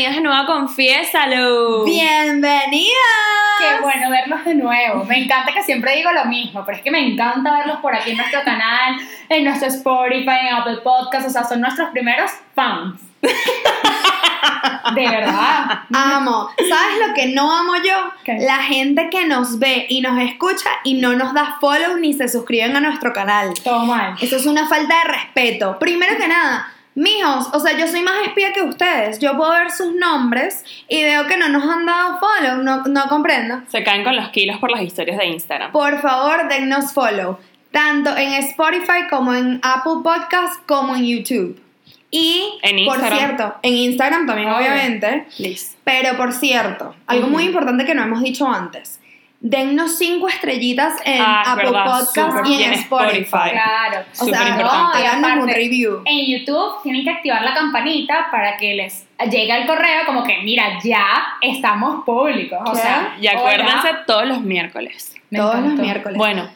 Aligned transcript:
bienvenidos 0.00 0.16
de 0.16 0.28
nuevo 0.28 0.42
a 0.42 0.46
Confiésalo. 0.46 1.84
¡Bienvenidos! 1.84 2.94
Qué 3.58 3.82
bueno 3.82 4.08
verlos 4.08 4.44
de 4.46 4.54
nuevo. 4.54 5.04
Me 5.04 5.24
encanta 5.24 5.52
que 5.52 5.62
siempre 5.62 5.94
digo 5.94 6.10
lo 6.10 6.24
mismo, 6.24 6.64
pero 6.64 6.78
es 6.78 6.82
que 6.82 6.90
me 6.90 7.06
encanta 7.06 7.52
verlos 7.52 7.80
por 7.82 7.94
aquí 7.94 8.12
en 8.12 8.16
nuestro 8.16 8.42
canal, 8.42 8.96
en 9.28 9.44
nuestro 9.44 9.68
Spotify, 9.68 10.48
en 10.48 10.54
Apple 10.54 10.78
Podcasts. 10.82 11.28
O 11.28 11.30
sea, 11.30 11.44
son 11.44 11.60
nuestros 11.60 11.90
primeros 11.90 12.30
fans. 12.54 12.98
De 13.20 15.06
verdad. 15.06 15.80
Amo. 15.92 16.48
¿Sabes 16.56 17.06
lo 17.06 17.12
que 17.14 17.26
no 17.34 17.54
amo 17.54 17.74
yo? 17.76 18.10
¿Qué? 18.24 18.38
La 18.40 18.62
gente 18.62 19.10
que 19.10 19.26
nos 19.26 19.58
ve 19.58 19.84
y 19.90 20.00
nos 20.00 20.18
escucha 20.18 20.70
y 20.82 20.94
no 20.94 21.12
nos 21.12 21.34
da 21.34 21.58
follow 21.60 21.98
ni 21.98 22.14
se 22.14 22.26
suscriben 22.26 22.74
a 22.74 22.80
nuestro 22.80 23.12
canal. 23.12 23.52
Todo 23.62 23.84
mal. 23.84 24.14
Eso 24.18 24.36
es 24.36 24.46
una 24.46 24.66
falta 24.66 24.94
de 25.04 25.12
respeto. 25.12 25.78
Primero 25.78 26.16
que 26.16 26.26
nada, 26.26 26.72
mijos, 27.00 27.48
o 27.52 27.60
sea, 27.60 27.76
yo 27.76 27.86
soy 27.86 28.02
más 28.02 28.26
espía 28.26 28.52
que 28.52 28.62
ustedes. 28.62 29.18
Yo 29.18 29.36
puedo 29.36 29.50
ver 29.52 29.70
sus 29.70 29.94
nombres 29.94 30.64
y 30.88 31.02
veo 31.02 31.26
que 31.26 31.36
no 31.36 31.48
nos 31.48 31.64
han 31.64 31.86
dado 31.86 32.18
follow. 32.20 32.62
No, 32.62 32.82
no 32.84 33.08
comprendo. 33.08 33.62
Se 33.68 33.82
caen 33.82 34.04
con 34.04 34.14
los 34.14 34.28
kilos 34.28 34.58
por 34.58 34.70
las 34.70 34.82
historias 34.82 35.18
de 35.18 35.26
Instagram. 35.26 35.72
Por 35.72 36.00
favor, 36.00 36.48
dennos 36.48 36.92
follow. 36.92 37.38
Tanto 37.72 38.16
en 38.16 38.32
Spotify 38.34 39.06
como 39.08 39.34
en 39.34 39.60
Apple 39.62 40.02
Podcast 40.02 40.64
como 40.66 40.94
en 40.94 41.06
YouTube. 41.06 41.60
Y, 42.10 42.58
En 42.62 42.84
por 42.84 42.98
cierto, 42.98 43.54
en 43.62 43.74
Instagram 43.74 44.26
también, 44.26 44.48
obviamente. 44.50 45.26
Liz. 45.38 45.76
Pero 45.84 46.16
por 46.16 46.32
cierto, 46.32 46.94
algo 47.06 47.28
muy 47.28 47.44
importante 47.44 47.84
que 47.84 47.94
no 47.94 48.02
hemos 48.02 48.20
dicho 48.20 48.48
antes. 48.48 49.00
Dennos 49.42 49.96
cinco 49.96 50.28
estrellitas 50.28 51.00
en 51.02 51.22
Ah, 51.22 51.52
Apple 51.54 51.70
verdad, 51.70 51.84
Podcast 51.86 52.46
y 52.46 52.54
en 52.54 52.60
en 52.60 52.72
Spotify. 52.74 53.14
Spotify. 53.22 53.50
Claro. 53.52 54.04
O 54.20 54.24
sea, 54.26 54.38
Súper 54.38 54.66
y 55.02 55.06
háganos 55.06 55.44
un 55.44 55.48
review. 55.48 56.02
En 56.04 56.26
YouTube 56.26 56.82
tienen 56.82 57.04
que 57.04 57.10
activar 57.10 57.42
la 57.42 57.54
campanita 57.54 58.28
para 58.30 58.58
que 58.58 58.74
les 58.74 59.06
llegue 59.30 59.56
el 59.56 59.66
correo 59.66 60.04
como 60.04 60.24
que, 60.24 60.38
mira, 60.42 60.78
ya 60.84 61.06
estamos 61.40 62.04
públicos. 62.04 62.58
O 62.66 62.72
¿Qué? 62.72 62.78
sea, 62.80 63.16
Y 63.18 63.28
acuérdense 63.28 63.88
todos 64.06 64.26
los 64.26 64.42
miércoles. 64.42 65.14
Me 65.30 65.38
Todos 65.38 65.60
los 65.60 65.72
miércoles. 65.74 66.18
Bueno, 66.18 66.50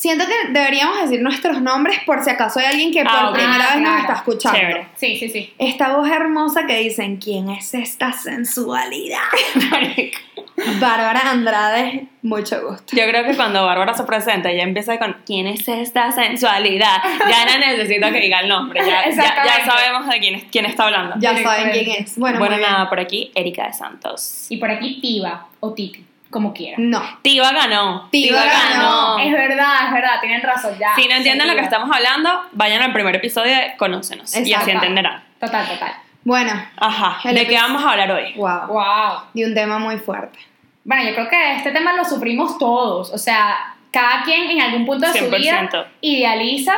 Siento 0.00 0.24
que 0.26 0.48
deberíamos 0.50 0.98
decir 1.02 1.20
nuestros 1.20 1.60
nombres 1.60 1.98
por 2.06 2.24
si 2.24 2.30
acaso 2.30 2.58
hay 2.58 2.64
alguien 2.66 2.90
que 2.90 3.02
por 3.02 3.12
Ah, 3.12 3.28
ok. 3.28 3.34
primera 3.34 3.66
Ah, 3.70 3.74
vez 3.74 3.82
nos 3.84 4.00
está 4.00 4.12
escuchando. 4.14 4.58
Chévere. 4.58 4.86
Sí, 4.96 5.18
sí, 5.18 5.28
sí. 5.28 5.52
Esta 5.58 5.94
voz 5.94 6.08
hermosa 6.08 6.64
que 6.66 6.78
dicen, 6.78 7.18
¿quién 7.18 7.50
es 7.50 7.74
esta 7.74 8.10
sensualidad? 8.14 9.18
Bárbara 10.80 11.30
Andrade, 11.30 12.06
mucho 12.22 12.60
gusto. 12.66 12.96
yo 12.96 13.04
creo 13.08 13.24
que 13.24 13.34
cuando 13.36 13.64
Bárbara 13.66 13.92
se 13.94 14.04
presenta, 14.04 14.50
ella 14.50 14.62
empieza 14.62 14.98
con 14.98 15.16
¿Quién 15.26 15.46
es 15.46 15.68
esta 15.68 16.10
sensualidad? 16.12 16.96
Ya 17.28 17.44
no 17.46 17.58
necesito 17.66 18.10
que 18.10 18.20
diga 18.20 18.40
el 18.40 18.48
nombre, 18.48 18.80
ya, 18.80 18.86
ya, 18.86 19.00
Exactamente. 19.02 19.58
ya 19.66 19.70
sabemos 19.70 20.08
de 20.08 20.18
quién, 20.18 20.34
es- 20.36 20.44
quién 20.50 20.64
está 20.66 20.84
hablando. 20.84 21.16
Ya 21.18 21.36
saben 21.42 21.70
quién 21.72 21.90
es. 22.02 22.18
Bueno, 22.18 22.38
Bueno, 22.38 22.56
nada, 22.56 22.88
por 22.88 23.00
aquí, 23.00 23.30
Erika 23.34 23.66
de 23.66 23.72
Santos. 23.74 24.46
Y 24.50 24.56
por 24.56 24.70
aquí 24.70 24.98
Piva 25.02 25.46
o 25.60 25.72
Titi, 25.74 26.04
como 26.30 26.52
quieran. 26.54 26.88
No. 26.90 27.02
Tiva 27.22 27.52
ganó. 27.52 28.08
Tiva 28.10 28.44
ganó. 28.44 29.18
Es 29.18 29.32
verdad, 29.32 29.86
es 29.86 29.92
verdad, 29.92 30.20
tienen 30.20 30.42
razón 30.42 30.76
ya. 30.78 30.94
Si 30.94 31.06
no 31.08 31.14
entienden 31.16 31.48
lo 31.48 31.54
que 31.54 31.60
estamos 31.62 31.90
hablando, 31.94 32.30
vayan 32.52 32.82
al 32.82 32.92
primer 32.92 33.16
episodio 33.16 33.52
de 33.54 33.74
Conócenos 33.76 34.32
y 34.34 34.38
así 34.38 34.50
Exacto. 34.52 34.70
entenderán. 34.70 35.22
Total, 35.40 35.66
total. 35.68 35.92
Bueno, 36.22 36.52
Ajá, 36.76 37.18
¿de 37.30 37.46
qué 37.46 37.54
vamos 37.56 37.82
a 37.84 37.90
hablar 37.92 38.12
hoy? 38.12 38.32
wow. 38.36 38.66
Wow. 38.68 39.20
De 39.34 39.44
un 39.46 39.54
tema 39.54 39.78
muy 39.78 39.96
fuerte. 39.98 40.38
Bueno, 40.84 41.02
yo 41.08 41.14
creo 41.14 41.28
que 41.28 41.56
este 41.56 41.70
tema 41.72 41.92
lo 41.94 42.04
sufrimos 42.04 42.58
todos. 42.58 43.10
O 43.12 43.18
sea, 43.18 43.74
cada 43.90 44.22
quien 44.22 44.50
en 44.50 44.60
algún 44.60 44.86
punto 44.86 45.10
de 45.10 45.18
su 45.18 45.30
vida 45.30 45.68
100%. 45.70 45.86
idealiza 46.02 46.74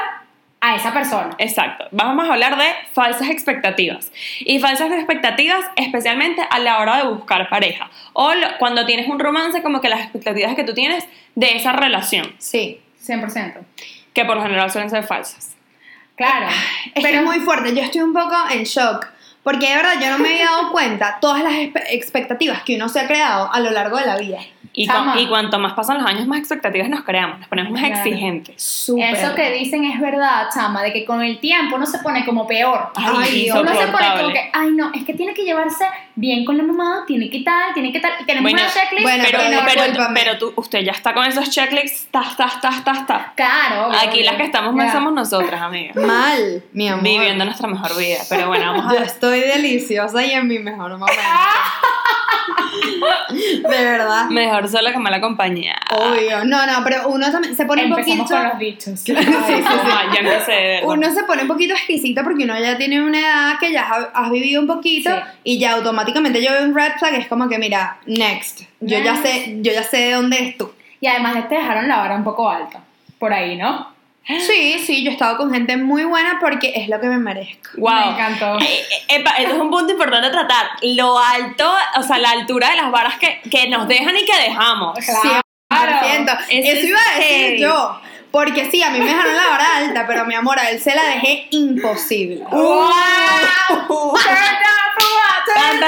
a 0.65 0.77
esa 0.77 0.93
persona. 0.95 1.35
Exacto. 1.39 1.89
Vamos 1.91 2.27
a 2.29 2.33
hablar 2.33 2.57
de 2.57 2.65
falsas 2.93 3.29
expectativas. 3.29 4.13
Y 4.41 4.61
falsas 4.61 4.93
expectativas 4.93 5.61
especialmente 5.77 6.41
a 6.49 6.59
la 6.61 6.79
hora 6.79 6.99
de 6.99 7.09
buscar 7.09 7.49
pareja. 7.51 7.91
O 8.13 8.33
lo- 8.33 8.57
cuando 8.59 8.87
tienes 8.87 9.09
un 9.09 9.19
romance, 9.19 9.61
como 9.61 9.81
que 9.81 9.89
las 9.89 10.01
expectativas 10.01 10.55
que 10.55 10.63
tú 10.65 10.73
tienes 10.73 11.05
de 11.35 11.57
esa 11.57 11.73
relación, 11.73 12.33
Sí. 12.39 12.81
100%. 13.05 13.65
que 14.15 14.25
por 14.25 14.37
lo 14.37 14.43
general 14.43 14.71
suelen 14.71 14.89
ser 14.89 15.03
falsas. 15.05 15.57
Claro. 16.15 16.47
Es 16.95 17.05
que 17.05 17.17
es 17.17 17.23
muy 17.25 17.41
fuerte. 17.41 17.75
Yo 17.75 17.83
estoy 17.83 18.03
un 18.03 18.13
poco 18.13 18.37
en 18.53 18.63
shock. 18.63 19.09
Porque 19.43 19.69
de 19.69 19.75
verdad 19.77 19.95
yo 20.01 20.09
no 20.11 20.19
me 20.19 20.29
había 20.29 20.45
dado 20.47 20.71
cuenta 20.71 21.19
todas 21.21 21.43
las 21.43 21.53
expectativas 21.91 22.63
que 22.63 22.77
uno 22.77 22.89
se 22.89 23.01
ha 23.01 23.07
creado 23.07 23.53
a 23.53 23.61
lo 23.61 23.71
largo 23.71 23.97
de 23.97 24.07
la 24.07 24.17
vida. 24.17 24.39
Y, 24.75 24.89
y 25.19 25.27
cuanto 25.27 25.59
más 25.59 25.75
pasan 25.75 25.99
los 25.99 26.07
años, 26.07 26.27
más 26.27 26.39
expectativas 26.39 26.89
nos 26.89 27.03
creamos, 27.03 27.39
nos 27.41 27.49
ponemos 27.49 27.73
más 27.73 27.83
Claro. 27.83 27.97
exigentes. 27.97 28.63
Súper. 28.63 29.15
Eso 29.15 29.35
que 29.35 29.51
dicen 29.51 29.85
es 29.85 30.01
verdad, 30.01 30.49
chama, 30.55 30.83
de 30.83 30.95
que 30.95 31.05
con 31.05 31.21
el 31.23 31.41
tiempo 31.41 31.77
uno 31.77 31.85
se 31.85 31.99
pone 31.99 32.25
como 32.25 32.47
peor. 32.47 32.91
Ay, 32.95 33.43
Dios. 33.43 33.59
uno 33.61 33.71
se 33.75 33.87
pone 33.89 34.07
como 34.19 34.33
que, 34.33 34.51
ay 34.55 34.71
no, 34.71 34.91
es 34.95 35.05
que 35.05 35.13
tiene 35.13 35.35
que 35.35 35.43
llevarse 35.45 35.85
bien 36.15 36.47
con 36.47 36.57
la 36.57 36.63
mamá, 36.63 37.05
tiene 37.07 37.29
que 37.29 37.41
tal, 37.41 37.75
tiene 37.75 37.93
que 37.93 38.01
tal. 38.01 38.13
Y 38.21 38.25
tenemos 38.25 38.51
Bueno, 38.51 38.65
una 38.67 38.73
checklist. 38.73 39.03
bueno, 39.03 39.25
Pero, 39.27 39.39
pero 39.41 39.61
pero, 39.67 39.83
discúlpame. 39.83 40.21
pero 40.21 40.39
tú, 40.39 40.53
usted 40.57 40.81
ya 40.81 40.93
está 40.93 41.13
con 41.13 41.27
esos 41.27 41.51
checklists, 41.51 42.07
tas, 42.11 42.35
tas, 42.39 42.59
tas, 42.63 42.83
tas, 42.83 43.07
tas. 43.07 43.23
Claro. 43.35 43.89
obvio, 43.89 43.99
Aquí 43.99 44.09
obvio. 44.21 44.25
las 44.25 44.37
que 44.37 44.45
estamos 44.45 44.73
mal 44.75 44.87
Ya. 44.87 44.93
somos 44.95 45.13
nosotras, 45.13 45.61
amigas. 45.61 45.97
Mal, 45.97 46.63
mi 46.73 46.89
amor. 46.89 47.05
Viviendo 47.05 47.45
nuestra 47.45 47.69
mejor 47.69 47.95
vida. 47.99 48.21
Pero 48.31 48.47
bueno, 48.47 48.73
vamos 48.73 48.87
a 48.91 48.95
Yo 48.99 49.05
estoy 49.05 49.32
deliciosa 49.41 50.25
y 50.25 50.33
en 50.33 50.47
mi 50.47 50.59
mejor 50.59 50.91
momento. 50.99 51.21
de 53.69 53.85
verdad. 53.85 54.27
Mejor 54.31 54.69
solo 54.69 54.91
que 54.93 54.99
mala 54.99 55.21
compañía. 55.21 55.75
Obvio. 55.91 56.45
No, 56.45 56.67
no, 56.67 56.85
pero 56.85 57.09
uno 57.09 57.31
también 57.31 57.57
se 57.57 57.65
pone 57.65 57.85
un 57.85 57.91
poquito. 57.91 58.25
con 58.25 58.45
los 58.49 58.59
dichos. 58.59 59.01
Sí, 59.03 59.15
sí, 59.15 59.23
sí. 59.23 59.63
Ah, 59.67 60.05
ya 60.15 60.21
empecé 60.21 60.53
de 60.53 60.63
verdad. 60.75 60.89
Uno 60.89 61.13
se 61.13 61.25
pone 61.25 61.43
un 61.43 61.49
poquito 61.49 61.75
exquisito 61.75 62.23
porque 62.23 62.45
uno 62.45 62.59
ya 62.59 62.77
tiene 62.77 63.03
una 63.03 63.19
edad 63.21 63.59
que 63.59 63.73
ya 63.73 63.83
has, 63.83 64.07
has 64.15 64.31
vivido 64.31 64.61
un 64.61 64.67
poquito 64.67 65.11
Sí. 65.11 65.17
y 65.45 65.59
ya 65.59 65.73
automáticamente 65.75 66.43
yo 66.43 66.53
veo 66.53 66.65
un 66.65 66.75
red 66.75 66.93
flag 66.99 67.15
es 67.15 67.27
como 67.29 67.49
que 67.49 67.59
mira, 67.59 67.99
next. 68.07 68.63
Yo 68.81 68.99
ya 68.99 69.17
sé, 69.17 69.59
yo 69.61 69.73
ya 69.73 69.83
sé 69.83 69.97
de 69.99 70.13
dónde 70.13 70.37
eres 70.39 70.59
tú. 70.59 70.71
Y 71.01 71.07
además 71.07 71.49
te 71.49 71.55
dejaron 71.57 71.89
la 71.89 71.97
vara 71.99 72.15
un 72.17 72.25
poco 72.25 72.49
alta. 72.49 72.81
Por 73.19 73.33
ahí, 73.33 73.57
¿no? 73.57 73.92
Sí, 74.27 74.79
sí, 74.79 75.03
yo 75.03 75.11
he 75.11 75.15
estado 75.15 75.37
con 75.37 75.53
gente 75.53 75.77
muy 75.77 76.05
buena 76.05 76.39
porque 76.41 76.73
es 76.77 76.89
lo 76.89 77.01
que 77.01 77.09
me 77.09 77.19
merezco. 77.19 77.71
Wow. 77.77 77.93
Me 77.93 78.11
encantó. 78.13 78.59
Eh, 78.61 78.65
eh, 78.65 79.17
epa, 79.17 79.31
eso 79.39 79.55
es 79.55 79.61
un 79.61 79.71
punto 79.71 79.93
importante 79.93 80.29
a 80.29 80.31
tratar. 80.31 80.67
Lo 80.83 81.19
alto, 81.19 81.73
o 81.97 82.03
sea, 82.03 82.19
la 82.19 82.31
altura 82.31 82.71
de 82.71 82.77
las 82.77 82.91
varas 82.91 83.19
que, 83.19 83.41
que 83.51 83.69
nos 83.69 83.89
dejan 83.89 84.17
y 84.17 84.25
que 84.25 84.37
dejamos. 84.49 84.99
Claro. 85.05 85.41
100%. 85.71 86.39
Eso 86.51 86.71
Eso 86.71 86.79
es 86.79 86.85
iba 86.85 86.99
a 87.01 87.19
decir 87.19 87.37
heavy. 87.37 87.61
yo. 87.61 88.01
Porque 88.31 88.71
sí, 88.71 88.83
a 88.83 88.91
mí 88.91 88.99
me 88.99 89.07
dejaron 89.07 89.37
la 89.37 89.47
vara 89.49 89.77
alta, 89.77 90.07
pero 90.07 90.25
mi 90.25 90.35
amor, 90.35 90.59
a 90.59 90.71
él 90.71 90.81
se 90.81 90.95
la 90.95 91.03
dejé 91.05 91.49
imposible. 91.51 92.43
¡Wow! 92.51 92.89
Tan. 95.55 95.83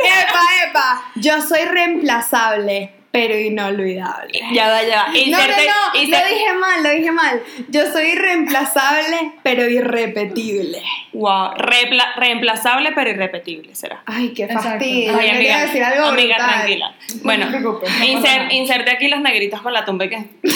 Epa, 0.00 0.40
epa. 0.66 1.02
Yo 1.16 1.40
soy 1.42 1.64
reemplazable, 1.64 2.94
pero 3.12 3.36
inolvidable. 3.36 4.40
Ya 4.52 4.68
va, 4.68 4.82
ya 4.84 4.96
va. 5.02 5.06
No, 5.08 5.12
no, 5.12 5.18
Inserte- 5.18 5.66
no, 5.66 5.92
lo 5.94 6.26
dije 6.28 6.52
mal, 6.54 6.82
lo 6.82 6.90
dije 6.90 7.10
mal. 7.10 7.42
Yo 7.68 7.90
soy 7.92 8.14
reemplazable, 8.14 9.32
pero 9.42 9.68
irrepetible. 9.68 10.80
Wow, 11.12 11.54
repla- 11.56 12.14
reemplazable 12.16 12.92
pero 12.92 13.10
irrepetible 13.10 13.74
será. 13.74 14.02
Ay, 14.06 14.32
qué 14.32 14.46
fastidio. 14.46 15.16
Ay, 15.18 15.44
decir 15.44 15.82
algo 15.82 16.06
amiga, 16.06 16.36
brutal. 16.36 16.54
tranquila. 16.54 16.94
Bueno, 17.24 17.46
te 17.50 17.58
preocupes, 17.58 17.90
no 17.98 18.04
inser- 18.04 18.22
pasa 18.22 18.36
nada. 18.36 18.52
inserte 18.52 18.90
aquí 18.92 19.08
los 19.08 19.20
negritos 19.20 19.60
con 19.60 19.72
la 19.72 19.84
tumba 19.84 20.06
que... 20.08 20.26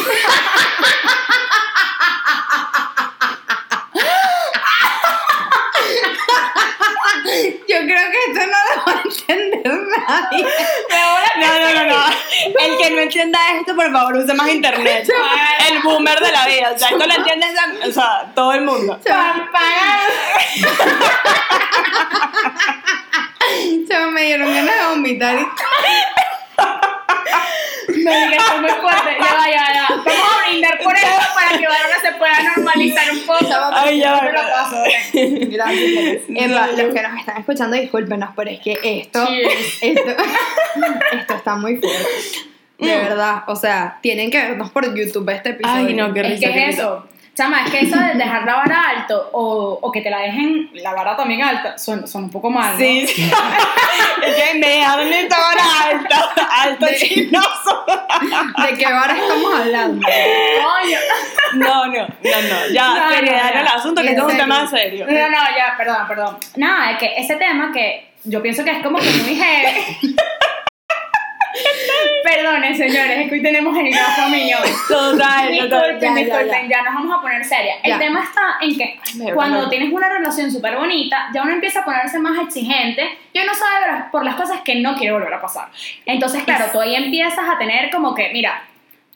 Yo 7.69 7.78
creo 7.81 8.10
que 8.10 8.19
esto 8.32 8.47
no 8.47 8.59
entender 9.04 9.62
nadie. 9.65 10.47
No, 10.91 11.59
no, 11.60 11.72
no, 11.75 11.84
no. 11.84 12.04
El 12.60 12.78
que 12.78 12.91
no 12.91 13.00
entienda 13.00 13.38
esto, 13.59 13.75
por 13.75 13.91
favor, 13.92 14.16
use 14.16 14.34
más 14.34 14.48
internet. 14.48 15.09
El 15.70 15.82
boomer 15.82 16.20
de 16.20 16.32
la 16.32 16.47
vida. 16.47 16.72
O 16.75 16.78
sea, 16.78 16.88
esto 16.88 17.06
lo 17.06 17.14
entiende 17.14 17.47
o 17.87 17.93
sea, 17.93 18.32
todo 18.34 18.53
el 18.53 18.62
mundo. 18.62 18.99
Se 23.87 24.06
me 24.06 24.23
dieron 24.23 24.52
ganas 24.55 24.75
de 24.75 24.87
vomitar. 24.87 25.37
Me 27.88 27.94
diga, 27.94 28.37
esto 28.37 28.55
es 28.55 28.61
muy 28.61 28.70
fuerte. 28.70 29.17
Ya 29.20 29.34
va, 29.34 29.50
ya 29.50 29.62
va, 29.62 29.73
ya. 29.73 29.87
Vamos 29.88 30.33
brindar 30.54 30.78
por 30.82 30.94
esto 30.94 31.08
para 31.34 31.58
que 31.58 31.66
Bárbara 31.66 32.00
se 32.00 32.12
pueda 32.12 32.32
normalizar 32.56 33.04
un 33.12 33.20
poco. 33.26 33.54
Ay, 33.74 33.98
ya 34.00 34.20
Me 34.22 34.32
lo 34.32 34.40
paso. 34.40 34.76
Gracias. 35.12 36.22
Epa, 36.28 36.66
los 36.68 36.94
que 36.94 37.02
nos 37.02 37.18
están 37.20 37.36
escuchando, 37.38 37.76
discúlpenos, 37.76 38.30
pero 38.36 38.50
es 38.50 38.60
que 38.60 38.78
esto, 38.82 39.26
esto, 39.80 40.10
esto 41.12 41.34
está 41.34 41.56
muy 41.56 41.76
fuerte. 41.76 42.06
De 42.78 42.86
Mm. 42.96 43.04
verdad, 43.08 43.42
o 43.46 43.54
sea, 43.54 43.98
tienen 44.02 44.30
que 44.32 44.38
vernos 44.38 44.70
por 44.70 44.84
YouTube 44.96 45.28
este 45.30 45.50
episodio. 45.50 45.86
Ay, 45.86 45.94
no, 45.94 46.12
qué 46.12 46.20
Es 46.22 46.26
risa. 46.28 46.40
que 46.40 46.46
es 46.60 46.66
risa. 46.66 46.82
eso. 46.82 47.08
Chama, 47.34 47.64
es 47.64 47.70
que 47.72 47.81
eso 47.81 47.98
de 47.98 48.14
dejar 48.14 48.44
la 48.44 48.54
vara 48.54 48.88
alto 48.90 49.31
o, 49.32 49.78
o 49.82 49.90
que 49.90 50.00
te 50.02 50.08
la 50.10 50.20
dejen 50.20 50.70
la 50.75 50.92
vara 50.94 51.16
también 51.16 51.42
alta 51.42 51.76
son, 51.76 52.06
son 52.06 52.25
un 52.25 52.31
poco 52.31 52.48
mal. 52.48 52.72
¿no? 52.75 52.78
Sí, 52.78 53.06
sí. 53.08 53.28
es 54.25 54.34
que 54.36 54.58
me 54.58 54.69
dejaron 54.69 55.12
esta 55.12 55.36
hora 55.48 55.64
alta, 55.90 56.31
alto 56.62 56.86
De- 56.86 56.96
chinoso. 56.96 57.84
¿De 58.62 58.75
qué 58.78 58.86
hora 58.86 59.16
estamos 59.19 59.60
hablando? 59.60 60.06
Coño. 60.06 60.98
No, 61.54 61.86
no, 61.86 61.92
no, 61.92 62.06
no. 62.06 62.72
Ya, 62.72 62.88
No, 62.88 63.04
no, 63.08 63.10
seriedad 63.14 63.50
en 63.52 63.58
el 63.58 63.64
no. 63.64 63.70
asunto, 63.72 64.02
que 64.02 64.08
esto 64.10 64.26
es 64.28 64.32
un 64.32 64.38
tema 64.38 64.66
serio. 64.70 65.06
No, 65.08 65.28
no, 65.28 65.38
ya, 65.56 65.75
perdón, 65.76 66.06
perdón. 66.06 66.37
Nada, 66.56 66.92
es 66.92 66.98
que 66.98 67.14
ese 67.16 67.34
tema 67.37 67.72
que 67.72 68.12
yo 68.25 68.40
pienso 68.42 68.62
que 68.64 68.70
es 68.70 68.82
como 68.82 68.98
que 68.98 69.10
muy 69.10 69.34
heavy. 69.34 70.16
Perdonen, 72.25 72.75
señores, 72.75 73.19
es 73.19 73.29
que 73.29 73.35
hoy 73.35 73.43
tenemos 73.43 73.76
el 73.76 73.91
gafo 73.91 74.29
mío. 74.31 74.56
Total, 74.88 75.50
Disculpen. 75.50 76.17
Ya, 76.17 76.67
ya, 76.69 76.82
nos 76.82 76.94
vamos 76.94 77.19
a 77.19 77.21
poner 77.21 77.44
serias. 77.44 77.76
El 77.82 77.99
tema 77.99 78.23
está 78.25 78.56
en 78.62 78.76
que 78.79 78.99
cuando 79.35 79.69
tienes 79.69 79.93
una 79.93 80.09
relación 80.09 80.50
súper 80.50 80.76
bonita, 80.76 81.29
ya 81.35 81.43
uno 81.43 81.53
empieza 81.53 81.81
a 81.81 81.85
ponerse 81.85 82.19
más 82.19 82.38
exigente 82.43 83.19
y 83.32 83.41
uno 83.41 83.53
sabe 83.55 84.05
por 84.11 84.25
las 84.25 84.37
cosas 84.37 84.61
que 84.62 84.76
no 84.76 84.94
quiere 84.97 85.12
volver 85.12 85.35
a 85.35 85.41
pasar. 85.41 85.69
Entonces, 86.06 86.43
claro, 86.44 86.65
tú 86.73 86.81
ahí 86.81 86.94
empiezas 86.97 87.47
a 87.47 87.59
tener 87.59 87.91
como 87.91 88.15
que, 88.15 88.31
mira, 88.32 88.62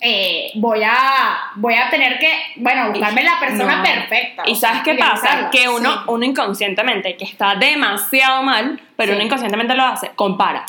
eh, 0.00 0.50
voy 0.56 0.82
a 0.84 1.38
voy 1.56 1.74
a 1.74 1.88
tener 1.90 2.18
que, 2.18 2.30
bueno, 2.56 2.90
buscarme 2.90 3.24
la 3.24 3.40
persona 3.40 3.78
No. 3.78 3.82
perfecta. 3.82 4.42
Y 4.46 4.54
sabes 4.54 4.82
qué 4.82 4.94
pasa? 4.94 5.48
Que 5.50 5.68
uno, 5.68 5.92
sí. 5.92 5.98
uno 6.08 6.24
inconscientemente, 6.24 7.16
que 7.16 7.24
está 7.24 7.54
demasiado 7.54 8.42
mal, 8.42 8.80
pero 8.96 9.12
Sí. 9.12 9.16
uno 9.16 9.24
inconscientemente 9.24 9.74
lo 9.74 9.84
hace, 9.84 10.10
compara. 10.14 10.64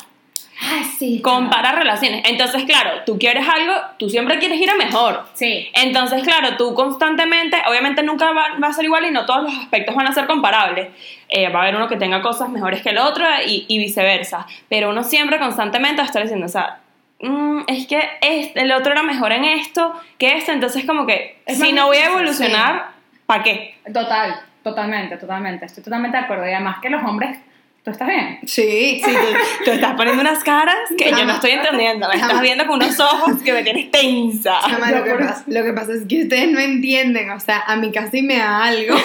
Ay, 0.60 0.84
sí. 0.84 1.20
Compara 1.22 1.72
relaciones. 1.72 2.22
Entonces, 2.26 2.64
claro, 2.64 2.90
tú 3.06 3.18
quieres 3.18 3.46
algo, 3.48 3.72
tú 3.98 4.10
siempre 4.10 4.38
quieres 4.38 4.60
ir 4.60 4.70
a 4.70 4.74
mejor. 4.76 5.26
Sí. 5.34 5.68
Entonces, 5.74 6.22
claro, 6.22 6.56
tú 6.56 6.74
constantemente, 6.74 7.56
obviamente 7.68 8.02
nunca 8.02 8.30
va, 8.32 8.58
va 8.62 8.68
a 8.68 8.72
ser 8.72 8.84
igual 8.84 9.04
y 9.06 9.10
no 9.10 9.24
todos 9.26 9.44
los 9.44 9.54
aspectos 9.58 9.94
van 9.94 10.06
a 10.06 10.12
ser 10.12 10.26
comparables. 10.26 10.88
Eh, 11.28 11.48
va 11.48 11.60
a 11.60 11.62
haber 11.62 11.76
uno 11.76 11.88
que 11.88 11.96
tenga 11.96 12.20
cosas 12.20 12.48
mejores 12.50 12.82
que 12.82 12.90
el 12.90 12.98
otro 12.98 13.24
y, 13.46 13.64
y 13.68 13.78
viceversa. 13.78 14.46
Pero 14.68 14.90
uno 14.90 15.02
siempre 15.02 15.38
constantemente 15.38 15.96
va 15.98 16.02
a 16.04 16.06
estar 16.06 16.22
diciendo, 16.22 16.46
o 16.46 16.50
sea, 16.50 16.80
"Mm, 17.20 17.60
es 17.66 17.86
que 17.86 18.00
este, 18.20 18.60
el 18.60 18.72
otro 18.72 18.92
era 18.92 19.02
mejor 19.02 19.32
en 19.32 19.44
esto 19.44 19.94
que 20.18 20.36
este, 20.36 20.52
entonces 20.52 20.84
como 20.84 21.06
que 21.06 21.40
Es 21.46 21.58
si 21.58 21.72
no 21.72 21.86
voy 21.86 21.98
a 21.98 22.06
evolucionar, 22.06 22.90
¿para 23.26 23.42
qué? 23.42 23.76
Total, 23.92 24.40
totalmente, 24.62 25.16
totalmente. 25.16 25.66
Estoy 25.66 25.82
totalmente 25.84 26.16
de 26.18 26.24
acuerdo. 26.24 26.46
Y 26.48 26.52
además 26.52 26.78
que 26.82 26.90
los 26.90 27.02
hombres, 27.04 27.38
¿tú 27.84 27.90
estás 27.90 28.08
bien? 28.08 28.38
Sí, 28.46 29.00
Sí, 29.04 29.10
tú, 29.10 29.64
tú 29.64 29.70
estás 29.70 29.94
poniendo 29.94 30.20
unas 30.20 30.42
caras 30.44 30.76
que 30.98 31.04
yo 31.06 31.10
no 31.12 31.16
Jamás. 31.18 31.36
estoy 31.36 31.50
entendiendo. 31.52 32.06
Me 32.08 32.14
estás 32.14 32.28
Jamás. 32.28 32.42
viendo 32.42 32.66
con 32.66 32.76
unos 32.82 33.00
ojos 33.00 33.42
que 33.42 33.52
me 33.52 33.62
tienes 33.62 33.90
tensa. 33.90 34.58
Chama, 34.68 34.90
lo, 34.90 35.02
que 35.04 35.14
pasa, 35.14 35.44
lo 35.46 35.64
que 35.64 35.72
pasa 35.72 35.92
es 35.94 36.06
que 36.06 36.22
ustedes 36.22 36.48
no 36.50 36.60
entienden, 36.60 37.30
o 37.30 37.40
sea, 37.40 37.62
a 37.66 37.76
mí 37.76 37.90
casi 37.90 38.22
me 38.22 38.36
da 38.38 38.64
algo 38.64 38.96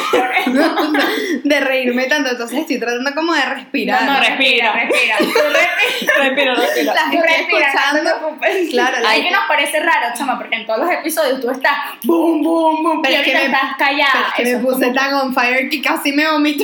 de 1.44 1.60
reírme 1.62 2.06
tanto, 2.06 2.32
entonces 2.32 2.60
estoy 2.60 2.80
tratando 2.80 3.14
como 3.16 3.34
de 3.34 3.46
respirar. 3.46 4.04
No, 4.04 4.14
no, 4.14 4.20
respira. 4.20 4.74
respira, 4.74 5.18
respira. 5.18 5.18
Tú 5.20 5.26
respira. 5.26 6.24
Respiro, 6.24 6.56
respiro. 6.56 6.94
La 6.94 7.02
gente 7.10 7.28
respira, 7.28 7.60
no 7.60 7.98
escuchando. 8.00 8.02
preocupes. 8.20 8.70
Claro, 8.72 9.00
la 9.02 9.14
que 9.16 9.32
nos 9.32 9.46
parece 9.48 9.80
raro, 9.80 10.08
chama, 10.18 10.38
porque 10.38 10.56
en 10.56 10.66
todos 10.66 10.80
los 10.80 10.92
episodios 10.92 11.40
tú 11.42 11.50
estás 11.50 11.74
boom, 12.04 12.42
boom, 12.44 12.84
boom, 12.84 13.02
Pero 13.02 13.16
y 13.16 13.18
es 13.20 13.24
que 13.24 13.34
me- 13.34 13.46
estás 13.46 13.76
callada. 13.78 14.12
Pero 14.14 14.26
es 14.28 14.34
que 14.36 14.58
me 14.58 14.64
puse 14.64 14.82
como- 14.86 14.94
tan 14.96 15.14
on 15.14 15.34
fire 15.34 15.70
que 15.70 15.82
casi 15.82 16.12
me 16.12 16.30
vomito. 16.30 16.64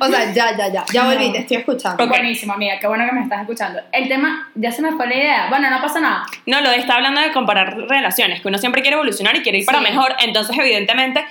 o 0.00 0.08
sea, 0.08 0.32
ya, 0.32 0.56
ya, 0.56 0.68
ya. 0.72 0.83
Ya 0.92 1.04
volví, 1.04 1.32
te 1.32 1.38
estoy 1.38 1.56
escuchando. 1.58 2.02
Ok. 2.02 2.08
Buenísimo, 2.10 2.52
amiga, 2.52 2.78
qué 2.78 2.86
bueno 2.86 3.04
que 3.06 3.12
me 3.12 3.22
estás 3.22 3.40
escuchando. 3.40 3.80
El 3.92 4.08
tema, 4.08 4.48
ya 4.54 4.70
se 4.72 4.82
me 4.82 4.92
fue 4.92 5.06
la 5.06 5.14
idea. 5.14 5.46
Bueno, 5.48 5.70
no 5.70 5.80
pasa 5.80 6.00
nada. 6.00 6.24
No, 6.46 6.60
lo 6.60 6.70
de 6.70 6.76
está 6.76 6.94
hablando 6.96 7.20
de 7.20 7.32
comparar 7.32 7.76
relaciones, 7.88 8.40
que 8.40 8.48
uno 8.48 8.58
siempre 8.58 8.82
quiere 8.82 8.94
evolucionar 8.96 9.34
y 9.36 9.42
quiere 9.42 9.58
ir 9.58 9.64
para 9.66 9.78
Sí. 9.78 9.84
mejor. 9.84 10.14
Entonces, 10.20 10.56
evidentemente, 10.58 11.24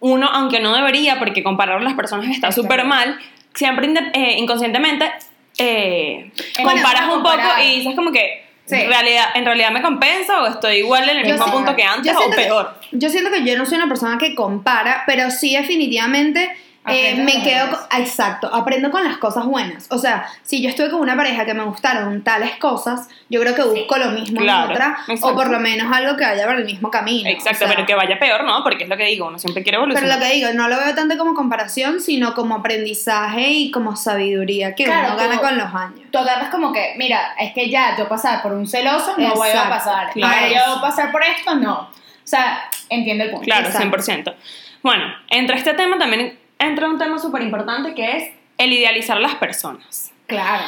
uno, 0.00 0.28
aunque 0.32 0.60
no 0.60 0.74
debería, 0.74 1.18
porque 1.18 1.42
comparar 1.42 1.78
a 1.78 1.80
las 1.80 1.94
personas 1.94 2.28
está 2.30 2.52
súper 2.52 2.84
mal, 2.84 3.18
siempre 3.54 3.88
eh, 4.14 4.36
inconscientemente 4.38 5.10
eh, 5.58 6.30
comparas 6.62 7.08
un 7.12 7.22
poco 7.22 7.38
y 7.62 7.76
dices 7.78 7.94
como 7.96 8.12
que 8.12 8.48
Sí. 8.66 8.76
en, 8.76 8.88
realidad, 8.88 9.24
en 9.34 9.44
realidad 9.44 9.72
me 9.72 9.82
compensa 9.82 10.42
o 10.42 10.46
estoy 10.46 10.76
igual 10.76 11.08
en 11.08 11.16
el 11.18 11.26
Yo 11.26 11.32
mismo 11.34 11.50
punto 11.50 11.74
que 11.74 11.82
antes 11.82 12.14
o 12.14 12.18
siento 12.18 12.36
que- 12.36 12.42
peor. 12.44 12.74
Yo 12.92 13.08
siento 13.10 13.30
que 13.32 13.44
yo 13.44 13.58
no 13.58 13.66
soy 13.66 13.78
una 13.78 13.88
persona 13.88 14.16
que 14.16 14.34
compara, 14.36 15.02
pero 15.06 15.28
sí 15.32 15.56
definitivamente 15.56 16.56
eh, 16.90 17.14
me 17.16 17.42
quedo... 17.42 17.70
con- 17.70 18.00
exacto, 18.00 18.48
aprendo 18.52 18.90
con 18.90 19.04
las 19.04 19.16
cosas 19.18 19.44
buenas. 19.46 19.86
O 19.90 19.98
sea, 19.98 20.26
si 20.42 20.62
yo 20.62 20.68
estuve 20.68 20.90
con 20.90 21.00
una 21.00 21.16
pareja 21.16 21.44
que 21.44 21.54
me 21.54 21.64
gustaron 21.64 22.22
tales 22.22 22.56
cosas, 22.56 23.08
yo 23.28 23.40
creo 23.40 23.54
que 23.54 23.62
busco 23.62 23.96
lo 23.98 24.10
mismo 24.10 24.40
Claro, 24.40 24.66
en 24.66 24.70
otra, 24.72 24.98
exacto. 25.08 25.28
o 25.28 25.34
por 25.34 25.50
lo 25.50 25.58
menos 25.60 25.92
algo 25.92 26.16
que 26.16 26.24
vaya 26.24 26.46
por 26.46 26.56
el 26.56 26.64
mismo 26.64 26.90
camino. 26.90 27.28
Exacto, 27.28 27.64
o 27.64 27.68
sea, 27.68 27.76
pero 27.76 27.86
que 27.86 27.94
vaya 27.94 28.18
peor, 28.18 28.44
¿no? 28.44 28.62
Porque 28.62 28.84
es 28.84 28.90
lo 28.90 28.96
que 28.96 29.04
digo, 29.04 29.26
uno 29.26 29.38
siempre 29.38 29.62
quiere 29.62 29.78
Pero 29.78 29.90
evolucionar. 29.90 30.18
lo 30.18 30.24
que 30.24 30.32
digo, 30.34 30.48
no 30.54 30.68
lo 30.68 30.76
veo 30.78 30.94
tanto 30.94 31.16
como 31.16 31.34
comparación, 31.34 32.00
sino 32.00 32.34
como 32.34 32.56
aprendizaje 32.56 33.48
y 33.48 33.70
como 33.70 33.96
sabiduría 33.96 34.74
que 34.74 34.84
Claro, 34.84 35.08
uno 35.14 35.16
gana 35.16 35.34
tú- 35.36 35.40
con 35.40 35.56
los 35.58 35.74
años. 35.74 36.00
Tú 36.10 36.18
agarras 36.18 36.48
como 36.50 36.72
que, 36.72 36.94
mira, 36.98 37.34
es 37.38 37.52
que 37.52 37.70
ya 37.70 37.96
yo 37.96 38.08
pasar 38.08 38.42
por 38.42 38.52
un 38.52 38.66
celoso 38.66 39.14
no 39.16 39.34
voy 39.34 39.50
a 39.50 39.68
pasar. 39.68 40.10
claro. 40.12 40.34
Ahora 40.34 40.48
yo 40.48 40.80
pasar 40.80 41.12
por 41.12 41.22
esto 41.22 41.54
no. 41.54 41.88
O 42.22 42.26
sea, 42.30 42.62
entiende 42.88 43.24
el 43.24 43.30
punto. 43.30 43.44
Claro, 43.44 43.66
Exacto. 43.66 43.96
100%. 43.98 44.34
Bueno, 44.82 45.04
entre 45.28 45.56
este 45.56 45.74
tema 45.74 45.98
también 45.98 46.38
entra 46.60 46.88
un 46.88 46.98
tema 46.98 47.18
súper 47.18 47.42
importante 47.42 47.94
que 47.94 48.16
es 48.16 48.30
el 48.58 48.72
idealizar 48.72 49.16
a 49.16 49.20
las 49.20 49.34
personas. 49.36 50.12
Claro. 50.26 50.64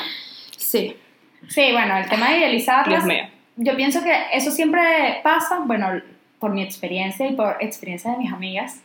Sí. 0.56 0.96
Sí, 1.48 1.72
bueno, 1.72 1.96
el 1.96 2.08
tema 2.08 2.30
de 2.30 2.38
idealizarlas. 2.38 2.88
Dios 2.88 3.04
mío. 3.04 3.28
Yo 3.56 3.76
pienso 3.76 4.02
que 4.02 4.14
eso 4.32 4.50
siempre 4.50 5.20
pasa, 5.22 5.60
bueno, 5.64 5.88
por 6.38 6.50
mi 6.52 6.62
experiencia 6.62 7.26
y 7.28 7.34
por 7.34 7.56
experiencia 7.60 8.10
de 8.12 8.16
mis 8.18 8.32
amigas. 8.32 8.80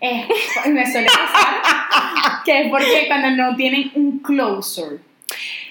eh, 0.00 0.28
me 0.68 0.90
suele 0.90 1.06
pasar 1.08 2.42
que 2.44 2.62
es 2.62 2.70
porque 2.70 3.04
cuando 3.08 3.30
no 3.30 3.56
tienen 3.56 3.90
un 3.94 4.18
closure. 4.18 4.98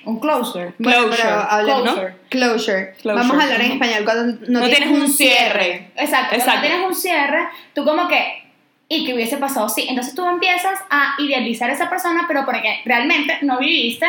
Un 0.03 0.19
closure. 0.19 0.73
Bueno, 0.79 1.03
Closure, 1.03 1.21
pero 1.23 1.39
hablemos- 1.49 1.81
closure. 1.83 2.15
Closure. 2.29 2.91
Closure. 3.01 3.13
Vamos 3.13 3.37
a 3.39 3.43
hablar 3.43 3.61
en 3.61 3.71
español 3.73 4.03
cuando 4.03 4.39
no, 4.47 4.59
No 4.61 4.65
tienes 4.67 4.89
un 4.89 5.07
cierre. 5.07 5.91
Exacto, 5.95 6.29
cuando 6.29 6.35
Exacto. 6.37 6.61
tienes 6.67 6.87
un 6.87 6.95
cierre, 6.95 7.47
tú 7.75 7.85
como 7.85 8.07
que, 8.07 8.43
¿y 8.93 9.05
qué 9.05 9.13
hubiese 9.13 9.37
pasado? 9.37 9.69
Sí, 9.69 9.85
entonces 9.87 10.13
tú 10.13 10.27
empiezas 10.27 10.77
a 10.89 11.15
idealizar 11.19 11.69
a 11.69 11.73
esa 11.73 11.89
persona, 11.89 12.25
pero 12.27 12.43
porque 12.45 12.81
realmente 12.83 13.37
no 13.41 13.57
viviste 13.59 14.05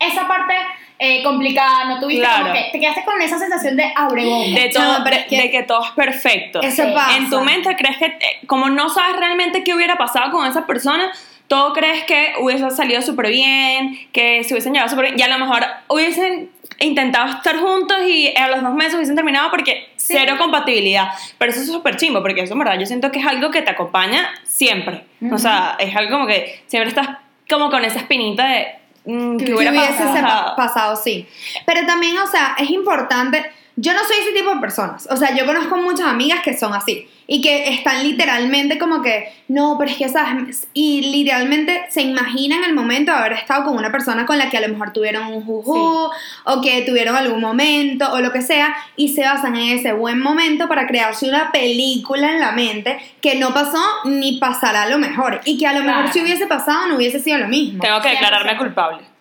esa 0.00 0.26
parte 0.26 0.54
eh, 0.98 1.22
complicada, 1.22 1.84
no 1.86 2.00
tuviste 2.00 2.24
como 2.24 2.36
Claro. 2.38 2.52
que, 2.52 2.68
te 2.72 2.80
quedaste 2.80 3.04
con 3.04 3.20
esa 3.20 3.38
sensación 3.38 3.76
de 3.76 3.92
abre 3.96 4.24
bomba. 4.24 4.58
De, 4.60 4.68
todo, 4.70 5.04
de, 5.04 5.26
que- 5.28 5.36
de 5.42 5.50
que 5.50 5.62
todo 5.62 5.84
es 5.84 5.90
perfecto. 5.92 6.60
Eso 6.62 6.82
pasa. 6.94 7.16
En 7.16 7.30
tu 7.30 7.40
mente 7.42 7.74
crees 7.76 7.96
que, 7.98 8.06
eh, 8.06 8.18
como 8.46 8.68
no 8.70 8.88
sabes 8.90 9.16
realmente 9.16 9.62
qué 9.64 9.74
hubiera 9.74 9.96
pasado 9.96 10.30
con 10.32 10.46
esa 10.46 10.66
persona, 10.66 11.10
todo 11.48 11.72
crees 11.72 12.04
que 12.04 12.34
hubiese 12.40 12.70
salido 12.70 13.02
súper 13.02 13.28
bien, 13.28 14.08
que 14.12 14.42
se 14.44 14.54
hubiesen 14.54 14.72
llevado 14.72 14.88
súper 14.90 15.06
bien, 15.06 15.18
y 15.18 15.22
a 15.22 15.28
lo 15.36 15.38
mejor 15.44 15.64
hubiesen 15.88 16.50
intentado 16.80 17.30
estar 17.36 17.56
juntos 17.58 17.98
y 18.06 18.34
a 18.36 18.48
los 18.48 18.62
dos 18.62 18.74
meses 18.74 18.94
hubiesen 18.94 19.14
terminado 19.14 19.50
porque 19.50 19.88
Sí. 20.04 20.12
cero 20.14 20.34
compatibilidad. 20.38 21.08
Pero 21.38 21.50
eso 21.50 21.62
es 21.62 21.66
súper 21.66 21.96
chimbo, 21.96 22.20
porque 22.20 22.42
eso 22.42 22.52
en 22.52 22.58
verdad 22.58 22.78
yo 22.78 22.84
siento 22.84 23.10
que 23.10 23.20
es 23.20 23.26
algo 23.26 23.50
que 23.50 23.62
te 23.62 23.70
acompaña 23.70 24.28
siempre. 24.44 25.06
O 25.32 25.38
sea, 25.38 25.76
es 25.78 25.96
algo 25.96 26.10
como 26.10 26.26
que 26.26 26.62
siempre 26.66 26.90
estás 26.90 27.08
como 27.48 27.70
con 27.70 27.82
esa 27.86 28.00
espinita 28.00 28.46
de 28.46 28.66
mm, 29.06 29.38
que 29.38 29.54
hubiera 29.54 29.72
pasado. 29.72 30.56
pasado, 30.56 30.96
sí. 30.96 31.26
Pero 31.64 31.86
también, 31.86 32.18
o 32.18 32.26
sea, 32.26 32.54
es 32.58 32.70
importante. 32.70 33.50
Yo 33.76 33.92
no 33.92 33.98
soy 34.04 34.16
ese 34.20 34.32
tipo 34.32 34.54
de 34.54 34.60
personas. 34.60 35.08
O 35.10 35.16
sea, 35.16 35.34
yo 35.36 35.44
conozco 35.46 35.76
muchas 35.76 36.06
amigas 36.06 36.40
que 36.44 36.56
son 36.56 36.72
así. 36.74 37.08
Y 37.26 37.40
que 37.40 37.70
están 37.74 38.02
literalmente 38.02 38.78
como 38.78 39.00
que, 39.02 39.32
no, 39.48 39.76
pero 39.78 39.90
es 39.90 39.96
que, 39.96 40.08
¿sabes? 40.10 40.68
Y 40.74 41.10
literalmente 41.10 41.86
se 41.88 42.02
imaginan 42.02 42.62
el 42.64 42.74
momento 42.74 43.12
de 43.12 43.18
haber 43.18 43.32
estado 43.32 43.64
con 43.64 43.76
una 43.78 43.90
persona 43.90 44.26
con 44.26 44.36
la 44.36 44.50
que 44.50 44.58
a 44.58 44.60
lo 44.60 44.68
mejor 44.68 44.92
tuvieron 44.92 45.26
un 45.32 45.42
juju, 45.42 46.10
o 46.44 46.60
que 46.60 46.82
tuvieron 46.82 47.16
algún 47.16 47.40
momento, 47.40 48.12
o 48.12 48.20
lo 48.20 48.30
que 48.30 48.42
sea, 48.42 48.76
y 48.94 49.08
se 49.08 49.22
basan 49.22 49.56
en 49.56 49.78
ese 49.78 49.92
buen 49.94 50.20
momento 50.20 50.68
para 50.68 50.86
crearse 50.86 51.26
una 51.28 51.50
película 51.50 52.30
en 52.30 52.40
la 52.40 52.52
mente 52.52 52.98
que 53.22 53.36
no 53.36 53.54
pasó 53.54 53.82
ni 54.04 54.38
pasará 54.38 54.82
a 54.82 54.88
lo 54.90 54.98
mejor. 54.98 55.40
Y 55.46 55.56
que 55.58 55.66
a 55.66 55.72
lo 55.72 55.80
Claro. 55.80 55.96
mejor 55.98 56.12
si 56.12 56.20
hubiese 56.20 56.46
pasado 56.46 56.88
no 56.88 56.96
hubiese 56.96 57.18
sido 57.20 57.38
lo 57.38 57.48
mismo. 57.48 57.82
Tengo 57.82 58.00
que 58.02 58.10
declararme 58.10 58.50
100%. 58.52 58.58
culpable. 58.58 59.13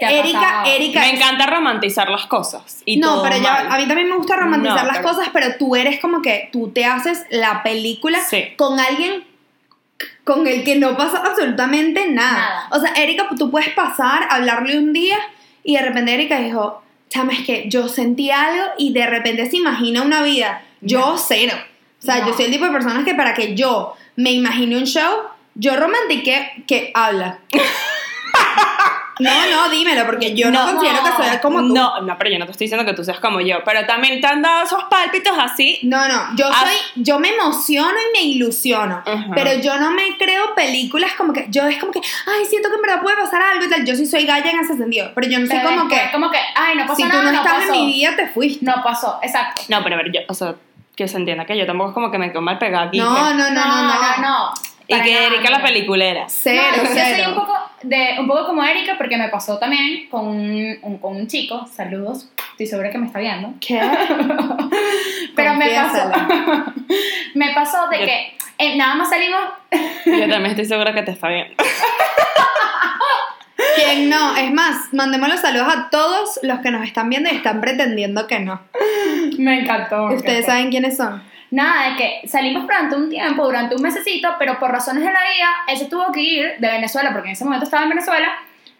¿Qué 0.00 0.06
ha 0.06 0.10
Erika, 0.12 0.40
pasado? 0.40 0.66
Erika. 0.74 1.00
Me 1.00 1.10
encanta 1.14 1.46
romantizar 1.46 2.08
las 2.10 2.26
cosas. 2.26 2.82
Y 2.86 2.96
no, 2.96 3.14
todo 3.14 3.22
pero 3.24 3.36
ya, 3.36 3.68
a 3.70 3.76
mí 3.78 3.86
también 3.86 4.08
me 4.08 4.16
gusta 4.16 4.34
romantizar 4.36 4.78
No, 4.80 4.86
las 4.86 4.96
pero- 4.98 5.08
cosas, 5.08 5.28
pero 5.32 5.56
tú 5.58 5.76
eres 5.76 6.00
como 6.00 6.22
que 6.22 6.48
tú 6.52 6.70
te 6.70 6.84
haces 6.86 7.24
la 7.30 7.62
película 7.62 8.18
Sí. 8.24 8.54
con 8.56 8.80
alguien 8.80 9.24
con 10.24 10.46
el 10.46 10.64
que 10.64 10.76
no 10.76 10.96
pasa 10.96 11.18
absolutamente 11.24 12.08
nada. 12.08 12.32
Nada. 12.38 12.68
O 12.70 12.80
sea, 12.80 12.92
Erika, 12.94 13.28
tú 13.38 13.50
puedes 13.50 13.68
pasar, 13.74 14.26
hablarle 14.30 14.78
un 14.78 14.92
día 14.94 15.18
y 15.62 15.76
de 15.76 15.82
repente 15.82 16.14
Erika 16.14 16.40
dijo, 16.40 16.82
chama, 17.10 17.32
es 17.34 17.40
que 17.44 17.68
yo 17.68 17.88
sentí 17.88 18.30
algo 18.30 18.64
y 18.78 18.92
de 18.94 19.06
repente 19.06 19.50
se 19.50 19.58
imagina 19.58 20.00
una 20.02 20.22
vida. 20.22 20.62
Yo 20.80 21.00
No. 21.00 21.18
cero. 21.18 21.54
O 22.00 22.02
sea, 22.02 22.20
No. 22.20 22.28
yo 22.28 22.34
soy 22.34 22.46
el 22.46 22.52
tipo 22.52 22.64
de 22.64 22.70
personas 22.70 23.04
que 23.04 23.14
para 23.14 23.34
que 23.34 23.54
yo 23.54 23.94
me 24.16 24.30
imagine 24.32 24.78
un 24.78 24.84
show, 24.84 25.24
yo 25.54 25.76
romantiqué 25.76 26.64
que 26.66 26.90
habla. 26.94 27.40
No, 29.20 29.30
no, 29.50 29.68
dímelo, 29.68 30.06
porque 30.06 30.34
yo 30.34 30.50
no, 30.50 30.64
No, 30.66 30.72
considero 30.72 31.02
que 31.04 31.10
soy 31.28 31.38
como 31.42 31.58
tú. 31.60 31.74
No, 31.74 32.00
no, 32.02 32.16
pero 32.18 32.30
yo 32.30 32.38
no 32.38 32.46
te 32.46 32.52
estoy 32.52 32.66
diciendo 32.66 32.84
que 32.86 32.94
tú 32.94 33.04
seas 33.04 33.20
como 33.20 33.40
yo. 33.40 33.58
Pero 33.64 33.86
también 33.86 34.20
te 34.20 34.26
han 34.26 34.42
dado 34.42 34.64
esos 34.64 34.84
pálpitos 34.84 35.36
así. 35.38 35.78
No, 35.82 36.08
no, 36.08 36.34
yo 36.36 36.46
Ah. 36.50 36.64
soy, 36.66 37.02
yo 37.02 37.18
me 37.18 37.28
emociono 37.34 37.90
y 37.90 38.18
me 38.18 38.24
ilusiono, 38.24 39.02
pero 39.34 39.54
yo 39.60 39.78
no 39.78 39.90
me 39.90 40.16
creo 40.18 40.54
películas 40.54 41.12
como 41.16 41.32
que, 41.32 41.46
yo 41.50 41.66
es 41.66 41.78
como 41.78 41.92
que, 41.92 42.00
ay, 42.00 42.44
siento 42.46 42.68
que 42.68 42.76
en 42.76 42.82
verdad 42.82 43.02
puede 43.02 43.16
pasar 43.16 43.42
algo 43.42 43.64
y 43.64 43.68
tal, 43.70 43.84
yo 43.84 43.94
sí 43.94 44.06
soy 44.06 44.24
galla 44.26 44.50
en 44.50 44.60
ese 44.60 44.76
sentido, 44.76 45.10
pero 45.14 45.28
yo 45.28 45.38
no 45.38 45.46
soy 45.46 45.56
Pero 45.56 45.68
como 45.70 45.80
después, 45.84 46.02
que, 46.02 46.10
como 46.12 46.30
que, 46.30 46.38
ay, 46.54 46.76
no 46.76 46.82
pasó 46.86 46.96
si 46.96 47.02
tú 47.02 47.08
nada, 47.08 47.22
no 47.24 47.32
no 47.32 47.38
estás 47.38 47.54
pasó. 47.54 47.74
en 47.74 47.86
mi 47.86 47.92
vida, 47.92 48.16
te 48.16 48.26
fuiste. 48.28 48.64
No 48.64 48.82
pasó, 48.82 49.18
exacto. 49.22 49.62
No, 49.68 49.82
pero 49.82 49.94
a 49.96 49.98
ver, 50.02 50.12
yo, 50.12 50.20
o 50.28 50.34
sea, 50.34 50.54
que 50.96 51.08
se 51.08 51.16
entienda 51.16 51.46
que 51.46 51.56
yo 51.56 51.66
tampoco 51.66 51.90
es 51.90 51.94
como 51.94 52.10
que 52.10 52.18
me 52.18 52.30
quedo 52.30 52.42
mal 52.42 52.58
pegada 52.58 52.86
aquí. 52.88 52.98
No, 52.98 53.14
que- 53.14 53.20
no, 53.20 53.32
no, 53.34 53.50
no, 53.50 53.82
no, 53.84 54.16
no. 54.20 54.52
Y 54.96 55.02
que 55.02 55.14
nada, 55.14 55.26
Erika 55.26 55.50
la 55.50 55.62
peliculera. 55.62 56.24
Cero, 56.28 56.62
No, 56.76 56.82
yo 56.82 56.86
soy 56.88 56.96
cero. 56.96 57.28
un 57.28 57.34
poco, 57.34 57.54
de, 57.82 58.16
un 58.18 58.26
poco 58.26 58.46
como 58.46 58.64
Erika 58.64 58.94
porque 58.98 59.16
me 59.16 59.28
pasó 59.28 59.58
también 59.58 60.08
con 60.10 60.26
un, 60.26 60.78
un- 60.82 60.98
con 60.98 61.16
un 61.16 61.26
chico, 61.28 61.66
saludos, 61.72 62.28
estoy 62.52 62.66
segura 62.66 62.90
que 62.90 62.98
me 62.98 63.06
está 63.06 63.18
viendo, 63.20 63.52
¿Qué? 63.60 63.80
pero 65.36 65.54
me 65.54 65.70
pasó, 65.70 66.10
me 67.34 67.54
pasó 67.54 67.88
de 67.88 68.00
Yo- 68.00 68.06
que 68.06 68.36
eh, 68.58 68.76
nada 68.76 68.94
más 68.96 69.08
salimos, 69.10 69.40
Yo 70.04 70.20
también 70.28 70.46
estoy 70.46 70.64
segura 70.66 70.92
que 70.92 71.02
te 71.02 71.12
está 71.12 71.28
viendo. 71.28 71.54
¿Quién 73.76 74.08
no? 74.08 74.36
Es 74.36 74.52
más, 74.52 74.92
mandemos 74.92 75.28
los 75.28 75.40
saludos 75.40 75.68
a 75.68 75.90
todos 75.90 76.40
los 76.42 76.60
que 76.60 76.70
nos 76.70 76.82
están 76.86 77.08
viendo 77.10 77.30
y 77.30 77.36
están 77.36 77.60
pretendiendo 77.60 78.26
que 78.26 78.40
no. 78.40 78.60
me 79.38 79.60
encantó. 79.60 80.06
me 80.08 80.14
Ustedes 80.16 80.38
encantó. 80.40 80.52
saben 80.52 80.70
quiénes 80.70 80.96
son. 80.96 81.22
Nada, 81.50 81.90
de 81.90 81.96
que 81.96 82.28
salimos 82.28 82.62
durante 82.62 82.94
un 82.94 83.08
tiempo, 83.10 83.44
durante 83.44 83.74
un 83.74 83.82
mesecito, 83.82 84.28
pero 84.38 84.58
por 84.58 84.70
razones 84.70 85.02
de 85.02 85.12
la 85.12 85.20
vida, 85.20 85.48
él 85.66 85.76
se 85.78 85.86
tuvo 85.86 86.12
que 86.12 86.20
ir 86.20 86.54
de 86.58 86.68
Venezuela, 86.68 87.10
porque 87.12 87.28
en 87.28 87.32
ese 87.32 87.44
momento 87.44 87.64
estaba 87.64 87.82
en 87.82 87.88
Venezuela, 87.90 88.28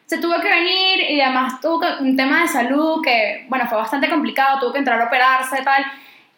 se 0.06 0.18
tuvo 0.18 0.40
que 0.40 0.48
venir 0.48 1.10
y 1.10 1.20
además 1.20 1.60
tuvo 1.60 1.80
que- 1.80 2.02
un 2.02 2.16
tema 2.16 2.42
de 2.42 2.48
salud 2.48 3.00
que, 3.02 3.46
bueno, 3.48 3.66
fue 3.68 3.78
bastante 3.78 4.08
complicado, 4.08 4.60
tuvo 4.60 4.72
que 4.72 4.78
entrar 4.78 5.00
a 5.00 5.04
operarse 5.06 5.60
y 5.60 5.64
tal, 5.64 5.84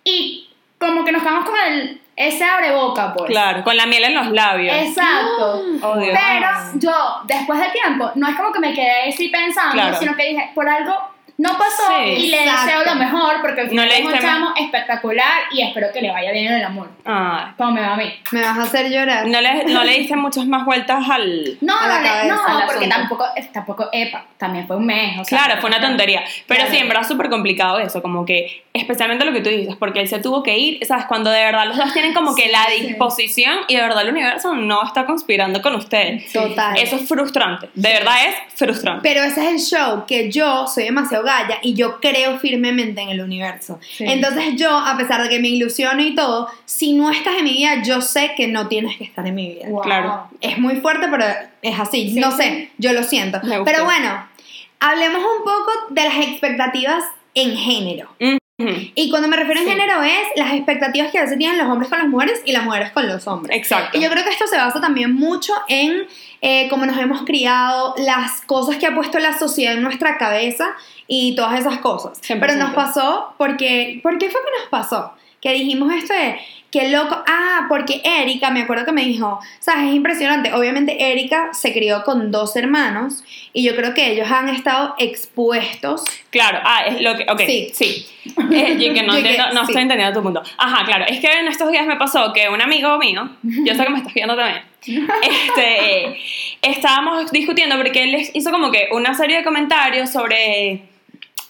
y 0.05 0.49
como 0.79 1.05
que 1.05 1.13
nos 1.13 1.23
quedamos 1.23 1.45
con 1.49 1.59
el, 1.67 2.01
ese 2.17 2.45
abreboca, 2.45 3.13
pues. 3.15 3.31
Claro, 3.31 3.63
con 3.65 3.77
la 3.77 3.87
miel 3.87 4.05
en 4.05 4.15
los 4.15 4.29
labios. 4.31 4.75
Exacto. 4.77 5.63
Oh. 5.83 5.95
Pero 6.01 6.49
yo, 6.75 7.21
después 7.25 7.59
del 7.61 7.73
tiempo, 7.73 8.11
no 8.15 8.29
es 8.29 8.37
como 8.37 8.53
que 8.53 8.59
me 8.59 8.73
quedé 8.75 9.09
así 9.09 9.29
pensando, 9.29 9.73
Claro. 9.75 9.97
sino 9.99 10.15
que 10.17 10.29
dije, 10.29 10.51
por 10.55 10.69
algo 10.69 10.95
no 11.39 11.51
pasó 11.59 11.83
Sí. 12.05 12.11
y 12.11 12.27
le 12.31 12.45
Exacto. 12.45 12.67
deseo 12.67 12.85
lo 12.85 12.95
mejor 12.97 13.41
porque 13.41 13.61
al 13.63 13.67
No 13.67 13.71
final 13.71 13.89
le 13.89 13.99
es 13.99 14.05
un 14.05 14.19
chamo 14.19 14.53
espectacular 14.57 15.33
y 15.51 15.63
espero 15.63 15.89
que 15.93 16.01
le 16.03 16.11
vaya 16.11 16.31
bien 16.33 16.47
en 16.47 16.55
el 16.55 16.65
amor. 16.65 16.89
Ay. 17.05 17.47
Como 17.57 17.73
me 17.73 17.81
va 17.81 17.95
a 17.95 17.97
mí. 17.97 18.13
Me 18.31 18.41
vas 18.43 18.59
a 18.59 18.63
hacer 18.63 18.91
llorar. 18.91 19.27
No 19.27 19.41
le, 19.41 19.65
no 19.65 19.83
le 19.85 19.99
diste 19.99 20.17
muchas 20.17 20.47
más 20.47 20.65
vueltas 20.65 21.09
al... 21.09 21.59
No, 21.61 21.79
A 21.79 21.89
la 21.89 21.97
no, 21.97 22.03
le- 22.03 22.09
cabeza, 22.09 22.35
no, 22.49 22.59
al 22.59 22.67
porque 22.67 22.87
tampoco, 22.89 23.25
tampoco, 23.53 23.89
epa, 23.93 24.25
también 24.39 24.67
fue 24.67 24.77
un 24.77 24.87
mes. 24.87 25.19
o 25.19 25.25
sea, 25.25 25.39
Claro, 25.45 25.61
fue 25.61 25.71
una 25.71 25.81
tontería. 25.81 26.23
Pero 26.47 26.61
Claro. 26.61 26.71
sí, 26.75 26.79
en 26.79 26.89
verdad 26.89 27.03
es 27.03 27.09
súper 27.09 27.29
complicado 27.29 27.79
eso, 27.81 28.03
como 28.03 28.25
que, 28.25 28.65
especialmente 28.75 29.25
lo 29.27 29.33
que 29.33 29.41
tú 29.43 29.51
dices, 29.51 29.77
porque 29.77 30.01
él 30.01 30.09
se 30.09 30.19
tuvo 30.19 30.43
que 30.43 30.57
ir, 30.59 30.85
¿sabes? 30.87 31.05
Cuando 31.07 31.31
de 31.31 31.41
verdad 31.45 31.67
los 31.67 31.77
dos 31.77 31.93
tienen 31.93 32.15
como 32.15 32.35
que 32.35 32.49
la 32.49 32.65
Sí. 32.75 32.87
disposición 32.87 33.59
y 33.69 33.77
de 33.77 33.83
verdad 33.83 34.03
el 34.03 34.09
universo 34.11 34.55
no 34.55 34.83
está 34.85 35.05
conspirando 35.05 35.61
con 35.61 35.75
ustedes. 35.75 36.33
Total. 36.33 36.77
Eso 36.79 36.97
es 36.97 37.07
frustrante, 37.07 37.69
de 37.75 37.89
verdad 37.93 38.15
es 38.29 38.35
frustrante. 38.59 39.01
Pero 39.03 39.23
ese 39.23 39.45
es 39.45 39.51
el 39.53 39.59
show, 39.79 40.05
que 40.07 40.31
yo 40.31 40.67
soy 40.67 40.85
demasiado 40.85 41.23
galla 41.25 41.59
y 41.63 41.75
yo 41.75 42.01
creo 42.01 42.39
firmemente 42.39 43.01
en 43.03 43.11
el 43.11 43.21
universo. 43.21 43.79
Entonces 43.99 44.55
yo, 44.57 44.75
a 44.75 44.97
pesar 44.97 45.23
de 45.23 45.29
que 45.29 45.39
me 45.39 45.49
ilusiono 45.49 46.01
y 46.03 46.15
todo, 46.15 46.49
si 46.65 46.95
no 46.95 47.11
estás 47.11 47.35
en 47.39 47.45
mi 47.45 47.53
vida, 47.53 47.83
yo 47.85 48.01
sé 48.01 48.33
que 48.37 48.49
no 48.49 48.69
tienes 48.69 48.97
que 48.97 49.05
estar 49.05 49.27
en 49.27 49.35
mi 49.35 49.49
vida. 49.55 49.67
Wow. 49.69 49.83
Claro. 49.83 50.29
Es 50.41 50.57
muy 50.59 50.77
fuerte, 50.77 51.09
pero 51.11 51.25
es 51.61 51.79
así. 51.79 52.11
Sí, 52.11 52.21
no 52.21 52.31
sé, 52.33 52.71
yo 52.79 52.93
lo 52.95 53.03
siento. 53.03 53.39
Pero 53.65 53.85
bueno, 53.85 54.27
hablemos 54.81 55.21
un 55.21 55.45
poco 55.45 55.71
de 55.91 56.05
las 56.05 56.17
expectativas 56.27 57.05
en 57.35 57.57
género. 57.57 58.09
Y 58.59 59.11
cuando 59.11 59.27
me 59.29 59.37
refiero 59.37 59.61
en 59.61 59.67
Sí. 59.67 59.73
género 59.73 60.03
es 60.03 60.21
las 60.37 60.53
expectativas 60.53 61.11
que 61.11 61.19
a 61.19 61.23
veces 61.23 61.37
tienen 61.39 61.59
los 61.59 61.67
hombres 61.67 61.89
con 61.91 61.99
las 61.99 62.07
mujeres 62.09 62.41
y 62.45 62.53
las 62.53 62.65
mujeres 62.65 62.93
con 62.93 63.09
los 63.09 63.27
hombres. 63.27 63.57
Exacto. 63.57 63.99
Y 63.99 64.03
yo 64.03 64.09
creo 64.11 64.23
que 64.23 64.31
esto 64.31 64.47
se 64.47 64.57
basa 64.57 64.81
también 64.81 65.15
mucho 65.15 65.53
en 65.69 66.07
eh, 66.43 66.69
cómo 66.69 66.87
nos 66.87 66.97
hemos 66.99 67.23
criado, 67.23 67.95
las 67.99 68.41
cosas 68.43 68.77
que 68.77 68.87
ha 68.87 68.95
puesto 68.95 69.19
la 69.19 69.37
sociedad 69.39 69.75
en 69.75 69.83
nuestra 69.83 70.17
cabeza 70.19 70.75
y 71.09 71.35
todas 71.35 71.59
esas 71.59 71.79
cosas. 71.79 72.21
100%. 72.21 72.41
Pero 72.41 72.55
nos 72.55 72.75
pasó 72.75 73.35
porque, 73.39 74.01
¿por 74.03 74.19
qué 74.19 74.29
fue 74.31 74.41
que 74.41 74.61
nos 74.61 74.69
pasó? 74.69 75.13
Que 75.43 75.53
dijimos 75.53 75.93
esto 75.93 76.15
de, 76.15 76.39
qué 76.73 76.89
loco, 76.89 77.23
ah, 77.27 77.67
porque 77.69 78.01
Erika, 78.03 78.51
me 78.51 78.63
acuerdo 78.63 78.87
que 78.87 78.93
me 78.93 79.05
dijo, 79.05 79.39
sabes, 79.61 79.91
es 79.91 79.95
impresionante, 79.95 80.55
obviamente 80.55 81.13
Erika 81.13 81.51
se 81.53 81.73
crió 81.73 82.03
con 82.03 82.31
dos 82.31 82.57
hermanos 82.57 83.23
y 83.53 83.63
yo 83.63 83.77
creo 83.77 83.93
que 83.93 84.11
ellos 84.11 84.31
han 84.31 84.49
estado 84.49 84.95
expuestos 84.99 86.05
Claro, 86.31 86.61
ah, 86.65 86.87
es 86.87 87.03
lo 87.03 87.15
que, 87.17 87.27
ok, 87.31 87.41
Sí. 87.47 87.71
sí. 87.75 88.07
Eh, 88.25 88.79
yo 88.79 88.95
que 88.95 89.03
no, 89.03 89.15
Yo 89.19 89.23
que 89.23 89.31
entiendo, 89.31 89.53
no 89.53 89.67
sí. 89.67 89.73
estoy 89.73 89.83
entendiendo 89.83 90.19
tu 90.19 90.23
punto. 90.23 90.43
Ajá, 90.57 90.85
claro, 90.87 91.05
es 91.07 91.21
que 91.21 91.31
en 91.31 91.47
estos 91.49 91.71
días 91.71 91.87
me 91.87 91.97
pasó 91.97 92.33
que 92.33 92.49
un 92.49 92.63
amigo 92.63 92.97
mío, 92.99 93.29
yo 93.43 93.75
sé 93.75 93.85
que 93.85 93.91
me 93.91 93.99
estás 93.99 94.15
viendo 94.15 94.35
también, 94.35 94.63
este, 95.23 96.17
estábamos 96.63 97.31
discutiendo 97.31 97.77
porque 97.77 98.03
él 98.05 98.31
hizo 98.33 98.51
como 98.51 98.71
que 98.71 98.89
una 98.93 99.13
serie 99.15 99.39
de 99.39 99.45
comentarios 99.45 100.11
sobre 100.11 100.83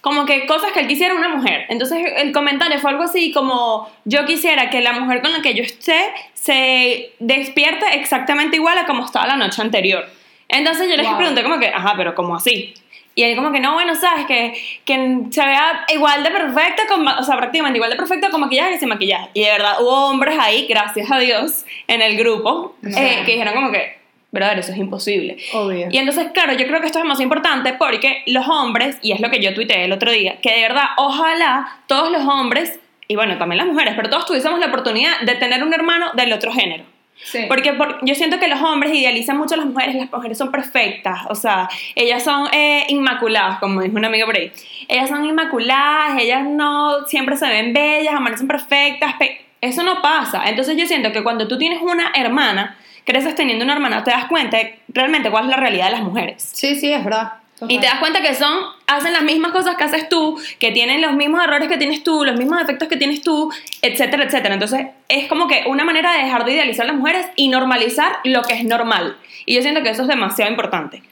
como 0.02 0.26
que 0.26 0.46
cosas 0.46 0.72
que 0.72 0.80
él 0.80 0.88
quisiera 0.88 1.14
una 1.14 1.28
mujer. 1.28 1.64
Entonces 1.70 1.98
el 2.16 2.32
comentario 2.32 2.78
fue 2.80 2.90
algo 2.90 3.04
así 3.04 3.32
como 3.32 3.88
yo 4.04 4.26
quisiera 4.26 4.68
que 4.68 4.82
la 4.82 4.92
mujer 4.92 5.22
con 5.22 5.32
la 5.32 5.40
que 5.40 5.54
yo 5.54 5.62
esté 5.62 6.10
se 6.34 7.12
despierte 7.20 7.86
exactamente 7.94 8.56
igual 8.56 8.76
a 8.76 8.84
como 8.84 9.04
estaba 9.06 9.26
la 9.26 9.36
noche 9.36 9.62
anterior. 9.62 10.04
Entonces 10.48 10.90
yo 10.90 10.96
les 10.96 11.06
Wow. 11.06 11.16
pregunté 11.16 11.42
como 11.42 11.58
que, 11.58 11.68
ajá, 11.68 11.94
pero 11.96 12.14
como 12.14 12.34
así. 12.36 12.74
Y 13.14 13.22
él 13.24 13.36
como 13.36 13.52
que, 13.52 13.60
no, 13.60 13.74
bueno, 13.74 13.94
sabes, 13.94 14.26
que, 14.26 14.54
que 14.84 15.18
se 15.30 15.44
vea 15.44 15.84
igual 15.94 16.24
de 16.24 16.30
perfecta, 16.30 16.82
con, 16.88 17.06
o 17.06 17.22
sea, 17.22 17.36
prácticamente 17.36 17.76
igual 17.78 17.90
de 17.90 17.96
perfecta 17.96 18.30
con 18.30 18.40
maquillaje 18.40 18.72
que 18.72 18.78
sin 18.80 18.88
maquillaje. 18.88 19.28
Y 19.34 19.42
de 19.44 19.50
verdad 19.50 19.74
hubo 19.80 20.08
hombres 20.10 20.36
ahí, 20.38 20.66
gracias 20.68 21.10
a 21.10 21.18
Dios, 21.18 21.64
en 21.86 22.02
el 22.02 22.16
grupo, 22.16 22.74
eh, 22.84 23.22
que 23.24 23.32
dijeron 23.32 23.54
como 23.54 23.70
que, 23.70 24.01
brother, 24.32 24.58
eso 24.58 24.72
es 24.72 24.78
imposible. 24.78 25.36
Obvio. 25.52 25.86
Y 25.90 25.98
entonces, 25.98 26.28
claro, 26.32 26.54
yo 26.54 26.66
creo 26.66 26.80
que 26.80 26.86
esto 26.86 26.98
es 26.98 27.04
más 27.04 27.20
importante 27.20 27.74
porque 27.74 28.22
los 28.26 28.48
hombres, 28.48 28.98
y 29.02 29.12
es 29.12 29.20
lo 29.20 29.30
que 29.30 29.40
yo 29.40 29.54
tuiteé 29.54 29.84
el 29.84 29.92
otro 29.92 30.10
día, 30.10 30.38
que 30.40 30.52
de 30.54 30.62
verdad, 30.62 30.86
ojalá 30.96 31.80
todos 31.86 32.10
los 32.10 32.22
hombres, 32.26 32.80
y 33.08 33.14
bueno, 33.14 33.36
también 33.38 33.58
las 33.58 33.66
mujeres, 33.66 33.92
pero 33.94 34.08
todos 34.10 34.26
tuviésemos 34.26 34.58
la 34.58 34.66
oportunidad 34.66 35.20
de 35.20 35.34
tener 35.36 35.62
un 35.62 35.72
hermano 35.74 36.10
del 36.14 36.32
otro 36.32 36.50
género. 36.52 36.84
Sí. 37.24 37.44
Porque 37.46 37.74
por- 37.74 37.98
yo 38.04 38.14
siento 38.16 38.40
que 38.40 38.48
los 38.48 38.60
hombres 38.62 38.92
idealizan 38.94 39.36
mucho 39.36 39.54
a 39.54 39.58
las 39.58 39.66
mujeres, 39.66 39.94
las 39.94 40.10
mujeres 40.10 40.36
son 40.38 40.50
perfectas, 40.50 41.20
o 41.28 41.34
sea, 41.36 41.68
ellas 41.94 42.24
son 42.24 42.48
eh, 42.52 42.84
inmaculadas, 42.88 43.58
como 43.60 43.80
dijo 43.82 43.96
un 43.96 44.04
amigo 44.06 44.26
por 44.26 44.36
ahí. 44.36 44.50
Ellas 44.88 45.08
son 45.10 45.24
inmaculadas, 45.26 46.20
ellas 46.20 46.42
no 46.44 47.06
siempre 47.06 47.36
se 47.36 47.46
ven 47.46 47.72
bellas, 47.72 48.14
amanecen 48.14 48.48
perfectas, 48.48 49.14
pe- 49.18 49.40
eso 49.60 49.82
no 49.84 50.02
pasa. 50.02 50.48
Entonces 50.48 50.76
yo 50.76 50.86
siento 50.86 51.12
que 51.12 51.22
cuando 51.22 51.46
tú 51.46 51.58
tienes 51.58 51.80
una 51.82 52.10
hermana, 52.16 52.76
creces 53.04 53.34
teniendo 53.34 53.64
una 53.64 53.74
hermana, 53.74 54.04
te 54.04 54.10
das 54.10 54.26
cuenta 54.26 54.56
de 54.58 54.80
realmente 54.88 55.30
cuál 55.30 55.44
es 55.44 55.50
la 55.50 55.56
realidad 55.56 55.86
de 55.86 55.92
las 55.92 56.02
mujeres. 56.02 56.42
Sí, 56.52 56.74
sí, 56.74 56.92
es 56.92 57.04
verdad. 57.04 57.34
Y 57.68 57.78
te 57.78 57.86
das 57.86 58.00
cuenta 58.00 58.20
que 58.20 58.34
son, 58.34 58.58
hacen 58.88 59.12
las 59.12 59.22
mismas 59.22 59.52
cosas 59.52 59.76
que 59.76 59.84
haces 59.84 60.08
tú, 60.08 60.36
que 60.58 60.72
tienen 60.72 61.00
los 61.00 61.12
mismos 61.12 61.44
errores 61.44 61.68
que 61.68 61.78
tienes 61.78 62.02
tú, 62.02 62.24
los 62.24 62.36
mismos 62.36 62.58
defectos 62.58 62.88
que 62.88 62.96
tienes 62.96 63.22
tú, 63.22 63.52
etcétera, 63.82 64.24
etcétera. 64.24 64.54
Entonces, 64.54 64.86
es 65.08 65.28
como 65.28 65.46
que 65.46 65.64
una 65.66 65.84
manera 65.84 66.12
de 66.12 66.24
dejar 66.24 66.44
de 66.44 66.54
idealizar 66.54 66.84
a 66.84 66.88
las 66.88 66.96
mujeres 66.96 67.26
y 67.36 67.48
normalizar 67.48 68.16
lo 68.24 68.42
que 68.42 68.54
es 68.54 68.64
normal. 68.64 69.16
Y 69.46 69.54
yo 69.54 69.62
siento 69.62 69.82
que 69.82 69.90
eso 69.90 70.02
es 70.02 70.08
demasiado 70.08 70.50
importante. 70.50 71.02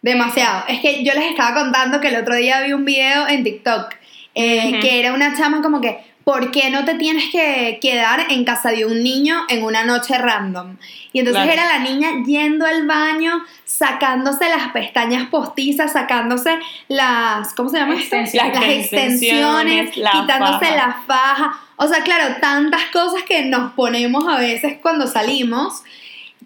Demasiado. 0.00 0.64
Es 0.68 0.80
que 0.80 1.02
yo 1.02 1.12
les 1.14 1.30
estaba 1.30 1.62
contando 1.62 2.00
que 2.00 2.08
el 2.08 2.16
otro 2.16 2.36
día 2.36 2.60
vi 2.60 2.72
un 2.72 2.84
video 2.84 3.26
en 3.26 3.42
TikTok 3.42 3.94
eh, 4.40 4.78
que 4.80 5.00
era 5.00 5.12
una 5.12 5.36
chama 5.36 5.62
como 5.62 5.80
que, 5.80 5.98
¿por 6.28 6.50
qué 6.50 6.68
no 6.68 6.84
te 6.84 6.92
tienes 6.96 7.30
que 7.32 7.78
quedar 7.80 8.26
en 8.28 8.44
casa 8.44 8.68
de 8.70 8.84
un 8.84 9.02
niño 9.02 9.46
en 9.48 9.64
una 9.64 9.84
noche 9.84 10.18
random? 10.18 10.76
Y 11.14 11.20
entonces 11.20 11.42
Claro. 11.42 11.58
era 11.58 11.78
la 11.78 11.78
niña 11.78 12.10
yendo 12.26 12.66
al 12.66 12.86
baño, 12.86 13.42
sacándose 13.64 14.46
las 14.50 14.68
pestañas 14.72 15.26
postizas, 15.30 15.94
sacándose 15.94 16.58
las, 16.88 17.54
¿cómo 17.54 17.70
se 17.70 17.78
llama 17.78 17.94
esto? 17.94 18.16
Las 18.16 18.34
Las 18.34 18.62
extensiones, 18.64 19.96
la 19.96 20.10
quitándose 20.10 20.66
faja. 20.66 20.76
la 20.76 21.02
faja. 21.06 21.60
O 21.76 21.88
sea, 21.88 22.02
claro, 22.02 22.36
tantas 22.42 22.82
cosas 22.92 23.22
que 23.22 23.46
nos 23.46 23.72
ponemos 23.72 24.28
a 24.28 24.38
veces 24.38 24.76
cuando 24.82 25.06
salimos 25.06 25.82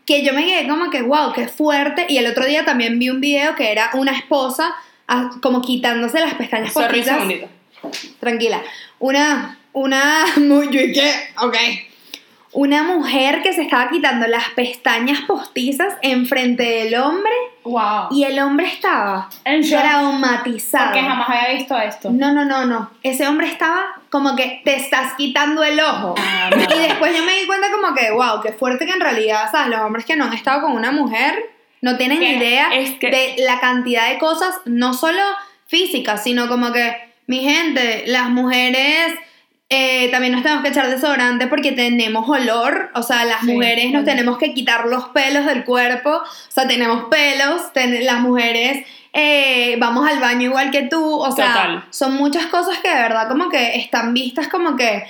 que 0.06 0.24
yo 0.24 0.32
me 0.32 0.44
quedé 0.44 0.68
como 0.68 0.90
que, 0.90 1.02
wow, 1.02 1.32
qué 1.32 1.48
fuerte. 1.48 2.06
Y 2.08 2.18
el 2.18 2.28
otro 2.28 2.46
día 2.46 2.64
también 2.64 3.00
vi 3.00 3.10
un 3.10 3.20
video 3.20 3.56
que 3.56 3.72
era 3.72 3.90
una 3.94 4.12
esposa 4.16 4.76
ah, 5.08 5.30
como 5.42 5.60
quitándose 5.60 6.20
las 6.20 6.34
pestañas 6.34 6.72
Sorry, 6.72 7.00
postizas. 7.00 7.14
segundito. 7.16 7.48
Tranquila. 8.20 8.62
Una, 9.00 9.58
una, 9.72 10.24
muy, 10.36 10.68
yo 10.70 10.80
y 10.80 10.92
qué, 10.92 11.12
ok. 11.38 11.56
Una 12.54 12.82
mujer 12.82 13.40
que 13.42 13.54
se 13.54 13.62
estaba 13.62 13.88
quitando 13.88 14.26
las 14.26 14.50
pestañas 14.50 15.22
postizas 15.22 15.94
enfrente 16.02 16.62
del 16.62 16.94
hombre 16.96 17.32
Wow. 17.64 18.08
y 18.10 18.24
el 18.24 18.38
hombre 18.40 18.66
estaba 18.66 19.30
En 19.46 19.66
traumatizado. 19.66 20.86
Porque 20.86 21.00
jamás 21.00 21.28
había 21.30 21.54
visto 21.54 21.78
esto. 21.78 22.10
No, 22.10 22.32
no, 22.32 22.44
no, 22.44 22.66
no. 22.66 22.90
Ese 23.02 23.26
hombre 23.26 23.46
estaba 23.46 23.94
como 24.10 24.36
que 24.36 24.60
te 24.66 24.76
estás 24.76 25.14
quitando 25.14 25.64
el 25.64 25.80
ojo. 25.80 26.14
Ah, 26.18 26.50
no. 26.54 26.60
Y 26.76 26.78
después 26.80 27.16
yo 27.16 27.24
me 27.24 27.32
di 27.40 27.46
cuenta 27.46 27.68
como 27.70 27.94
que, 27.94 28.10
wow, 28.10 28.42
qué 28.42 28.52
fuerte 28.52 28.84
que 28.84 28.92
en 28.92 29.00
realidad, 29.00 29.50
¿sabes? 29.50 29.68
Los 29.68 29.80
hombres 29.80 30.04
que 30.04 30.16
no 30.16 30.26
han 30.26 30.34
estado 30.34 30.60
con 30.60 30.72
una 30.72 30.92
mujer 30.92 31.34
no 31.80 31.96
tienen 31.96 32.18
¿Qué? 32.20 32.32
idea 32.36 32.68
Es 32.74 32.90
que- 32.98 33.10
de 33.10 33.34
la 33.44 33.60
cantidad 33.60 34.10
de 34.10 34.18
cosas, 34.18 34.56
no 34.66 34.92
solo 34.92 35.22
físicas, 35.68 36.22
sino 36.22 36.48
como 36.48 36.70
que, 36.72 36.94
mi 37.26 37.40
gente, 37.40 38.04
las 38.08 38.28
mujeres 38.28 39.14
eh, 39.74 40.08
también 40.10 40.32
nos 40.34 40.42
tenemos 40.42 40.62
que 40.62 40.68
echar 40.70 40.90
desodorante 40.90 41.46
porque 41.46 41.72
tenemos 41.72 42.28
olor, 42.28 42.90
o 42.94 43.02
sea, 43.02 43.24
las 43.24 43.40
Sí, 43.40 43.52
mujeres 43.52 43.90
nos 43.90 44.00
sí. 44.02 44.06
tenemos 44.06 44.36
que 44.38 44.52
quitar 44.52 44.86
los 44.86 45.04
pelos 45.08 45.46
del 45.46 45.64
cuerpo, 45.64 46.10
o 46.10 46.22
sea, 46.50 46.68
tenemos 46.68 47.04
pelos, 47.10 47.72
ten- 47.72 48.04
las 48.04 48.20
mujeres 48.20 48.86
eh, 49.14 49.76
vamos 49.78 50.08
al 50.08 50.20
baño 50.20 50.42
igual 50.50 50.70
que 50.70 50.82
tú, 50.82 51.02
o 51.20 51.30
sea, 51.32 51.46
Total. 51.52 51.84
son 51.90 52.14
muchas 52.16 52.46
cosas 52.46 52.78
que 52.78 52.88
de 52.88 52.94
verdad 52.94 53.28
como 53.28 53.48
que 53.50 53.76
están 53.76 54.14
vistas 54.14 54.48
como 54.48 54.74
que 54.76 55.04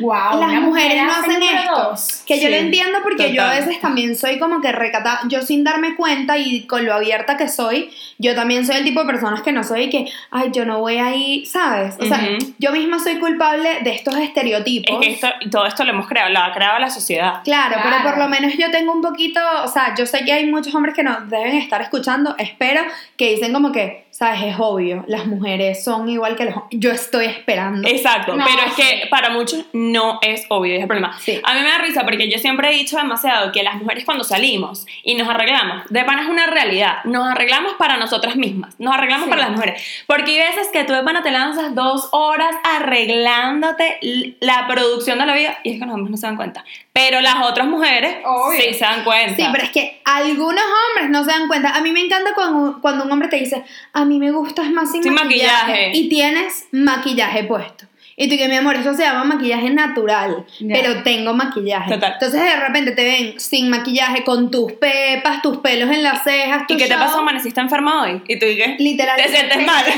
Wow, 0.00 0.40
las 0.40 0.60
mujeres 0.60 0.62
mujer 0.62 1.04
no 1.04 1.12
hace 1.12 1.30
hacen 1.30 1.42
esto. 1.42 1.74
dos. 1.90 2.22
Que 2.26 2.40
yo 2.40 2.48
lo 2.48 2.56
entiendo 2.56 2.98
porque 3.02 3.32
yo 3.32 3.42
a 3.42 3.50
veces 3.50 3.80
también 3.80 4.16
soy 4.16 4.38
como 4.38 4.60
que 4.60 4.70
recatada, 4.72 5.20
yo 5.28 5.42
sin 5.42 5.64
darme 5.64 5.96
cuenta 5.96 6.36
y 6.36 6.66
con 6.66 6.84
lo 6.84 6.94
abierta 6.94 7.36
que 7.36 7.48
soy, 7.48 7.90
yo 8.18 8.34
también 8.34 8.66
soy 8.66 8.76
el 8.76 8.84
tipo 8.84 9.00
de 9.00 9.06
personas 9.06 9.42
que 9.42 9.52
no 9.52 9.64
soy 9.64 9.88
que, 9.90 10.06
ay, 10.30 10.50
yo 10.52 10.64
no 10.64 10.80
voy 10.80 10.98
ahí, 10.98 11.46
¿sabes? 11.46 11.94
O 12.00 12.04
sea, 12.04 12.20
yo 12.58 12.72
misma 12.72 12.98
soy 12.98 13.18
culpable 13.18 13.80
de 13.82 13.90
estos 13.90 14.14
Es 14.16 14.22
estereotipos. 14.24 15.00
que 15.00 15.10
esto, 15.12 15.28
todo 15.50 15.66
esto 15.66 15.84
lo 15.84 15.92
hemos 15.92 16.06
creado, 16.06 16.30
lo 16.30 16.40
ha 16.40 16.52
creado 16.52 16.78
la 16.78 16.90
sociedad. 16.90 17.40
Claro, 17.44 17.76
pero 17.82 17.96
Claro. 17.96 18.10
por 18.10 18.18
lo 18.18 18.28
menos 18.28 18.52
yo 18.58 18.70
tengo 18.70 18.92
un 18.92 19.00
poquito, 19.02 19.40
o 19.64 19.68
sea, 19.68 19.94
yo 19.96 20.06
sé 20.06 20.24
que 20.24 20.32
hay 20.32 20.46
muchos 20.46 20.74
hombres 20.74 20.94
que 20.94 21.02
nos 21.02 21.28
deben 21.30 21.56
estar 21.56 21.80
escuchando, 21.80 22.34
espero 22.38 22.82
que 23.16 23.30
dicen 23.34 23.52
como 23.52 23.72
que, 23.72 24.06
sabes, 24.18 24.42
es 24.42 24.56
obvio, 24.58 25.04
las 25.06 25.26
mujeres 25.26 25.84
son 25.84 26.08
igual 26.08 26.34
que 26.34 26.44
los 26.46 26.54
hombres. 26.56 26.80
Yo 26.80 26.90
estoy 26.90 27.26
esperando. 27.26 27.86
Exacto, 27.88 28.34
No, 28.34 28.44
pero 28.44 28.66
es 28.66 28.74
que 28.74 29.06
para 29.08 29.30
muchos 29.30 29.64
no 29.72 30.18
es 30.22 30.44
obvio, 30.48 30.74
es 30.74 30.80
el 30.80 30.88
problema. 30.88 31.16
Sí. 31.20 31.40
A 31.44 31.54
mí 31.54 31.60
me 31.60 31.68
da 31.68 31.78
risa 31.78 32.02
porque 32.04 32.28
yo 32.28 32.36
siempre 32.40 32.68
he 32.68 32.72
dicho 32.74 32.96
demasiado 32.96 33.52
que 33.52 33.62
las 33.62 33.76
mujeres 33.76 34.04
cuando 34.04 34.24
salimos 34.24 34.86
y 35.04 35.14
nos 35.14 35.28
arreglamos, 35.28 35.88
de 35.88 36.02
pana 36.02 36.22
es 36.22 36.28
una 36.28 36.46
realidad, 36.48 37.04
nos 37.04 37.28
arreglamos 37.28 37.74
para 37.74 37.96
nosotras 37.96 38.34
mismas, 38.34 38.74
nos 38.80 38.92
arreglamos 38.92 39.26
Sí. 39.26 39.30
para 39.30 39.42
las 39.42 39.50
mujeres. 39.52 39.80
Porque 40.08 40.32
hay 40.42 40.48
veces 40.48 40.68
que 40.72 40.82
tú 40.82 40.94
de 40.94 41.04
pana 41.04 41.22
te 41.22 41.30
lanzas 41.30 41.76
dos 41.76 42.08
horas 42.10 42.56
arreglándote 42.64 43.98
la 44.40 44.66
producción 44.66 45.18
de 45.20 45.26
la 45.26 45.34
vida 45.34 45.58
y 45.62 45.74
es 45.74 45.78
que 45.78 45.86
los 45.86 45.94
hombres 45.94 46.10
no 46.10 46.16
se 46.16 46.26
dan 46.26 46.36
cuenta. 46.36 46.64
Pero 46.98 47.20
las 47.20 47.36
otras 47.46 47.66
mujeres 47.68 48.16
Obvio. 48.24 48.60
sí 48.60 48.74
se 48.74 48.80
dan 48.80 49.04
cuenta. 49.04 49.36
Sí, 49.36 49.44
pero 49.52 49.64
es 49.64 49.70
que 49.70 50.00
algunos 50.04 50.64
hombres 50.64 51.10
no 51.10 51.22
se 51.24 51.30
dan 51.30 51.46
cuenta. 51.46 51.70
A 51.76 51.80
mí 51.80 51.92
me 51.92 52.00
encanta 52.00 52.34
cuando, 52.34 52.80
cuando 52.80 53.04
un 53.04 53.12
hombre 53.12 53.28
te 53.28 53.36
dice, 53.36 53.62
a 53.92 54.04
mí 54.04 54.18
me 54.18 54.30
gustas 54.32 54.70
más 54.70 54.90
sin, 54.90 55.02
Sin 55.02 55.14
maquillaje. 55.14 55.66
maquillaje. 55.72 55.90
Y 55.96 56.08
tienes 56.08 56.66
maquillaje 56.72 57.44
puesto. 57.44 57.84
Y 58.20 58.28
tú 58.28 58.36
que 58.36 58.48
mi 58.48 58.56
amor, 58.56 58.74
eso 58.74 58.94
se 58.94 59.04
llama 59.04 59.22
maquillaje 59.22 59.70
natural, 59.70 60.44
pero 60.68 61.04
tengo 61.04 61.34
maquillaje. 61.34 61.94
Total. 61.94 62.14
Entonces 62.14 62.42
de 62.42 62.56
repente 62.56 62.90
te 62.90 63.04
ven 63.04 63.38
sin 63.38 63.70
maquillaje, 63.70 64.24
con 64.24 64.50
tus 64.50 64.72
pepas, 64.72 65.40
tus 65.40 65.58
pelos 65.58 65.88
en 65.88 66.02
las 66.02 66.24
cejas, 66.24 66.66
tu 66.66 66.74
¿Y 66.74 66.78
qué 66.78 66.86
te 66.86 66.94
show. 66.94 66.98
pasó? 66.98 67.20
¿Amaneciste 67.20 67.60
enferma 67.60 68.02
hoy? 68.02 68.20
¿Y 68.26 68.36
tú 68.40 68.46
y 68.46 68.56
qué? 68.56 68.74
Literal. 68.80 69.16
¿Te 69.16 69.28
sientes 69.28 69.58
Sí, 69.58 69.64
mal? 69.64 69.84
Es 69.86 69.94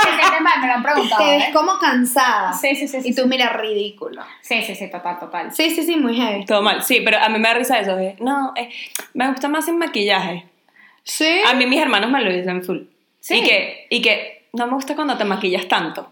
que 0.00 0.08
se 0.08 0.16
sienten 0.20 0.42
mal, 0.44 0.60
me 0.60 0.66
lo 0.68 0.72
han 0.74 0.82
preguntado. 0.84 1.24
Te 1.24 1.30
ves 1.36 1.44
¿eh? 1.48 1.50
como 1.52 1.78
cansada. 1.80 2.52
Sí, 2.52 2.76
sí, 2.76 2.86
sí. 2.86 3.02
sí, 3.02 3.08
Y 3.08 3.14
tú, 3.14 3.26
mira, 3.26 3.48
ridículo. 3.54 4.22
Sí, 4.40 4.62
sí, 4.62 4.76
sí, 4.76 4.88
total, 4.88 5.18
total. 5.18 5.52
Sí, 5.52 5.68
sí, 5.70 5.82
sí, 5.82 5.96
muy 5.96 6.14
heavy. 6.16 6.44
Todo 6.44 6.62
mal, 6.62 6.80
sí, 6.84 7.00
pero 7.04 7.18
a 7.18 7.28
mí 7.28 7.40
me 7.40 7.48
da 7.48 7.54
risa 7.54 7.80
eso. 7.80 7.96
de, 7.96 8.14
no, 8.20 8.52
eh, 8.56 8.70
me 9.14 9.28
gusta 9.28 9.48
más 9.48 9.64
sin 9.64 9.78
maquillaje. 9.78 10.46
Sí. 11.02 11.40
A 11.44 11.54
mí 11.54 11.66
mis 11.66 11.80
hermanos 11.80 12.08
me 12.08 12.22
lo 12.22 12.32
dicen 12.32 12.62
full. 12.62 12.82
Sí. 13.18 13.38
Y 13.38 13.42
que, 13.42 13.86
y 13.90 14.00
que 14.00 14.44
no 14.52 14.68
me 14.68 14.74
gusta 14.74 14.94
cuando 14.94 15.16
te 15.18 15.24
maquillas 15.24 15.66
tanto. 15.66 16.11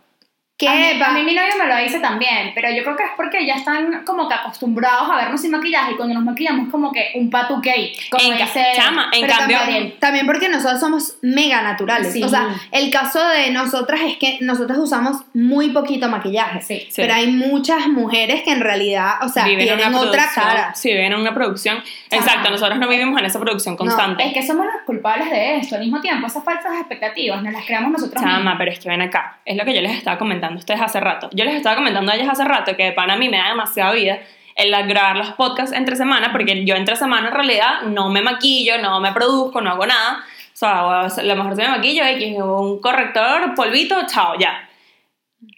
¿Qué? 0.61 0.69
A 0.69 0.75
mí, 0.75 1.01
va? 1.01 1.07
a 1.07 1.13
mí 1.13 1.23
mi 1.23 1.35
novio 1.35 1.55
me 1.59 1.67
lo 1.67 1.75
dice 1.79 2.01
también, 2.01 2.53
pero 2.55 2.71
yo 2.71 2.83
creo 2.83 2.95
que 2.95 3.05
es 3.05 3.11
porque 3.17 3.47
ya 3.47 3.55
están 3.55 4.05
como 4.05 4.29
que 4.29 4.35
acostumbrados 4.35 5.09
a 5.11 5.17
vernos 5.17 5.41
sin 5.41 5.53
maquillaje 5.53 5.93
y 5.93 5.97
cuando 5.97 6.15
nos 6.15 6.23
maquillamos 6.23 6.69
como 6.69 6.93
que 6.93 7.13
un 7.15 7.31
patuque 7.31 7.71
ahí, 7.71 7.93
como 8.11 8.31
En 8.31 8.37
dice 8.37 8.73
chama, 8.77 9.09
en 9.11 9.27
cambio, 9.27 9.57
también, 9.57 9.95
también 9.99 10.27
porque 10.27 10.51
nosotros 10.51 10.79
somos 10.79 11.17
mega 11.23 11.63
naturales. 11.63 12.13
Sí. 12.13 12.23
O 12.23 12.29
sea, 12.29 12.49
el 12.73 12.91
caso 12.91 13.27
de 13.27 13.51
nosotras 13.53 14.03
es 14.03 14.19
que 14.19 14.37
nosotras 14.43 14.77
usamos 14.77 15.23
muy 15.33 15.71
poquito 15.71 16.11
maquillaje. 16.11 16.61
Sí. 16.61 16.81
Sí. 16.91 16.93
Pero 16.97 17.15
hay 17.15 17.29
muchas 17.29 17.89
mujeres 17.89 18.43
que 18.43 18.53
en 18.53 18.61
realidad, 18.61 19.15
o 19.23 19.31
sea, 19.31 19.47
viven 19.47 19.67
en 19.67 19.79
tienen 19.79 19.95
otra 19.95 20.27
cara. 20.35 20.75
Sí, 20.75 20.91
viven 20.91 21.13
en 21.13 21.21
una 21.21 21.33
producción. 21.33 21.83
Exacto, 22.11 22.51
nosotros 22.51 22.79
no 22.79 22.87
vivimos 22.87 23.19
en 23.19 23.25
esa 23.25 23.41
producción 23.41 23.79
constante. 23.79 24.27
Es 24.27 24.35
que 24.35 24.47
somos 24.47 24.67
los 24.67 24.83
culpables 24.85 25.31
de 25.31 25.57
esto, 25.57 25.77
al 25.77 25.81
mismo 25.81 26.03
tiempo 26.03 26.27
esas 26.27 26.45
falsas 26.45 26.73
expectativas 26.79 27.43
nos 27.43 27.53
las 27.55 27.65
creamos 27.65 27.93
nosotros 27.93 28.23
Chama, 28.23 28.37
mismos. 28.37 28.55
pero 28.59 28.71
es 28.73 28.79
que 28.79 28.89
ven 28.91 29.01
acá. 29.01 29.39
Es 29.47 29.57
lo 29.57 29.65
que 29.65 29.75
yo 29.75 29.81
les 29.81 29.97
estaba 29.97 30.19
comentando 30.19 30.50
a 30.57 30.59
ustedes 30.59 30.81
hace 30.81 31.01
rato. 31.01 31.29
Yo 31.33 31.45
les 31.45 31.55
estaba 31.55 31.77
comentando 31.77 32.13
a 32.13 32.15
ellas 32.15 32.29
hace 32.29 32.45
rato 32.45 32.77
que 32.77 32.85
de 32.85 32.93
pana 32.93 33.15
a 33.15 33.17
mí 33.17 33.29
me 33.29 33.39
da 33.39 33.49
demasiada 33.49 33.93
vida 33.93 34.21
el 34.57 34.71
grabar 34.89 35.17
los 35.17 35.33
podcasts 35.33 35.75
entre 35.75 35.97
semana, 35.97 36.33
porque 36.33 36.65
yo 36.65 36.75
entre 36.75 36.97
semana 36.97 37.29
en 37.29 37.35
realidad 37.35 37.83
no 37.83 38.11
me 38.11 38.21
maquillo, 38.21 38.79
no 38.79 39.01
me 39.01 39.13
produzco, 39.13 39.61
no 39.61 39.71
hago 39.71 39.87
nada. 39.87 40.25
O 40.53 40.57
sea, 40.61 41.01
a 41.01 41.23
lo 41.23 41.37
mejor 41.37 41.57
se 41.57 41.63
me 41.63 41.69
maquillo, 41.69 42.05
X, 42.05 42.37
un 42.39 42.81
corrector, 42.81 43.55
polvito, 43.55 43.97
chao, 44.07 44.39
ya. 44.39 44.69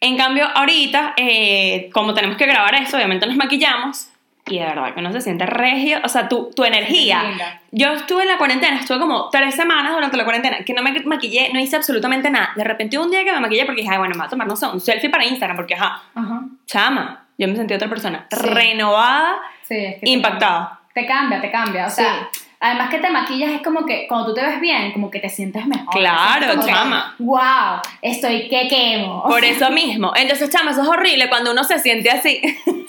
En 0.01 0.17
cambio, 0.17 0.47
ahorita, 0.55 1.15
eh, 1.17 1.91
como 1.93 2.15
tenemos 2.15 2.37
que 2.37 2.47
grabar 2.47 2.75
eso, 2.77 2.97
obviamente 2.97 3.27
nos 3.27 3.37
maquillamos. 3.37 4.12
Y 4.53 4.59
de 4.59 4.67
verdad 4.67 4.93
que 4.93 5.01
uno 5.01 5.11
se 5.13 5.23
siente 5.23 5.47
regio, 5.47 5.99
o 6.05 6.09
sea, 6.09 6.29
tu, 6.29 6.51
tu 6.55 6.63
energía. 6.65 7.23
Yo 7.71 7.93
estuve 7.95 8.23
en 8.25 8.29
la 8.29 8.37
cuarentena, 8.37 8.81
estuve 8.81 8.99
como 8.99 9.31
tres 9.31 9.55
semanas 9.55 9.95
durante 9.95 10.17
la 10.19 10.25
cuarentena, 10.25 10.59
que 10.63 10.75
no 10.75 10.83
me 10.83 10.93
maquillé, 11.05 11.51
no 11.55 11.59
hice 11.59 11.77
absolutamente 11.77 12.29
nada. 12.31 12.51
De 12.55 12.63
repente 12.65 12.99
un 12.99 13.11
día 13.11 13.25
que 13.25 13.33
me 13.33 13.41
maquillé 13.41 13.65
porque 13.65 13.81
dije, 13.81 13.93
ay, 13.93 13.99
bueno, 13.99 14.13
me 14.15 14.19
voy 14.19 14.27
a 14.27 14.31
tomar, 14.31 14.47
no 14.47 14.55
sé, 14.57 14.67
un 14.67 14.81
selfie 14.81 15.09
para 15.09 15.25
Instagram, 15.25 15.57
porque 15.57 15.75
ajá, 15.75 16.03
Ajá. 16.15 16.41
chama, 16.67 17.25
yo 17.39 17.49
me 17.49 17.57
sentí 17.57 17.73
otra 17.73 17.89
persona, 17.89 18.27
Sí. 18.31 18.47
renovada, 18.47 19.37
Sí, 19.63 19.77
es 19.77 20.01
que 20.03 20.11
impactada. 20.11 20.81
Te 20.93 21.07
cambia, 21.07 21.41
te 21.41 21.51
cambia. 21.51 21.87
O 21.87 21.91
sea, 21.91 22.29
además 22.63 22.91
que 22.91 22.99
te 22.99 23.11
maquillas 23.11 23.51
es 23.51 23.61
como 23.61 23.85
que 23.85 24.07
cuando 24.07 24.29
tú 24.29 24.35
te 24.35 24.47
ves 24.47 24.61
bien, 24.61 24.93
como 24.93 25.11
que 25.11 25.19
te 25.19 25.29
sientes 25.29 25.67
mejor. 25.67 25.93
Claro, 25.93 26.65
chama. 26.65 27.17
wow, 27.19 27.81
estoy 28.01 28.49
que 28.49 28.69
quemo. 28.69 29.25
Por 29.25 29.45
eso 29.45 29.69
mismo. 29.73 30.13
Entonces, 30.15 30.49
chama, 30.49 30.71
eso 30.71 30.83
es 30.83 30.89
horrible 30.89 31.29
cuando 31.29 31.51
uno 31.51 31.65
se 31.65 31.81
siente 31.81 32.09
así. 32.09 32.41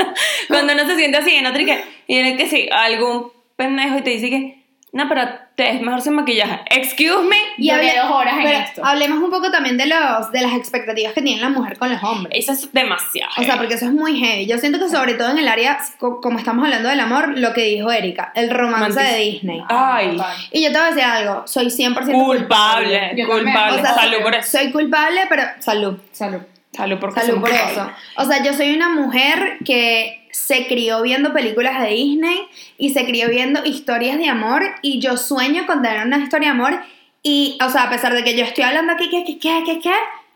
cuando 0.48 0.74
uno 0.74 0.86
se 0.86 0.96
siente 0.96 1.18
así 1.18 1.36
en 1.36 1.48
otro 1.48 1.60
y 1.60 1.66
que, 1.66 1.84
y 2.08 2.18
en 2.18 2.28
el 2.28 2.38
que 2.38 2.48
sí, 2.48 2.70
algún 2.72 3.32
pendejo 3.56 3.98
y 3.98 4.02
te 4.04 4.12
dice 4.12 4.30
que, 4.30 4.63
no, 4.94 5.10
pero 5.10 5.28
te 5.56 5.70
es 5.72 5.82
mejor 5.82 6.02
sin 6.02 6.14
maquillaje. 6.14 6.62
Excuse 6.70 7.24
me. 7.28 7.36
Y 7.58 7.70
hable- 7.70 7.94
dos 8.02 8.12
horas 8.12 8.36
en 8.40 8.48
esto. 8.48 8.86
hablemos 8.86 9.20
un 9.22 9.30
poco 9.32 9.52
también 9.52 9.76
de, 9.78 9.88
los, 9.88 10.32
de 10.32 10.42
las 10.42 10.54
expectativas 10.54 11.14
que 11.14 11.22
tiene 11.22 11.42
la 11.42 11.50
mujer 11.50 11.78
con 11.78 11.92
los 11.92 12.02
hombres. 12.04 12.32
Eso 12.38 12.54
es 12.54 12.72
demasiado. 12.72 13.32
O 13.38 13.44
sea, 13.44 13.58
porque 13.58 13.74
eso 13.74 13.86
es 13.86 13.92
muy 13.92 14.20
heavy. 14.20 14.46
Yo 14.46 14.58
siento 14.60 14.80
que 14.80 14.90
sobre 14.90 15.16
todo 15.16 15.30
en 15.32 15.40
el 15.40 15.48
área, 15.48 15.78
co- 16.00 16.22
como 16.22 16.38
estamos 16.40 16.64
hablando 16.66 16.90
del 16.90 17.00
amor, 17.00 17.38
lo 17.38 17.54
que 17.54 17.64
dijo 17.64 17.92
Erika, 17.92 18.32
el 18.36 18.50
romance 18.50 19.00
Mantis- 19.00 19.12
de 19.12 19.18
Disney. 19.20 19.64
Ay. 19.70 20.18
Y 20.52 20.62
yo 20.64 20.72
te 20.72 20.78
voy 20.78 20.88
a 20.88 20.90
decir 20.92 21.04
algo, 21.04 21.44
soy 21.48 21.68
100% 21.68 22.12
culpable, 22.14 23.00
también. 23.08 23.28
culpable. 23.28 23.80
O 23.82 23.84
sea, 23.84 23.94
Salud 23.96 24.18
por 24.22 24.36
eso. 24.36 24.58
Soy 24.58 24.72
culpable, 24.72 25.22
pero 25.30 25.44
salud. 25.60 25.98
Salud. 26.12 26.40
Salud 26.72 26.98
por 27.00 27.14
Salud 27.14 27.40
por 27.40 27.52
eso. 27.52 27.88
O 28.18 28.26
sea, 28.26 28.44
yo 28.44 28.52
soy 28.54 28.74
una 28.76 28.90
mujer 28.90 29.58
que 29.64 30.23
se 30.34 30.68
crió 30.68 31.02
viendo 31.04 31.32
películas 31.32 31.80
de 31.82 31.90
Disney 31.90 32.48
y 32.78 32.90
se 32.90 33.06
crió 33.06 33.30
viendo 33.30 33.64
historias 33.64 34.18
de 34.18 34.28
amor 34.28 34.64
y 34.82 35.00
yo 35.00 35.16
sueño 35.16 35.66
con 35.66 35.82
tener 35.82 36.06
una 36.06 36.18
historia 36.18 36.50
de 36.50 36.56
amor 36.56 36.80
y, 37.22 37.58
o 37.66 37.70
sea, 37.70 37.84
a 37.84 37.90
pesar 37.90 38.14
de 38.14 38.24
que 38.24 38.36
yo 38.36 38.44
estoy 38.44 38.66
hablando 38.66 38.94
aquí, 38.94 39.10
que, 39.10 39.24
que, 39.24 39.40
que, 39.40 39.64
que, 39.64 39.80
que, 39.80 39.94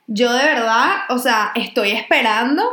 yo 0.07 0.31
de 0.31 0.45
verdad, 0.45 0.99
o 1.09 1.17
sea, 1.17 1.51
estoy 1.55 1.91
esperando 1.91 2.63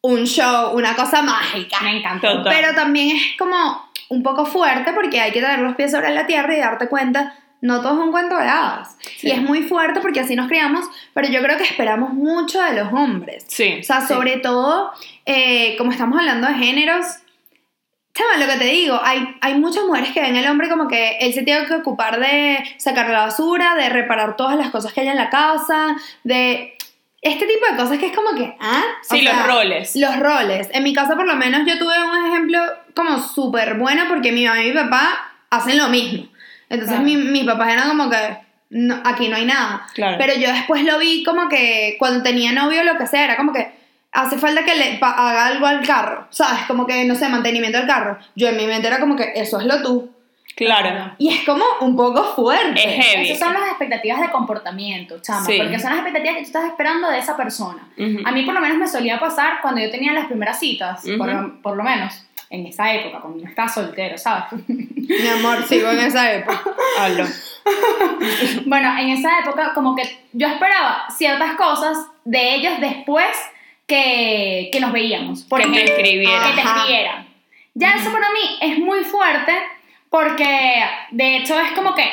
un 0.00 0.24
show, 0.24 0.74
una 0.74 0.94
cosa 0.94 1.22
mágica. 1.22 1.78
Me 1.82 1.98
encantó. 1.98 2.42
Pero 2.44 2.74
también 2.74 3.16
es 3.16 3.22
como 3.38 3.90
un 4.08 4.22
poco 4.22 4.46
fuerte 4.46 4.92
porque 4.92 5.20
hay 5.20 5.32
que 5.32 5.40
tener 5.40 5.58
los 5.58 5.74
pies 5.74 5.90
sobre 5.90 6.10
la 6.14 6.26
tierra 6.26 6.56
y 6.56 6.60
darte 6.60 6.88
cuenta, 6.88 7.34
no 7.60 7.80
todo 7.80 7.94
es 7.94 7.98
un 7.98 8.12
cuento 8.12 8.36
de 8.36 8.44
hadas. 8.44 8.96
Sí. 9.16 9.28
Y 9.28 9.30
es 9.32 9.42
muy 9.42 9.62
fuerte 9.62 10.00
porque 10.00 10.20
así 10.20 10.36
nos 10.36 10.48
criamos, 10.48 10.86
pero 11.12 11.28
yo 11.28 11.42
creo 11.42 11.58
que 11.58 11.64
esperamos 11.64 12.12
mucho 12.12 12.60
de 12.62 12.74
los 12.74 12.92
hombres. 12.92 13.44
Sí. 13.48 13.78
O 13.80 13.82
sea, 13.82 14.06
sobre 14.06 14.38
todo, 14.38 14.92
eh, 15.26 15.76
como 15.78 15.90
estamos 15.92 16.18
hablando 16.18 16.46
de 16.48 16.54
géneros, 16.54 17.04
chama, 18.14 18.36
lo 18.44 18.46
que 18.52 18.58
te 18.58 18.64
digo, 18.66 19.00
hay, 19.02 19.36
hay 19.40 19.54
muchas 19.58 19.84
mujeres 19.84 20.12
que 20.12 20.20
ven 20.20 20.36
al 20.36 20.46
hombre 20.48 20.68
como 20.68 20.86
que 20.88 21.18
él 21.18 21.32
se 21.34 21.42
tiene 21.42 21.66
que 21.66 21.74
ocupar 21.74 22.20
de 22.20 22.58
sacar 22.78 23.08
la 23.08 23.26
basura, 23.26 23.74
de 23.74 23.88
reparar 23.88 24.36
todas 24.36 24.56
las 24.56 24.70
cosas 24.70 24.92
que 24.92 25.00
hay 25.00 25.08
en 25.08 25.16
la 25.16 25.30
casa, 25.30 25.96
de 26.22 26.76
este 27.22 27.46
tipo 27.46 27.66
de 27.70 27.76
cosas 27.76 27.98
que 27.98 28.06
es 28.06 28.14
como 28.16 28.36
que, 28.36 28.54
¿ah? 28.60 28.82
O 29.10 29.14
Sí, 29.14 29.22
los 29.22 29.32
sea, 29.32 29.46
roles. 29.46 29.96
Los 29.96 30.16
roles. 30.20 30.68
En 30.72 30.82
mi 30.84 30.92
casa, 30.92 31.16
por 31.16 31.26
lo 31.26 31.34
menos, 31.36 31.62
yo 31.66 31.78
tuve 31.78 31.94
un 32.04 32.26
ejemplo 32.26 32.60
como 32.94 33.18
súper 33.18 33.74
bueno 33.74 34.04
porque 34.08 34.30
mi 34.30 34.46
mamá 34.46 34.62
y 34.62 34.68
mi 34.68 34.74
papá 34.74 35.32
hacen 35.50 35.78
lo 35.78 35.88
mismo. 35.88 36.28
Entonces, 36.68 36.96
Claro. 36.98 37.02
mi, 37.04 37.16
mis 37.16 37.44
papás 37.44 37.72
eran 37.72 37.88
como 37.88 38.10
que, 38.10 38.16
no, 38.70 39.00
aquí 39.04 39.28
no 39.28 39.36
hay 39.36 39.46
nada. 39.46 39.86
Claro. 39.94 40.16
Pero 40.18 40.34
yo 40.34 40.52
después 40.52 40.84
lo 40.84 40.98
vi 40.98 41.24
como 41.24 41.48
que 41.48 41.96
cuando 41.98 42.22
tenía 42.22 42.52
novio 42.52 42.84
lo 42.84 42.96
que 42.98 43.06
sea, 43.06 43.24
era 43.24 43.36
como 43.36 43.52
que 43.52 43.72
hace 44.14 44.38
falta 44.38 44.64
que 44.64 44.74
le 44.74 44.98
haga 45.02 45.46
algo 45.46 45.66
al 45.66 45.86
carro, 45.86 46.26
¿sabes? 46.30 46.62
Como 46.66 46.86
que, 46.86 47.04
no 47.04 47.14
sé, 47.14 47.28
mantenimiento 47.28 47.76
del 47.78 47.86
carro. 47.86 48.16
Yo 48.34 48.48
en 48.48 48.56
mi 48.56 48.66
mente 48.66 48.86
era 48.86 48.98
como 49.00 49.14
que 49.16 49.32
eso 49.36 49.60
es 49.60 49.66
lo 49.66 49.82
tú. 49.82 50.10
Claro. 50.56 51.12
Y 51.18 51.34
es 51.34 51.44
como 51.44 51.64
un 51.80 51.96
poco 51.96 52.22
fuerte. 52.36 52.74
Es 52.98 53.04
heavy. 53.06 53.30
Esas 53.30 53.40
son 53.40 53.54
las 53.54 53.70
expectativas 53.70 54.20
de 54.20 54.30
comportamiento, 54.30 55.18
chama, 55.20 55.44
Sí. 55.44 55.58
porque 55.58 55.80
son 55.80 55.90
las 55.90 55.98
expectativas 55.98 56.36
que 56.36 56.42
tú 56.42 56.46
estás 56.46 56.64
esperando 56.66 57.10
de 57.10 57.18
esa 57.18 57.36
persona. 57.36 57.88
A 58.24 58.30
mí 58.30 58.42
por 58.44 58.54
lo 58.54 58.60
menos 58.60 58.78
me 58.78 58.86
solía 58.86 59.18
pasar 59.18 59.54
cuando 59.62 59.80
yo 59.80 59.90
tenía 59.90 60.12
las 60.12 60.26
primeras 60.26 60.60
citas, 60.60 61.02
por, 61.18 61.26
lo- 61.28 61.60
por 61.60 61.76
lo 61.76 61.82
menos. 61.82 62.24
en 62.50 62.66
esa 62.66 62.92
época, 62.94 63.18
cuando 63.20 63.42
no 63.42 63.48
estaba 63.48 63.68
soltero, 63.68 64.16
¿sabes? 64.16 64.44
Mi 64.68 65.26
amor, 65.26 65.64
sigo 65.66 65.90
en 65.90 65.98
esa 65.98 66.32
época. 66.34 66.62
Hablo. 67.00 67.24
bueno, 68.66 68.96
en 68.98 69.08
esa 69.10 69.40
época 69.40 69.72
como 69.74 69.96
que 69.96 70.02
yo 70.32 70.46
esperaba 70.46 71.04
ciertas 71.16 71.54
cosas 71.56 71.98
de 72.24 72.54
ellos 72.54 72.74
después 72.80 73.26
que, 73.86 74.70
que 74.72 74.80
nos 74.80 74.92
veíamos. 74.92 75.42
Por 75.42 75.60
Que 75.60 75.68
te 75.68 75.84
escribieran. 75.84 76.50
Que 76.50 76.54
te 76.54 76.60
Ajá. 76.60 76.76
escribieran. 76.78 77.28
Ya 77.74 77.94
eso 77.94 78.12
para 78.12 78.30
mí 78.30 78.58
es 78.60 78.78
muy 78.78 79.00
fuerte 79.04 79.52
porque 80.08 80.84
de 81.10 81.36
hecho 81.38 81.58
es 81.58 81.72
como 81.72 81.94
que, 81.94 82.08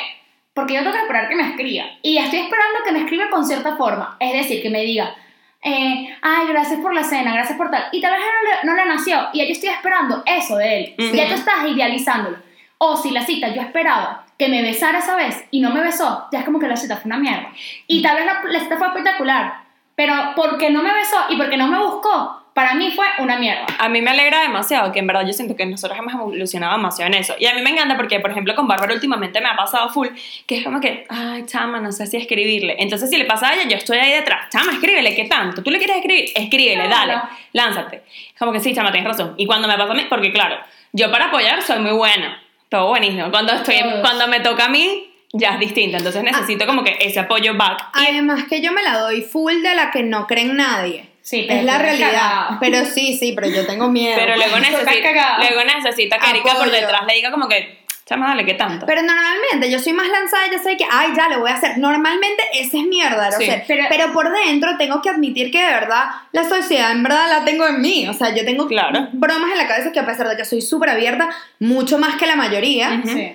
porque 0.54 0.74
yo 0.74 0.80
tengo 0.80 0.92
que 0.92 1.02
esperar 1.02 1.28
que 1.28 1.36
me 1.36 1.48
escriba. 1.50 1.84
Y 2.02 2.18
estoy 2.18 2.40
esperando 2.40 2.80
que 2.84 2.92
me 2.92 2.98
escriba 3.00 3.30
con 3.30 3.46
cierta 3.46 3.76
forma. 3.76 4.16
Es 4.18 4.32
decir, 4.32 4.60
que 4.60 4.70
me 4.70 4.82
diga, 4.82 5.14
eh, 5.62 6.08
ay, 6.20 6.48
gracias 6.48 6.80
por 6.80 6.92
la 6.92 7.04
cena, 7.04 7.32
gracias 7.32 7.56
por 7.56 7.70
tal. 7.70 7.84
Y 7.92 8.00
tal 8.00 8.12
vez 8.12 8.20
no 8.20 8.50
le, 8.50 8.66
no 8.66 8.74
le 8.74 8.88
nació. 8.88 9.28
Y 9.32 9.38
yo 9.38 9.44
estoy 9.52 9.68
esperando 9.68 10.22
eso 10.26 10.56
de 10.56 10.78
él. 10.78 10.94
Ujú. 10.98 11.14
Ya 11.14 11.28
tú 11.28 11.34
estás 11.34 11.64
idealizándolo. 11.68 12.38
O 12.78 12.96
si 12.96 13.12
la 13.12 13.22
cita 13.22 13.54
yo 13.54 13.62
esperaba 13.62 14.26
que 14.36 14.48
me 14.48 14.60
besara 14.62 14.98
esa 14.98 15.14
vez 15.14 15.44
y 15.52 15.60
no 15.60 15.70
me 15.70 15.80
besó, 15.80 16.26
ya 16.32 16.40
es 16.40 16.44
como 16.44 16.58
que 16.58 16.66
la 16.66 16.76
cita 16.76 16.96
fue 16.96 17.06
una 17.06 17.18
mierda. 17.18 17.52
Y 17.86 18.02
tal 18.02 18.16
vez 18.16 18.26
la, 18.26 18.42
la 18.44 18.58
cita 18.58 18.76
fue 18.76 18.88
espectacular, 18.88 19.61
pero 19.94 20.14
porque 20.36 20.70
no 20.70 20.82
me 20.82 20.92
besó 20.92 21.16
y 21.30 21.36
porque 21.36 21.56
no 21.56 21.68
me 21.68 21.78
buscó, 21.78 22.38
para 22.54 22.74
mí 22.74 22.90
fue 22.94 23.06
una 23.20 23.38
mierda. 23.38 23.64
A 23.78 23.88
mí 23.88 24.02
me 24.02 24.10
alegra 24.10 24.42
demasiado, 24.42 24.92
que 24.92 24.98
en 24.98 25.06
verdad 25.06 25.24
yo 25.26 25.32
siento 25.32 25.56
que 25.56 25.64
nosotros 25.64 25.98
hemos 25.98 26.12
evolucionado 26.12 26.76
demasiado 26.76 27.10
en 27.10 27.18
eso. 27.18 27.34
Y 27.38 27.46
a 27.46 27.54
mí 27.54 27.62
me 27.62 27.70
encanta 27.70 27.96
porque, 27.96 28.20
por 28.20 28.30
ejemplo, 28.30 28.54
con 28.54 28.66
Bárbara 28.68 28.92
últimamente 28.92 29.40
me 29.40 29.48
ha 29.48 29.56
pasado 29.56 29.88
full, 29.88 30.08
que 30.46 30.58
es 30.58 30.64
como 30.64 30.78
que, 30.78 31.06
ay, 31.08 31.46
chama, 31.46 31.80
no 31.80 31.90
sé 31.92 32.06
si 32.06 32.18
escribirle. 32.18 32.76
Entonces, 32.78 33.08
si 33.08 33.16
le 33.16 33.24
pasa 33.24 33.48
a 33.48 33.54
ella, 33.54 33.64
yo 33.68 33.76
estoy 33.78 33.96
ahí 33.98 34.12
detrás. 34.12 34.50
Chama, 34.50 34.72
escríbele, 34.72 35.14
¿qué 35.14 35.24
tanto? 35.24 35.62
¿Tú 35.62 35.70
le 35.70 35.78
quieres 35.78 35.96
escribir? 35.96 36.26
Escríbele, 36.34 36.84
Claro. 36.88 37.06
dale, 37.12 37.22
lánzate. 37.54 38.02
Como 38.38 38.52
que 38.52 38.60
sí, 38.60 38.74
chama, 38.74 38.92
tienes 38.92 39.08
razón. 39.08 39.32
Y 39.38 39.46
cuando 39.46 39.66
me 39.66 39.78
pasa 39.78 39.92
a 39.92 39.94
mí, 39.94 40.04
porque 40.10 40.30
claro, 40.30 40.56
yo 40.92 41.10
para 41.10 41.26
apoyar 41.28 41.62
soy 41.62 41.78
muy 41.78 41.92
buena, 41.92 42.38
todo 42.68 42.88
buenísimo. 42.88 43.30
Cuando, 43.30 43.54
estoy, 43.54 43.76
cuando 44.02 44.28
me 44.28 44.40
toca 44.40 44.66
a 44.66 44.68
mí, 44.68 45.11
ya 45.32 45.50
es 45.54 45.60
distinto. 45.60 45.96
Entonces 45.98 46.22
necesito 46.22 46.66
como 46.66 46.84
que 46.84 46.96
ese 47.00 47.20
apoyo 47.20 47.54
back. 47.56 47.88
Y 47.98 48.06
Además 48.12 48.44
que 48.48 48.60
yo 48.60 48.72
me 48.72 48.82
la 48.82 48.98
doy 48.98 49.22
full 49.22 49.62
de 49.62 49.74
la 49.74 49.90
que 49.90 50.02
no 50.02 50.26
cree 50.26 50.44
en 50.44 50.56
nadie. 50.56 51.08
Sí, 51.22 51.44
pero 51.46 51.60
es 51.60 51.64
la 51.64 51.78
realidad. 51.78 52.10
cagada. 52.10 52.58
Pero 52.60 52.84
sí, 52.84 53.16
sí, 53.16 53.32
pero 53.32 53.48
yo 53.48 53.64
tengo 53.66 53.88
miedo. 53.88 54.16
Pero 54.18 54.36
luego 54.36 54.58
necesita, 54.58 55.38
luego 55.38 55.64
necesita 55.64 56.18
que 56.18 56.30
Erika 56.30 56.54
por 56.56 56.70
detrás 56.70 57.06
le 57.06 57.14
diga 57.14 57.30
como 57.30 57.46
que, 57.48 57.84
chama, 58.04 58.26
dale, 58.30 58.44
¿qué 58.44 58.54
tanto? 58.54 58.86
Pero 58.86 59.02
normalmente 59.02 59.70
yo 59.70 59.78
soy 59.78 59.92
más 59.92 60.08
lanzada, 60.08 60.50
yo 60.50 60.58
sé 60.58 60.76
que, 60.76 60.84
ay, 60.90 61.12
ya 61.16 61.28
lo 61.28 61.38
voy 61.38 61.50
a 61.50 61.54
hacer. 61.54 61.78
Normalmente 61.78 62.42
ese 62.54 62.78
es 62.78 62.84
mi 62.86 63.00
verdadero 63.00 63.36
Sí. 63.38 63.48
Pero, 63.68 63.84
pero- 63.88 64.12
por 64.12 64.32
dentro 64.32 64.76
tengo 64.76 65.00
que 65.00 65.10
admitir 65.10 65.52
que 65.52 65.62
de 65.64 65.70
verdad 65.72 66.06
la 66.32 66.42
sociedad 66.42 66.90
en 66.90 67.04
verdad 67.04 67.28
la 67.30 67.44
tengo 67.44 67.68
en 67.68 67.80
mí. 67.80 68.08
O 68.08 68.12
sea, 68.14 68.34
yo 68.34 68.44
tengo 68.44 68.66
Claro. 68.66 69.08
bromas 69.12 69.52
en 69.52 69.58
la 69.58 69.68
cabeza 69.68 69.92
que 69.92 70.00
a 70.00 70.04
pesar 70.06 70.28
de 70.28 70.36
que 70.36 70.44
soy 70.44 70.60
súper 70.60 70.90
abierta, 70.90 71.28
mucho 71.60 71.98
más 71.98 72.16
que 72.16 72.26
la 72.26 72.34
mayoría, 72.34 73.00
Ujú. 73.04 73.08
Sí. 73.16 73.32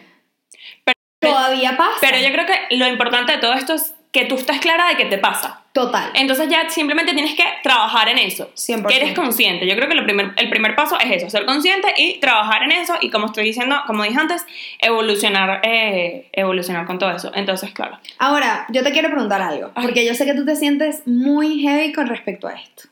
Todavía 1.30 1.78
pasa. 1.78 1.98
Pero 2.02 2.18
yo 2.18 2.32
creo 2.32 2.46
que 2.46 2.76
lo 2.76 2.88
importante 2.88 3.34
de 3.34 3.38
todo 3.40 3.54
esto 3.54 3.74
es 3.74 3.94
que 4.12 4.26
tú 4.26 4.36
estás 4.36 4.60
clara 4.60 4.88
de 4.90 4.96
que 4.96 5.06
te 5.06 5.18
pasa. 5.18 5.62
Total. 5.74 6.10
Entonces 6.16 6.50
ya 6.50 6.68
simplemente 6.70 7.14
tienes 7.14 7.36
que 7.36 7.44
trabajar 7.62 8.10
en 8.10 8.18
eso. 8.18 8.50
100%. 8.56 8.88
Que 8.88 8.96
eres 8.96 9.14
consciente. 9.14 9.68
Yo 9.68 9.76
creo 9.76 9.88
que 9.88 9.94
lo 9.94 10.04
primer, 10.06 10.34
el 10.38 10.50
primer 10.50 10.76
paso 10.76 10.98
es 11.00 11.12
eso, 11.12 11.30
ser 11.30 11.46
consciente 11.46 11.94
y 11.98 12.20
trabajar 12.20 12.64
en 12.64 12.72
eso 12.72 12.96
y 13.00 13.12
como 13.12 13.28
estoy 13.28 13.44
diciendo, 13.44 13.76
como 13.86 14.04
dije 14.04 14.20
antes, 14.20 14.46
evolucionar, 14.80 15.62
eh, 15.64 16.30
evolucionar 16.32 16.88
con 16.88 16.98
todo 16.98 17.12
eso. 17.12 17.32
Entonces, 17.36 17.72
claro. 17.72 18.00
Ahora, 18.18 18.66
yo 18.70 18.82
te 18.84 18.92
quiero 18.92 19.10
preguntar 19.10 19.42
algo, 19.42 19.72
Ay. 19.76 19.86
porque 19.86 20.04
yo 20.04 20.16
sé 20.16 20.26
que 20.26 20.34
tú 20.34 20.46
te 20.46 20.56
sientes 20.56 21.06
muy 21.06 21.62
heavy 21.62 21.94
con 21.94 22.08
respecto 22.08 22.48
a 22.48 22.54
esto. 22.54 22.84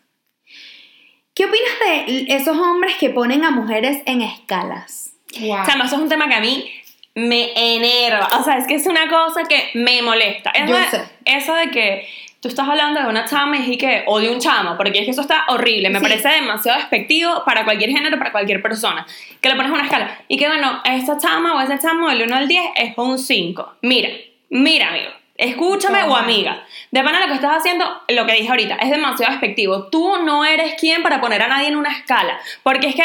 ¿Qué 1.33 1.45
opinas 1.45 2.05
de 2.07 2.35
esos 2.35 2.55
hombres 2.55 2.95
que 2.99 3.09
ponen 3.09 3.43
a 3.43 3.51
mujeres 3.51 4.03
en 4.05 4.21
escalas? 4.21 5.11
Wow. 5.39 5.65
Chama, 5.65 5.85
eso 5.85 5.95
es 5.95 6.01
un 6.01 6.09
tema 6.09 6.29
que 6.29 6.35
a 6.35 6.39
mí 6.39 6.71
me 7.15 7.51
enerva. 7.55 8.27
O 8.39 8.43
sea, 8.43 8.57
es 8.57 8.67
que 8.67 8.75
es 8.75 8.85
una 8.87 9.07
cosa 9.09 9.43
que 9.47 9.71
me 9.73 10.01
molesta. 10.01 10.51
Eso, 10.51 10.67
Yo 10.67 10.77
de, 10.77 10.85
sé. 10.87 11.03
eso 11.25 11.53
de 11.55 11.71
que 11.71 12.07
tú 12.41 12.49
estás 12.49 12.67
hablando 12.67 13.01
de 13.01 13.07
una 13.07 13.25
chama 13.25 13.57
y 13.57 13.77
que, 13.77 14.03
o 14.05 14.19
de 14.19 14.29
un 14.29 14.39
chamo, 14.39 14.75
porque 14.77 14.99
es 14.99 15.05
que 15.05 15.11
eso 15.11 15.21
está 15.21 15.45
horrible. 15.47 15.89
Me 15.89 15.99
Sí. 15.99 16.03
parece 16.05 16.29
demasiado 16.29 16.77
despectivo 16.79 17.43
para 17.45 17.63
cualquier 17.63 17.89
género, 17.91 18.17
para 18.19 18.31
cualquier 18.31 18.61
persona. 18.61 19.07
Que 19.41 19.49
le 19.49 19.55
pones 19.55 19.71
una 19.71 19.83
escala. 19.83 20.19
Y 20.27 20.37
que, 20.37 20.47
bueno, 20.47 20.81
esta 20.83 21.17
chama 21.17 21.55
o 21.55 21.61
ese 21.61 21.79
chamo 21.79 22.09
del 22.09 22.23
1 22.23 22.35
al 22.35 22.47
10 22.47 22.63
es 22.75 22.93
un 22.97 23.17
5. 23.17 23.75
Mira, 23.81 24.09
mira, 24.49 24.89
amigo. 24.89 25.09
Escúchame 25.37 26.03
o 26.03 26.15
amiga. 26.15 26.63
De 26.91 27.03
pana 27.03 27.19
lo 27.19 27.27
que 27.27 27.33
estás 27.33 27.57
haciendo, 27.57 27.85
lo 28.07 28.25
que 28.25 28.33
dije 28.33 28.47
ahorita, 28.49 28.75
es 28.75 28.89
demasiado 28.89 29.31
despectivo. 29.33 29.87
Tú 29.87 30.17
no 30.23 30.45
eres 30.45 30.75
quien 30.79 31.03
para 31.03 31.19
poner 31.19 31.41
a 31.41 31.47
nadie 31.49 31.67
en 31.67 31.75
una 31.75 31.91
escala. 31.91 32.39
Porque 32.63 32.87
es 32.87 32.95
que 32.95 33.03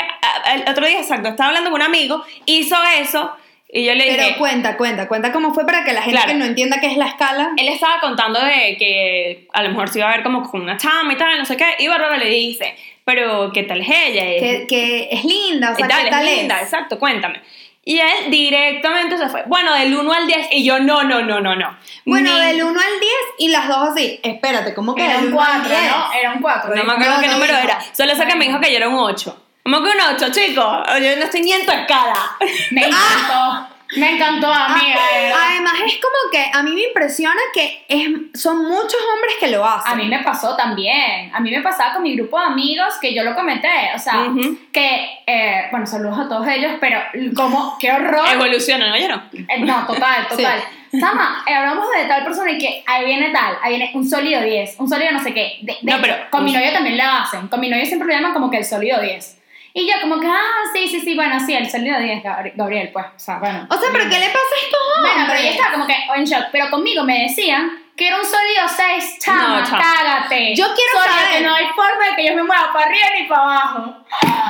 el 0.54 0.68
otro 0.70 0.86
día, 0.86 1.00
exacto, 1.00 1.28
estaba 1.28 1.48
hablando 1.48 1.70
con 1.70 1.80
un 1.80 1.86
amigo, 1.86 2.22
hizo 2.46 2.76
eso 3.00 3.32
y 3.72 3.84
yo 3.84 3.94
le 3.94 4.04
dije... 4.04 4.16
Pero 4.16 4.38
cuenta, 4.38 4.76
cuenta, 4.76 5.06
cuenta 5.08 5.32
cómo 5.32 5.54
fue 5.54 5.64
para 5.66 5.84
que 5.84 5.92
la 5.92 6.02
gente 6.02 6.16
Claro. 6.18 6.32
que 6.32 6.38
no 6.38 6.44
entienda 6.44 6.80
qué 6.80 6.88
es 6.88 6.96
la 6.96 7.06
escala. 7.06 7.50
él 7.56 7.68
estaba 7.68 8.00
contando 8.00 8.40
de 8.40 8.76
que 8.78 9.46
a 9.52 9.62
lo 9.62 9.68
mejor 9.70 9.88
se 9.88 9.98
iba 10.00 10.08
a 10.08 10.16
ver 10.16 10.22
como 10.24 10.42
con 10.48 10.62
una 10.62 10.76
chama 10.76 11.12
y 11.12 11.16
tal, 11.16 11.38
no 11.38 11.44
sé 11.44 11.56
qué, 11.56 11.76
y 11.78 11.86
Bárbara 11.88 12.16
le 12.18 12.26
dice, 12.28 12.74
pero 13.04 13.50
¿qué 13.52 13.62
tal 13.64 13.80
es 13.80 13.88
ella? 13.88 14.22
Que, 14.22 14.66
que 14.68 15.08
es 15.10 15.24
linda, 15.24 15.72
o 15.72 15.76
sea, 15.76 15.86
¿Qué 15.86 15.88
tal, 15.92 16.00
¿qué 16.02 16.08
es 16.08 16.10
tal 16.14 16.24
linda? 16.26 16.56
es? 16.56 16.62
Exacto, 16.64 16.98
cuéntame. 16.98 17.40
Y 17.82 17.98
él 17.98 18.30
directamente 18.30 19.16
se 19.16 19.28
fue, 19.30 19.42
bueno, 19.46 19.74
del 19.74 19.96
1 19.96 20.12
al 20.12 20.26
10, 20.26 20.48
y 20.52 20.64
yo, 20.64 20.78
no, 20.80 21.02
no, 21.02 21.22
no, 21.22 21.40
no, 21.40 21.56
no. 21.56 21.76
Bueno, 22.04 22.30
Ni- 22.38 22.46
del 22.46 22.62
1 22.62 22.68
al 22.78 23.00
10 23.00 23.12
y 23.38 23.48
las 23.48 23.68
dos 23.68 23.88
así. 23.90 24.20
Espérate, 24.22 24.74
¿cómo 24.74 24.94
que 24.94 25.02
Era 25.04 25.18
un 25.18 25.28
1 25.32 25.40
al 25.42 25.52
4, 25.62 25.70
10? 25.70 25.82
¿no? 25.90 26.12
Era 26.12 26.32
un 26.34 26.42
4. 26.42 26.74
No 26.76 26.84
me 26.84 26.92
acuerdo 26.92 27.14
No, 27.14 27.20
qué 27.22 27.26
no 27.28 27.32
número 27.34 27.54
dijo. 27.54 27.64
era, 27.64 27.80
solo 27.92 28.14
sé 28.14 28.26
que 28.26 28.34
me 28.36 28.46
dijo 28.46 28.60
que 28.60 28.70
yo 28.70 28.76
era 28.76 28.88
un 28.90 28.96
8. 28.98 29.39
¿Cómo 29.62 29.82
que 29.82 29.90
un 29.90 30.00
8, 30.16 30.26
chicos? 30.32 30.64
Yo 31.02 31.16
no 31.16 31.24
estoy 31.24 31.42
ni 31.42 31.52
en 31.52 31.64
tu 31.66 31.72
escala. 31.72 32.36
Me 32.70 32.82
encantó. 32.86 33.66
Me 33.96 34.14
encantó, 34.14 34.46
amiga. 34.52 34.94
Ah, 35.00 35.18
verdad. 35.20 35.38
además 35.50 35.72
es 35.84 35.94
como 36.00 36.30
que 36.30 36.46
a 36.52 36.62
mí 36.62 36.70
me 36.76 36.82
impresiona 36.84 37.40
que 37.52 37.84
es, 37.88 38.08
son 38.40 38.58
muchos 38.68 38.94
hombres 39.14 39.34
que 39.40 39.48
lo 39.48 39.64
hacen. 39.66 39.92
A 39.92 39.96
mí 39.96 40.06
me 40.06 40.20
pasó 40.20 40.54
también. 40.56 41.34
A 41.34 41.40
mí 41.40 41.50
me 41.50 41.60
pasaba 41.60 41.94
con 41.94 42.04
mi 42.04 42.14
grupo 42.16 42.38
de 42.38 42.46
amigos 42.46 42.94
que 43.00 43.12
yo 43.12 43.24
lo 43.24 43.34
comenté. 43.34 43.68
O 43.94 43.98
sea, 43.98 44.20
Ujú. 44.28 44.56
que, 44.72 45.18
eh, 45.26 45.66
bueno, 45.72 45.86
saludos 45.86 46.20
a 46.20 46.28
todos 46.28 46.46
ellos, 46.46 46.74
pero 46.80 47.00
como, 47.34 47.76
qué 47.80 47.90
horror. 47.90 48.28
Evoluciona, 48.32 48.90
¿no? 48.90 48.96
Yo 48.96 49.08
no. 49.08 49.22
Eh, 49.32 49.58
no, 49.58 49.84
total, 49.86 50.28
total. 50.28 50.62
Sama, 50.98 51.44
eh, 51.48 51.54
hablamos 51.54 51.86
de 51.90 52.04
tal 52.06 52.22
persona 52.24 52.52
y 52.52 52.58
que 52.58 52.82
ahí 52.86 53.04
viene 53.06 53.30
tal, 53.30 53.56
ahí 53.62 53.76
viene 53.76 53.90
un 53.94 54.08
sólido 54.08 54.40
10, 54.40 54.74
un 54.78 54.88
sólido 54.88 55.12
no 55.12 55.22
sé 55.22 55.32
qué. 55.34 55.58
De- 55.62 55.76
de- 55.82 55.92
No, 55.92 55.98
pero- 56.00 56.14
con 56.30 56.44
mi 56.44 56.52
novio 56.52 56.72
también 56.72 56.96
le 56.96 57.02
hacen. 57.02 57.46
Con 57.48 57.60
mi 57.60 57.68
novio 57.68 57.86
siempre 57.86 58.08
le 58.08 58.14
llaman 58.14 58.32
como 58.32 58.50
que 58.50 58.58
el 58.58 58.64
sólido 58.64 59.00
10. 59.00 59.36
Y 59.72 59.86
yo 59.86 60.00
como 60.00 60.18
que, 60.18 60.26
ah, 60.26 60.62
sí, 60.72 60.88
sí, 60.88 61.00
sí, 61.00 61.14
bueno, 61.14 61.38
sí, 61.38 61.54
el 61.54 61.70
sólido 61.70 61.98
10, 62.00 62.22
Gabri- 62.24 62.52
Gabriel, 62.56 62.90
pues, 62.92 63.06
o 63.06 63.18
sea, 63.18 63.38
bueno. 63.38 63.66
O 63.70 63.74
sea, 63.78 63.88
¿pero 63.92 64.04
qué 64.10 64.18
le 64.18 64.26
pasa 64.26 64.38
a 64.38 64.64
estos 64.64 64.80
hombres? 64.96 65.14
Bueno, 65.14 65.28
pero 65.30 65.42
yo 65.42 65.48
estaba 65.50 65.72
como 65.72 65.86
que 65.86 65.94
en 66.16 66.24
shock. 66.24 66.44
Pero 66.50 66.70
conmigo 66.70 67.04
me 67.04 67.22
decían 67.22 67.70
que 67.96 68.08
era 68.08 68.16
un 68.18 68.24
sólido 68.24 68.66
6, 68.66 69.18
chama, 69.20 69.60
No, 69.60 69.64
chama. 69.64 69.82
cágate. 69.82 70.54
Yo 70.56 70.66
quiero 70.74 70.90
Sólido, 70.94 71.14
saber- 71.20 71.38
que 71.38 71.40
no 71.44 71.54
hay 71.54 71.66
forma 71.66 72.04
de 72.10 72.16
que 72.16 72.26
yo 72.28 72.34
me 72.34 72.42
mueva 72.42 72.72
para 72.72 72.86
arriba 72.86 73.06
ni 73.18 73.26
para 73.28 73.42
abajo. 73.42 73.94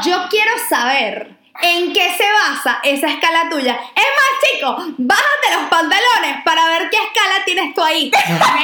Yo 0.04 0.26
quiero 0.30 0.52
saber 0.68 1.30
en 1.62 1.92
qué 1.92 2.10
se 2.16 2.24
basa 2.32 2.80
esa 2.82 3.08
escala 3.08 3.48
tuya. 3.50 3.72
Es 3.94 4.04
más, 4.04 4.50
chicos, 4.52 4.94
bájate 4.98 5.54
los 5.58 5.68
pantalones 5.68 6.42
para 6.44 6.64
ver 6.66 6.88
qué 6.90 6.96
escala 6.96 7.44
tienes 7.44 7.74
tú 7.74 7.82
ahí. 7.82 8.10
Me 8.28 8.62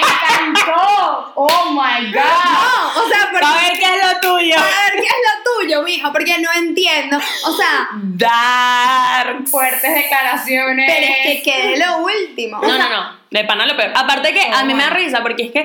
encantó. 0.53 1.33
Oh 1.35 1.71
my 1.73 2.11
God. 2.13 2.23
No, 2.23 3.03
o 3.05 3.09
sea, 3.09 3.29
porque, 3.31 3.45
A 3.47 3.55
ver 3.55 3.79
qué 3.79 3.85
es 3.85 4.05
lo 4.05 4.21
tuyo. 4.21 4.57
a 4.59 4.63
ver 4.63 4.93
qué 4.95 5.07
es 5.07 5.23
lo 5.27 5.53
tuyo, 5.61 5.83
mijo, 5.83 6.13
porque 6.13 6.39
no 6.39 6.51
entiendo. 6.53 7.19
O 7.45 7.53
sea, 7.57 7.89
Dark. 7.93 9.47
Fuertes 9.49 9.95
declaraciones. 9.95 10.91
pero 10.93 11.07
es 11.13 11.17
que 11.23 11.43
quede 11.43 11.77
lo 11.79 11.99
último. 11.99 12.59
O 12.59 12.63
No, 12.67 12.75
sea, 12.77 12.89
no, 12.89 12.91
no. 13.03 13.17
De 13.31 13.45
pana 13.45 13.67
lo 13.67 13.77
peor. 13.77 13.93
Aparte 13.95 14.33
que 14.33 14.41
a 14.53 14.65
mí 14.65 14.73
me 14.75 14.83
da 14.85 14.91
Oh. 14.91 14.95
risa 14.95 15.21
porque 15.23 15.45
es 15.47 15.53
que 15.53 15.61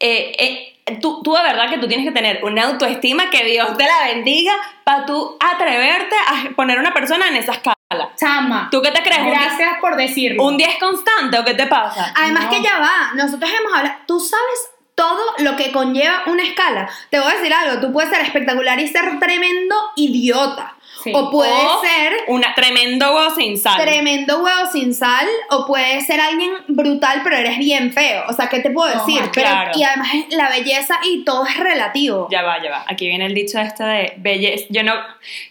eh, 0.00 0.32
eh, 0.38 0.75
tú, 1.00 1.20
tú 1.22 1.34
de 1.34 1.42
verdad 1.42 1.68
que 1.70 1.78
tú 1.78 1.88
tienes 1.88 2.06
que 2.06 2.12
tener 2.12 2.44
una 2.44 2.64
autoestima 2.64 3.28
que 3.30 3.44
Dios 3.44 3.76
te 3.76 3.84
la 3.84 4.06
bendiga 4.14 4.52
para 4.84 5.04
tú 5.06 5.36
atreverte 5.40 6.14
a 6.28 6.50
poner 6.54 6.78
a 6.78 6.80
una 6.80 6.94
persona 6.94 7.28
en 7.28 7.36
esa 7.36 7.52
escala. 7.52 7.74
Chama. 8.16 8.68
¿Tú 8.70 8.80
qué 8.82 8.90
te 8.92 9.02
crees? 9.02 9.18
¿Un 9.20 9.30
día- 9.30 9.40
Gracias 9.42 9.78
por 9.80 9.96
decirlo. 9.96 10.44
¿Un 10.44 10.56
10 10.56 10.76
constante 10.78 11.38
o 11.38 11.44
qué 11.44 11.54
te 11.54 11.66
pasa? 11.66 12.12
Además 12.16 12.44
No. 12.44 12.50
que 12.50 12.62
ya 12.62 12.78
va, 12.78 13.12
nosotros 13.14 13.50
hemos 13.50 13.72
hablado, 13.76 13.96
tú 14.06 14.18
sabes 14.20 14.70
todo 14.94 15.34
lo 15.38 15.56
que 15.56 15.72
conlleva 15.72 16.22
una 16.26 16.42
escala. 16.42 16.88
Te 17.10 17.18
voy 17.20 17.30
a 17.30 17.34
decir 17.36 17.52
algo, 17.52 17.80
tú 17.80 17.92
puedes 17.92 18.08
ser 18.10 18.22
espectacular 18.22 18.78
y 18.80 18.88
ser 18.88 19.18
tremendo 19.20 19.74
idiota. 19.96 20.74
Sí. 21.06 21.12
O 21.14 21.30
puedes 21.30 21.54
O 21.54 21.80
ser 21.80 22.12
Una 22.26 22.54
tremendo 22.54 23.14
huevo 23.14 23.34
sin 23.34 23.56
sal. 23.56 23.80
tremendo 23.80 24.42
huevo 24.42 24.70
sin 24.72 24.92
sal 24.92 25.26
o 25.50 25.66
puedes 25.66 26.04
ser 26.06 26.20
alguien 26.20 26.52
brutal 26.68 27.20
pero 27.22 27.36
eres 27.36 27.58
bien 27.58 27.92
feo. 27.92 28.24
O 28.28 28.32
sea, 28.32 28.48
¿qué 28.48 28.58
te 28.60 28.70
puedo 28.70 28.88
decir? 28.92 29.20
Pero, 29.32 29.46
claro. 29.48 29.70
y 29.74 29.82
además 29.84 30.08
la 30.30 30.48
belleza 30.50 30.98
y 31.04 31.24
todo 31.24 31.46
es 31.46 31.56
relativo. 31.58 32.26
Ya 32.30 32.42
va, 32.42 32.60
ya 32.62 32.70
va. 32.70 32.84
Aquí 32.88 33.06
viene 33.06 33.26
el 33.26 33.34
dicho 33.34 33.58
este 33.60 33.84
de 33.84 34.14
belleza. 34.16 34.64
Yo 34.70 34.82
no, 34.82 34.94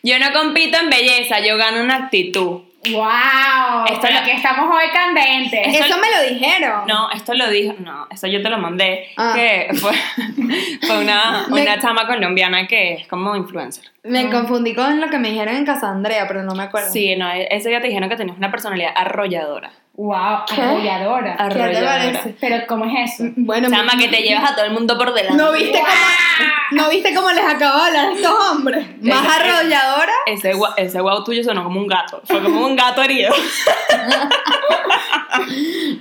yo 0.04 0.20
no 0.20 0.34
compito 0.34 0.78
en 0.78 0.89
belleza, 0.89 1.39
yo 1.39 1.56
gano 1.58 1.78
en 1.78 1.91
actitud. 1.91 2.62
Wow. 2.93 3.86
Esto 3.91 4.08
lo- 4.12 4.19
aquí 4.19 4.32
estamos 4.32 4.74
hoy 4.76 4.89
candentes. 4.93 5.67
Esto- 5.67 5.86
Eso 5.86 5.98
me 5.98 6.08
lo 6.12 6.34
dijeron. 6.34 6.82
No, 6.88 7.10
esto 7.12 7.34
lo 7.34 7.50
dijo, 7.50 7.74
no, 7.80 8.08
eso 8.12 8.28
yo 8.28 8.41
te 8.41 8.50
lo 8.50 8.58
mandé, 8.58 9.08
Ah. 9.17 9.34
que 9.36 9.69
fue, 9.76 9.91
fue 10.88 11.00
una, 11.00 11.45
Me- 11.50 11.62
una 11.62 11.80
chama 11.80 12.08
colombiana 12.08 12.67
que 12.67 12.93
es 12.93 13.08
como 13.08 13.36
influencer. 13.36 13.86
Me 14.04 14.30
confundí 14.30 14.74
con 14.76 15.02
lo 15.02 15.10
que 15.10 15.17
me 15.17 15.30
dijeron 15.32 15.56
en 15.56 15.65
Casa 15.65 15.89
Andrea, 15.89 16.26
pero 16.28 16.43
no 16.43 16.54
me 16.56 16.63
acuerdo. 16.63 16.91
Sí, 16.91 17.15
no, 17.15 17.32
e- 17.32 17.48
ese 17.52 17.69
día 17.69 17.82
te 17.82 17.88
dijeron 17.88 18.10
que 18.10 18.15
tenías 18.15 18.38
una 18.38 18.52
personalidad 18.52 18.91
arrolladora. 18.95 19.71
Wow, 19.97 20.39
¿Qué? 20.53 20.62
arrolladora. 20.62 21.31
¿Qué 21.31 21.38
te 21.38 21.43
Arrolladora. 21.62 22.21
Pero 22.41 22.67
¿cómo 22.67 22.84
es 22.86 23.13
eso? 23.13 23.23
Bueno, 23.38 23.69
Chama, 23.69 23.93
que 23.97 24.10
te 24.10 24.17
llevas 24.23 24.51
a 24.51 24.55
todo 24.55 24.65
el 24.65 24.71
mundo 24.73 24.97
por 24.97 25.13
delante. 25.13 25.41
¿No 25.41 25.53
viste, 25.53 25.79
cómo, 25.79 26.81
¿No 26.84 26.89
viste 26.89 27.13
cómo 27.15 27.31
les 27.31 27.45
acabo 27.45 27.77
de 27.79 27.86
hablar 27.88 28.05
a 28.08 28.12
estos 28.13 28.34
hombres? 28.51 28.88
Más 29.01 29.25
Ese- 29.25 29.34
arrolladora. 29.36 30.12
Ese, 30.25 30.51
ese 30.77 30.99
guau 30.99 31.23
tuyo 31.23 31.43
sonó 31.45 31.63
como 31.63 31.79
un 31.79 31.88
gato. 31.88 32.21
Fue 32.25 32.43
como 32.43 32.65
un 32.65 32.75
gato 32.75 33.01
herido. 33.03 33.34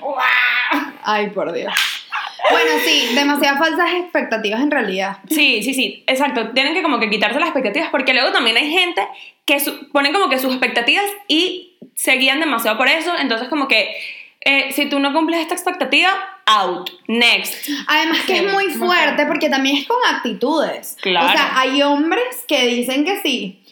¡Wow! 0.01 0.19
Ay, 1.05 1.29
por 1.31 1.53
Dios. 1.53 1.73
Bueno, 2.51 2.71
sí, 2.85 3.13
demasiadas 3.15 3.59
falsas 3.59 3.91
expectativas 3.95 4.61
en 4.61 4.71
realidad. 4.71 5.19
Sí, 5.31 5.63
sí, 5.63 5.73
sí, 5.73 6.05
exacto. 6.07 6.51
Tienen 6.51 6.75
que 6.75 6.83
como 6.83 7.01
que 7.01 7.09
quitarse 7.09 7.39
las 7.39 7.49
expectativas 7.49 7.89
porque 7.91 8.13
luego 8.13 8.33
también 8.33 8.57
hay 8.57 8.71
gente 8.71 9.07
que 9.47 9.61
su- 9.61 9.89
ponen 9.91 10.13
como 10.13 10.29
que 10.29 10.39
sus 10.39 10.51
expectativas 10.53 11.05
y 11.27 11.74
se 11.95 12.13
guían 12.13 12.41
demasiado 12.41 12.77
por 12.77 12.89
eso. 12.89 13.13
Entonces 13.19 13.49
como 13.49 13.69
que 13.69 13.95
eh, 14.41 14.73
si 14.73 14.89
tú 14.89 14.99
no 14.99 15.13
cumples 15.13 15.41
esta 15.41 15.55
expectativa, 15.55 16.11
out, 16.47 16.91
next. 17.09 17.69
Además 17.87 18.19
que 18.27 18.39
Sí, 18.39 18.45
es 18.45 18.53
muy 18.53 18.67
fuerte. 18.71 19.25
porque 19.27 19.49
también 19.49 19.77
es 19.79 19.87
con 19.87 19.97
actitudes. 20.15 20.97
Claro. 21.01 21.27
O 21.27 21.31
sea, 21.33 21.59
hay 21.59 21.81
hombres 21.83 22.45
que 22.47 22.67
dicen 22.67 23.05
que 23.05 23.21
sí. 23.23 23.63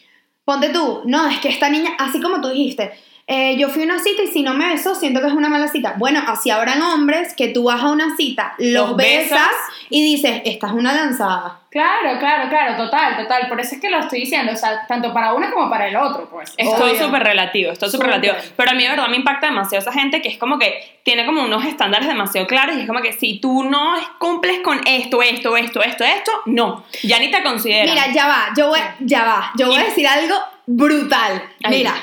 Ponte 0.45 0.69
tú, 0.69 1.03
no, 1.05 1.27
es 1.27 1.37
que 1.39 1.49
esta 1.49 1.69
niña, 1.69 1.91
así 1.99 2.19
como 2.19 2.41
tú 2.41 2.49
dijiste, 2.49 2.91
eh, 3.27 3.55
yo 3.57 3.69
fui 3.69 3.83
a 3.83 3.85
una 3.85 3.99
cita 3.99 4.21
y 4.23 4.27
si 4.27 4.43
no 4.43 4.53
me 4.53 4.67
besó, 4.67 4.95
siento 4.95 5.21
que 5.21 5.27
es 5.27 5.33
una 5.33 5.47
mala 5.49 5.67
cita. 5.69 5.93
Bueno, 5.97 6.21
así 6.27 6.49
habrán 6.49 6.81
hombres 6.81 7.33
que 7.35 7.47
tú 7.49 7.63
vas 7.65 7.81
a 7.81 7.89
una 7.89 8.15
cita, 8.17 8.53
los, 8.57 8.89
Los 8.89 8.97
besas, 8.97 9.29
besas. 9.31 9.49
y 9.89 10.03
dices, 10.03 10.41
esta 10.45 10.67
es 10.67 10.73
una 10.73 10.93
lanzada. 10.93 11.59
Claro, 11.69 12.19
claro, 12.19 12.49
claro, 12.49 12.75
total, 12.75 13.17
total. 13.17 13.47
Por 13.47 13.59
eso 13.59 13.73
es 13.75 13.81
que 13.81 13.89
lo 13.89 13.97
estoy 13.99 14.19
diciendo, 14.19 14.51
o 14.51 14.55
sea, 14.55 14.85
tanto 14.87 15.11
para 15.11 15.33
uno 15.33 15.47
como 15.51 15.69
para 15.71 15.87
el 15.87 15.95
otro, 15.95 16.29
pues. 16.29 16.53
Es 16.57 16.69
todo 16.75 16.93
súper 16.95 17.23
relativo, 17.23 17.71
es 17.71 17.79
todo 17.79 17.89
súper 17.89 18.07
relativo. 18.07 18.35
Pero 18.55 18.69
a 18.71 18.73
mí, 18.75 18.83
de 18.83 18.89
verdad, 18.89 19.07
me 19.07 19.15
impacta 19.17 19.47
demasiado 19.47 19.81
esa 19.81 19.91
gente 19.91 20.21
que 20.21 20.29
es 20.29 20.37
como 20.37 20.59
que 20.59 20.99
tiene 21.03 21.25
como 21.25 21.41
unos 21.43 21.65
estándares 21.65 22.07
demasiado 22.07 22.45
claros 22.45 22.75
y 22.77 22.81
es 22.81 22.87
como 22.87 23.01
que 23.01 23.13
si 23.13 23.39
tú 23.39 23.63
no 23.63 23.95
cumples 24.19 24.59
con 24.59 24.81
esto, 24.85 25.23
esto, 25.23 25.57
esto, 25.57 25.81
esto, 25.81 26.03
esto, 26.03 26.31
no, 26.45 26.83
ya 27.01 27.17
ni 27.19 27.31
te 27.31 27.41
consideran. 27.41 27.89
Mira, 27.95 28.11
ya 28.13 28.27
va, 28.27 28.45
yo 28.55 28.67
voy, 28.67 28.79
ya 28.99 29.23
va, 29.23 29.51
yo 29.57 29.67
voy 29.67 29.77
a 29.77 29.81
Y- 29.81 29.85
decir 29.85 30.07
algo 30.07 30.35
brutal. 30.65 31.43
Mira, 31.69 31.93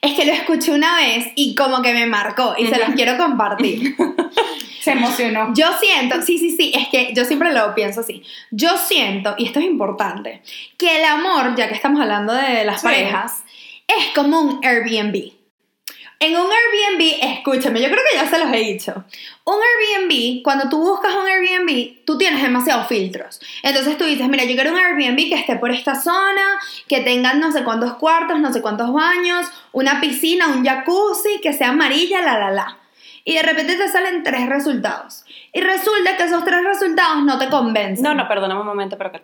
es 0.00 0.14
que 0.14 0.24
lo 0.24 0.32
escuché 0.32 0.72
una 0.72 0.96
vez 0.96 1.28
y 1.34 1.54
como 1.54 1.82
que 1.82 1.92
me 1.92 2.06
marcó 2.06 2.54
y 2.58 2.66
se 2.66 2.78
los 2.78 2.90
quiero 2.90 3.16
compartir. 3.16 3.96
Se 4.80 4.92
emocionó. 4.92 5.52
Yo 5.52 5.66
siento, 5.80 6.22
sí, 6.22 6.38
sí, 6.38 6.54
sí, 6.56 6.72
es 6.72 6.86
que 6.86 7.12
yo 7.12 7.24
siempre 7.24 7.52
lo 7.52 7.74
pienso 7.74 8.02
así. 8.02 8.22
Yo 8.52 8.76
siento, 8.78 9.34
y 9.36 9.46
esto 9.46 9.58
es 9.58 9.64
importante, 9.66 10.42
que 10.78 10.98
el 10.98 11.04
amor, 11.04 11.56
ya 11.56 11.66
que 11.66 11.74
estamos 11.74 12.00
hablando 12.00 12.32
de 12.32 12.64
las 12.64 12.82
Sí. 12.82 12.86
parejas, 12.86 13.42
es 13.88 14.06
como 14.14 14.40
un 14.40 14.60
Airbnb. 14.64 15.32
En 16.18 16.34
un 16.34 16.46
Airbnb, 16.46 17.18
escúchame, 17.20 17.80
yo 17.82 17.88
creo 17.88 18.02
que 18.10 18.16
ya 18.16 18.26
se 18.26 18.38
los 18.38 18.50
he 18.50 18.58
dicho. 18.58 19.04
Un 19.44 19.56
Airbnb, 19.56 20.42
cuando 20.42 20.68
tú 20.70 20.78
buscas 20.78 21.14
un 21.14 21.26
Airbnb, 21.26 22.04
tú 22.06 22.16
tienes 22.16 22.42
demasiados 22.42 22.86
filtros. 22.86 23.38
Entonces 23.62 23.98
tú 23.98 24.04
dices, 24.04 24.26
mira, 24.28 24.44
yo 24.44 24.54
quiero 24.54 24.72
un 24.72 24.78
Airbnb 24.78 25.16
que 25.16 25.34
esté 25.34 25.56
por 25.56 25.70
esta 25.70 25.94
zona, 25.94 26.58
que 26.88 27.00
tenga 27.00 27.34
no 27.34 27.52
sé 27.52 27.64
cuántos 27.64 27.94
cuartos, 27.96 28.40
no 28.40 28.50
sé 28.50 28.62
cuántos 28.62 28.92
baños, 28.94 29.46
una 29.72 30.00
piscina, 30.00 30.48
un 30.48 30.64
jacuzzi, 30.64 31.40
que 31.42 31.52
sea 31.52 31.68
amarilla, 31.68 32.22
la, 32.22 32.38
la, 32.38 32.50
la. 32.50 32.78
Y 33.24 33.34
de 33.34 33.42
repente 33.42 33.76
te 33.76 33.88
salen 33.88 34.22
tres 34.22 34.48
resultados. 34.48 35.24
Y 35.52 35.60
resulta 35.60 36.16
que 36.16 36.22
esos 36.22 36.44
tres 36.44 36.64
resultados 36.64 37.24
no 37.24 37.38
te 37.38 37.48
convencen. 37.50 38.04
No, 38.04 38.14
no, 38.14 38.26
perdóname 38.26 38.60
un 38.60 38.66
momento, 38.66 38.96
pero 38.96 39.12
que 39.12 39.20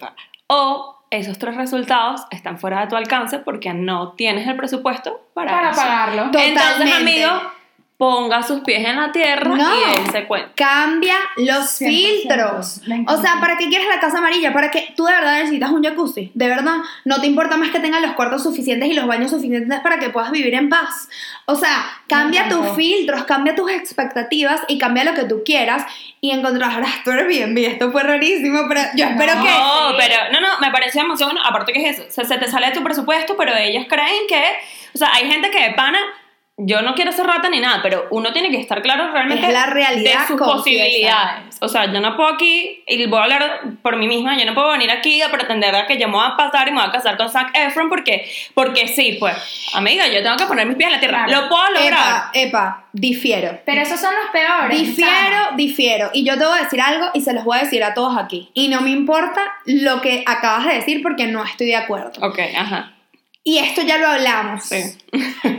O 0.48 1.01
esos 1.12 1.38
tres 1.38 1.54
resultados 1.56 2.22
están 2.30 2.58
fuera 2.58 2.80
de 2.80 2.86
tu 2.86 2.96
alcance 2.96 3.38
porque 3.38 3.72
no 3.74 4.12
tienes 4.12 4.48
el 4.48 4.56
presupuesto 4.56 5.20
para, 5.34 5.50
Para 5.52 5.70
eso. 5.70 5.80
pagarlo. 5.80 6.22
Entonces, 6.24 6.54
Totalmente. 6.54 7.24
amigo, 7.24 7.52
ponga 7.96 8.42
sus 8.42 8.60
pies 8.62 8.84
en 8.84 8.96
la 8.96 9.12
tierra 9.12 9.54
No. 9.54 9.56
y 9.56 9.82
él 10.00 10.10
se 10.10 10.24
cuenta. 10.26 10.50
Cambia 10.56 11.14
los 11.36 11.66
100%. 11.80 11.86
filtros. 11.88 12.80
O 13.06 13.20
sea, 13.22 13.36
¿para 13.40 13.56
qué 13.56 13.68
quieres 13.68 13.86
la 13.86 14.00
casa 14.00 14.18
amarilla? 14.18 14.52
¿Para 14.52 14.72
qué 14.72 14.92
tú 14.96 15.04
de 15.04 15.12
verdad 15.12 15.34
necesitas 15.38 15.70
un 15.70 15.84
jacuzzi? 15.84 16.32
¿De 16.34 16.48
verdad? 16.48 16.78
¿No 17.04 17.20
te 17.20 17.28
importa 17.28 17.56
más 17.56 17.70
que 17.70 17.78
tengan 17.78 18.02
los 18.02 18.12
cuartos 18.12 18.42
suficientes 18.42 18.88
y 18.88 18.94
los 18.94 19.06
baños 19.06 19.30
suficientes 19.30 19.78
para 19.82 20.00
que 20.00 20.10
puedas 20.10 20.32
vivir 20.32 20.52
en 20.54 20.68
paz? 20.68 21.08
O 21.46 21.54
sea, 21.54 21.84
cambia 22.08 22.48
tus 22.48 22.70
filtros, 22.74 23.22
cambia 23.24 23.54
tus 23.54 23.70
expectativas 23.70 24.60
y 24.66 24.78
cambia 24.78 25.04
lo 25.04 25.14
que 25.14 25.24
tú 25.24 25.42
quieras 25.44 25.84
y 26.20 26.30
encontrarás 26.32 27.04
tu 27.04 27.10
Airbnb. 27.12 27.56
Esto 27.58 27.92
fue 27.92 28.02
rarísimo, 28.02 28.62
pero 28.68 28.80
yo 28.96 29.04
espero 29.06 29.36
No. 29.36 29.42
que... 29.44 29.50
No, 29.50 29.96
pero 29.96 30.14
no, 30.32 30.40
no, 30.40 30.58
me 30.60 30.72
parece 30.72 30.98
demasiado 31.00 31.32
bueno. 31.32 31.46
Aparte 31.48 31.72
que 31.72 31.88
es 31.88 31.98
eso, 31.98 32.08
o 32.08 32.12
sea, 32.12 32.24
se 32.24 32.36
te 32.38 32.48
sale 32.50 32.66
de 32.66 32.72
tu 32.72 32.82
presupuesto, 32.82 33.36
pero 33.36 33.54
ellos 33.54 33.86
creen 33.88 34.26
que, 34.28 34.42
o 34.94 34.98
sea, 34.98 35.10
hay 35.14 35.30
gente 35.30 35.50
que 35.50 35.68
de 35.68 35.74
pana, 35.74 35.98
yo 36.64 36.82
no 36.82 36.94
quiero 36.94 37.12
ser 37.12 37.26
rata 37.26 37.48
ni 37.48 37.60
nada, 37.60 37.80
pero 37.82 38.06
uno 38.10 38.32
tiene 38.32 38.50
que 38.50 38.58
estar 38.58 38.82
claro 38.82 39.10
realmente 39.10 39.46
Es 39.46 39.52
la 39.52 39.66
realidad 39.66 40.20
de 40.20 40.26
sus 40.26 40.40
posibilidades. 40.40 41.56
O 41.60 41.68
sea, 41.68 41.92
yo 41.92 42.00
no 42.00 42.16
puedo 42.16 42.28
aquí, 42.28 42.82
y 42.86 43.06
voy 43.06 43.18
a 43.18 43.22
hablar 43.24 43.60
por 43.82 43.96
mí 43.96 44.06
misma, 44.06 44.38
yo 44.38 44.44
no 44.46 44.54
puedo 44.54 44.70
venir 44.70 44.90
aquí 44.90 45.22
a 45.22 45.30
pretender 45.30 45.74
que 45.86 45.98
yo 45.98 46.08
me 46.08 46.14
voy 46.14 46.26
a 46.26 46.36
pasar 46.36 46.68
y 46.68 46.72
me 46.72 46.80
voy 46.80 46.88
a 46.88 46.92
casar 46.92 47.16
con 47.16 47.28
Zac 47.28 47.50
Efron 47.54 47.88
porque, 47.88 48.30
porque 48.54 48.88
sí, 48.88 49.16
pues, 49.18 49.36
amiga, 49.74 50.06
yo 50.08 50.22
tengo 50.22 50.36
que 50.36 50.46
poner 50.46 50.66
mis 50.66 50.76
pies 50.76 50.88
en 50.88 50.94
la 50.94 51.00
tierra. 51.00 51.24
Claro. 51.26 51.42
Lo 51.42 51.48
puedo 51.48 51.70
lograr. 51.70 51.90
Epa, 51.90 52.30
epa, 52.34 52.84
difiero. 52.92 53.58
Pero 53.64 53.82
esos 53.82 54.00
son 54.00 54.14
los 54.14 54.30
peores. 54.30 54.78
Difiero, 54.78 55.44
Sama. 55.44 55.56
difiero. 55.56 56.10
Y 56.12 56.24
yo 56.24 56.38
te 56.38 56.44
voy 56.44 56.58
a 56.58 56.62
decir 56.62 56.80
algo 56.80 57.10
y 57.14 57.20
se 57.20 57.32
los 57.32 57.44
voy 57.44 57.58
a 57.58 57.62
decir 57.62 57.82
a 57.82 57.94
todos 57.94 58.16
aquí. 58.16 58.50
Y 58.54 58.68
no 58.68 58.80
me 58.80 58.90
importa 58.90 59.40
lo 59.64 60.00
que 60.00 60.22
acabas 60.26 60.66
de 60.66 60.74
decir 60.74 61.02
porque 61.02 61.26
no 61.26 61.44
estoy 61.44 61.68
de 61.68 61.76
acuerdo. 61.76 62.12
Ok, 62.20 62.38
ajá. 62.56 62.92
Y 63.44 63.58
esto 63.58 63.82
ya 63.82 63.98
lo 63.98 64.06
hablamos. 64.08 64.64
Sí. 64.64 64.82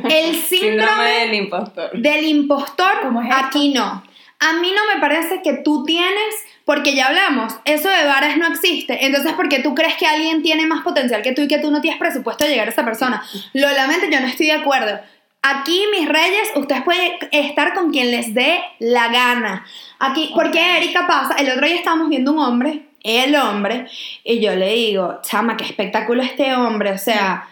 El 0.09 0.35
Síndrome 0.35 0.39
síndrome 0.41 1.09
del 1.19 1.33
impostor. 1.33 1.91
del 1.93 2.25
impostor, 2.25 3.01
¿Cómo 3.01 3.21
es 3.21 3.29
esto? 3.29 3.45
aquí 3.45 3.73
no. 3.73 4.03
A 4.39 4.53
mí 4.53 4.71
no 4.75 4.93
me 4.93 4.99
parece 5.01 5.41
que 5.41 5.53
tú 5.53 5.83
tienes, 5.85 6.35
porque 6.65 6.95
ya 6.95 7.07
hablamos, 7.07 7.53
eso 7.65 7.87
de 7.89 8.05
varas 8.05 8.37
no 8.37 8.47
existe. 8.47 9.05
Entonces, 9.05 9.33
¿por 9.33 9.47
qué 9.47 9.59
tú 9.59 9.73
crees 9.73 9.95
que 9.95 10.05
alguien 10.05 10.41
tiene 10.43 10.65
más 10.65 10.83
potencial 10.83 11.21
que 11.21 11.31
tú 11.33 11.41
y 11.43 11.47
que 11.47 11.59
tú 11.59 11.71
no 11.71 11.79
tienes 11.81 11.99
presupuesto 11.99 12.43
de 12.43 12.51
llegar 12.51 12.67
a 12.67 12.71
esa 12.71 12.83
persona? 12.85 13.23
Lo 13.53 13.69
lamento, 13.71 14.05
yo 14.11 14.19
no 14.19 14.27
estoy 14.27 14.47
de 14.47 14.53
acuerdo. 14.53 14.99
Aquí, 15.41 15.85
mis 15.97 16.07
reyes, 16.07 16.49
ustedes 16.55 16.83
pueden 16.83 17.13
estar 17.31 17.73
con 17.73 17.91
quien 17.91 18.11
les 18.11 18.33
dé 18.33 18.61
la 18.79 19.09
gana. 19.09 19.65
Aquí, 19.99 20.31
porque 20.35 20.77
Erika 20.77 21.05
pasa, 21.07 21.35
el 21.35 21.49
otro 21.49 21.65
día 21.65 21.75
estábamos 21.75 22.09
viendo 22.09 22.31
un 22.31 22.39
hombre, 22.39 22.83
el 23.03 23.35
hombre, 23.35 23.87
y 24.23 24.39
yo 24.41 24.55
le 24.55 24.73
digo, 24.73 25.19
chama, 25.21 25.55
qué 25.57 25.65
espectáculo 25.65 26.21
este 26.23 26.53
hombre, 26.55 26.91
o 26.91 26.97
sea, 26.97 27.47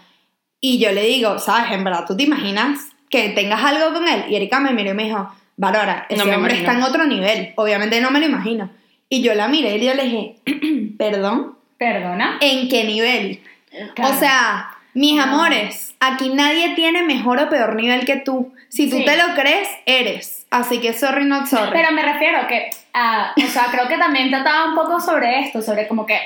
y 0.62 0.80
yo 0.80 0.92
le 0.92 1.04
digo, 1.04 1.40
¿sabes? 1.40 1.72
En 1.72 1.84
verdad, 1.84 2.06
¿tú 2.08 2.16
te 2.16 2.24
imaginas 2.24 2.80
que 3.10 3.30
tengas 3.30 3.64
algo 3.64 3.94
con 3.94 4.08
él? 4.08 4.26
Y 4.30 4.36
Erika 4.36 4.60
me 4.60 4.72
miró 4.74 4.92
y 4.92 4.94
me 4.94 5.04
dijo, 5.06 5.30
Valora, 5.58 6.06
ese 6.10 6.18
No 6.20 6.26
me 6.26 6.36
hombre 6.38 6.56
está 6.56 6.74
en 6.74 6.84
otro 6.84 7.06
nivel. 7.06 7.54
Obviamente 7.56 8.00
no 8.02 8.10
me 8.12 8.20
lo 8.20 8.26
imagino. 8.26 8.70
Y 9.10 9.22
yo 9.22 9.34
la 9.36 9.48
miré 9.48 9.78
y 9.78 9.86
yo 9.86 9.94
le 9.94 10.04
dije, 10.04 10.36
¿perdón? 10.98 11.56
Perdona. 11.78 12.38
¿En 12.42 12.70
qué 12.70 12.84
nivel? 12.86 13.42
Claro. 13.96 14.14
O 14.16 14.20
sea, 14.20 14.70
mis 14.94 15.16
No. 15.18 15.24
amores, 15.24 15.96
aquí 16.00 16.30
nadie 16.30 16.74
tiene 16.76 17.04
mejor 17.04 17.40
o 17.40 17.50
peor 17.50 17.76
nivel 17.76 18.06
que 18.06 18.18
tú. 18.18 18.54
Si 18.70 18.90
tú 18.90 18.98
Sí. 18.98 19.06
te 19.06 19.18
lo 19.18 19.34
crees, 19.36 19.68
eres. 19.86 20.46
Así 20.50 20.80
que 20.80 20.94
sorry, 20.94 21.26
not 21.26 21.48
sorry. 21.48 21.72
Pero 21.74 21.92
me 21.92 22.02
refiero 22.04 22.48
que, 22.48 22.70
ah, 22.94 23.34
o 23.38 23.48
sea, 23.48 23.66
creo 23.72 23.88
que 23.88 23.98
también 23.98 24.30
trataba 24.30 24.70
un 24.70 24.76
poco 24.76 25.00
sobre 25.02 25.40
esto, 25.42 25.62
sobre 25.62 25.88
como 25.88 26.06
que, 26.06 26.20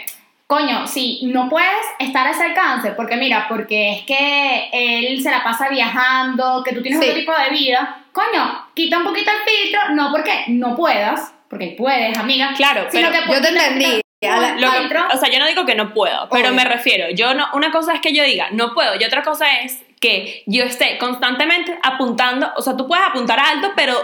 coño, 0.47 0.85
si 0.87 1.21
no 1.23 1.49
puedes 1.49 1.69
estar 1.99 2.27
a 2.27 2.31
ese 2.31 2.43
alcance, 2.43 2.91
porque 2.91 3.15
mira, 3.17 3.47
porque 3.49 3.93
es 3.93 4.05
que 4.05 4.69
él 4.71 5.21
se 5.21 5.31
la 5.31 5.43
pasa 5.43 5.69
viajando, 5.69 6.63
que 6.63 6.73
tú 6.73 6.81
tienes 6.81 6.99
Sí. 7.01 7.07
otro 7.09 7.19
tipo 7.19 7.31
de 7.33 7.49
vida, 7.49 8.03
coño, 8.11 8.67
quita 8.75 8.97
un 8.99 9.05
poquito 9.05 9.31
el 9.31 9.37
filtro, 9.51 9.89
no 9.95 10.11
porque 10.11 10.43
no 10.47 10.75
puedas, 10.75 11.33
porque 11.49 11.75
puedes, 11.77 12.17
amiga, 12.17 12.53
Claro, 12.55 12.85
sino 12.91 13.09
pero 13.09 13.25
que 13.25 13.33
yo 13.33 13.41
te 13.41 13.47
entendí. 13.49 14.01
la- 14.21 14.55
Lo 14.55 14.71
que- 14.71 14.97
o 15.13 15.17
sea, 15.17 15.29
yo 15.29 15.39
no 15.39 15.45
digo 15.47 15.65
que 15.65 15.75
no 15.75 15.93
puedo, 15.93 16.27
pero 16.29 16.47
Obvio. 16.49 16.55
me 16.55 16.63
refiero, 16.65 17.09
yo 17.11 17.33
no, 17.33 17.47
una 17.53 17.71
cosa 17.71 17.93
es 17.93 18.01
que 18.01 18.13
yo 18.13 18.23
diga, 18.23 18.47
no 18.51 18.73
puedo, 18.73 18.95
y 18.99 19.03
otra 19.03 19.21
cosa 19.23 19.59
es 19.61 19.83
que 19.99 20.43
yo 20.47 20.63
esté 20.63 20.97
constantemente 20.97 21.77
apuntando, 21.83 22.51
o 22.55 22.61
sea, 22.61 22.75
tú 22.77 22.87
puedes 22.87 23.05
apuntar 23.05 23.39
alto, 23.39 23.73
pero 23.75 23.95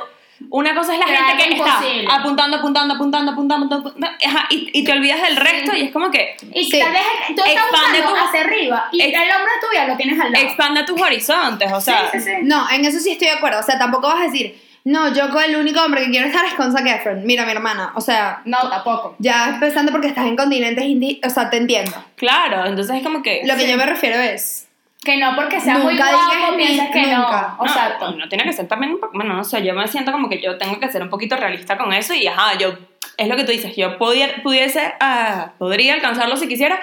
una 0.49 0.73
cosa 0.75 0.93
es 0.93 0.99
la 0.99 1.06
Pero 1.06 1.17
gente 1.25 1.43
que 1.43 1.54
imposible. 1.54 2.01
está 2.04 2.15
apuntando, 2.15 2.58
apuntando, 2.58 2.93
apuntando, 2.95 3.32
apuntando, 3.32 3.75
apuntando, 3.75 4.08
ajá, 4.25 4.47
y, 4.49 4.69
y 4.73 4.84
te 4.84 4.91
olvidas 4.91 5.21
del 5.21 5.38
resto 5.38 5.75
y 5.75 5.82
es 5.84 5.91
como 5.91 6.10
que 6.12 6.36
y 6.54 6.65
sí. 6.65 6.80
tal 6.80 6.91
vez 6.91 7.01
tú 7.27 7.41
estás 7.45 7.65
Expande 7.65 8.01
tu- 8.01 8.15
hacia 8.15 8.41
arriba 8.41 8.89
y 8.91 9.01
ex- 9.01 9.13
el 9.13 9.30
hombre 9.36 9.51
tuyo 9.62 9.88
lo 9.88 9.97
tienes 9.97 10.19
al 10.19 10.32
lado. 10.32 10.45
expanda 10.45 10.86
tus 10.86 10.99
horizontes, 11.01 11.71
o 11.71 11.80
sea, 11.82 12.10
sí, 12.12 12.19
sí, 12.19 12.25
sí. 12.25 12.32
No, 12.43 12.69
en 12.69 12.86
eso 12.86 12.99
sí 12.99 13.12
estoy 13.12 13.27
de 13.27 13.34
acuerdo. 13.34 13.60
O 13.60 13.63
sea, 13.63 13.77
tampoco 13.80 14.08
vas 14.08 14.21
a 14.21 14.23
decir, 14.25 14.62
no, 14.84 15.13
yo 15.13 15.30
con 15.30 15.43
el 15.43 15.56
único 15.56 15.80
hombre 15.82 16.04
que 16.06 16.10
quiero 16.12 16.27
estar 16.27 16.43
es 16.43 16.54
con 16.56 16.71
Zac 16.71 16.86
Efron. 16.88 17.23
Mira, 17.25 17.45
mi 17.45 17.51
hermana. 17.51 17.91
O 17.95 18.01
sea, 18.01 18.41
No, 18.45 18.67
tampoco. 18.69 19.15
ya 19.19 19.49
empezando 19.49 19.91
porque 19.91 20.08
estás 20.08 20.25
en 20.25 20.36
continentes 20.36 20.84
O 21.23 21.30
sea, 21.30 21.49
te 21.51 21.58
entiendo. 21.58 21.93
claro, 22.15 22.65
entonces 22.65 22.95
es 22.97 23.04
como 23.04 23.21
que... 23.21 23.41
Lo 23.45 23.56
que 23.56 23.62
Sí. 23.65 23.69
yo 23.71 23.77
me 23.77 23.86
refiero 23.86 24.19
es, 24.19 24.67
Que 25.04 25.18
no 25.18 25.36
porque 25.36 25.60
sea 25.60 25.80
muy 25.80 25.96
Nunca 25.96 26.12
guapo 26.12 26.32
digas 26.36 26.52
ni- 26.52 26.58
piensas 26.66 26.90
que 26.92 27.02
nunca. 27.02 27.56
no. 27.58 27.64
No, 27.64 27.66
Exacto. 27.66 28.12
No, 28.12 28.30
tiene 28.30 28.44
que 28.44 28.54
ser 28.54 28.68
también 28.68 28.94
un 28.94 29.00
poco, 29.00 29.14
bueno, 29.16 29.34
no 29.34 29.44
sé, 29.44 29.64
yo 29.64 29.74
me 29.74 29.88
siento 29.88 30.12
como 30.12 30.30
que 30.30 30.40
yo 30.40 30.58
tengo 30.60 30.80
que 30.80 30.90
ser 30.92 31.02
un 31.02 31.10
poquito 31.10 31.36
realista 31.36 31.76
con 31.78 31.92
eso 31.92 32.14
y 32.14 32.28
ajá, 32.28 32.54
yo, 32.60 32.74
es 33.18 33.28
lo 33.28 33.36
que 33.36 33.44
tú 33.44 33.52
dices, 33.52 33.76
yo 33.76 33.98
pudiera, 33.98 34.42
pudiese, 34.44 34.94
ah, 35.00 35.54
podría 35.58 35.96
alcanzarlo 35.96 36.38
si 36.38 36.48
quisiera, 36.48 36.80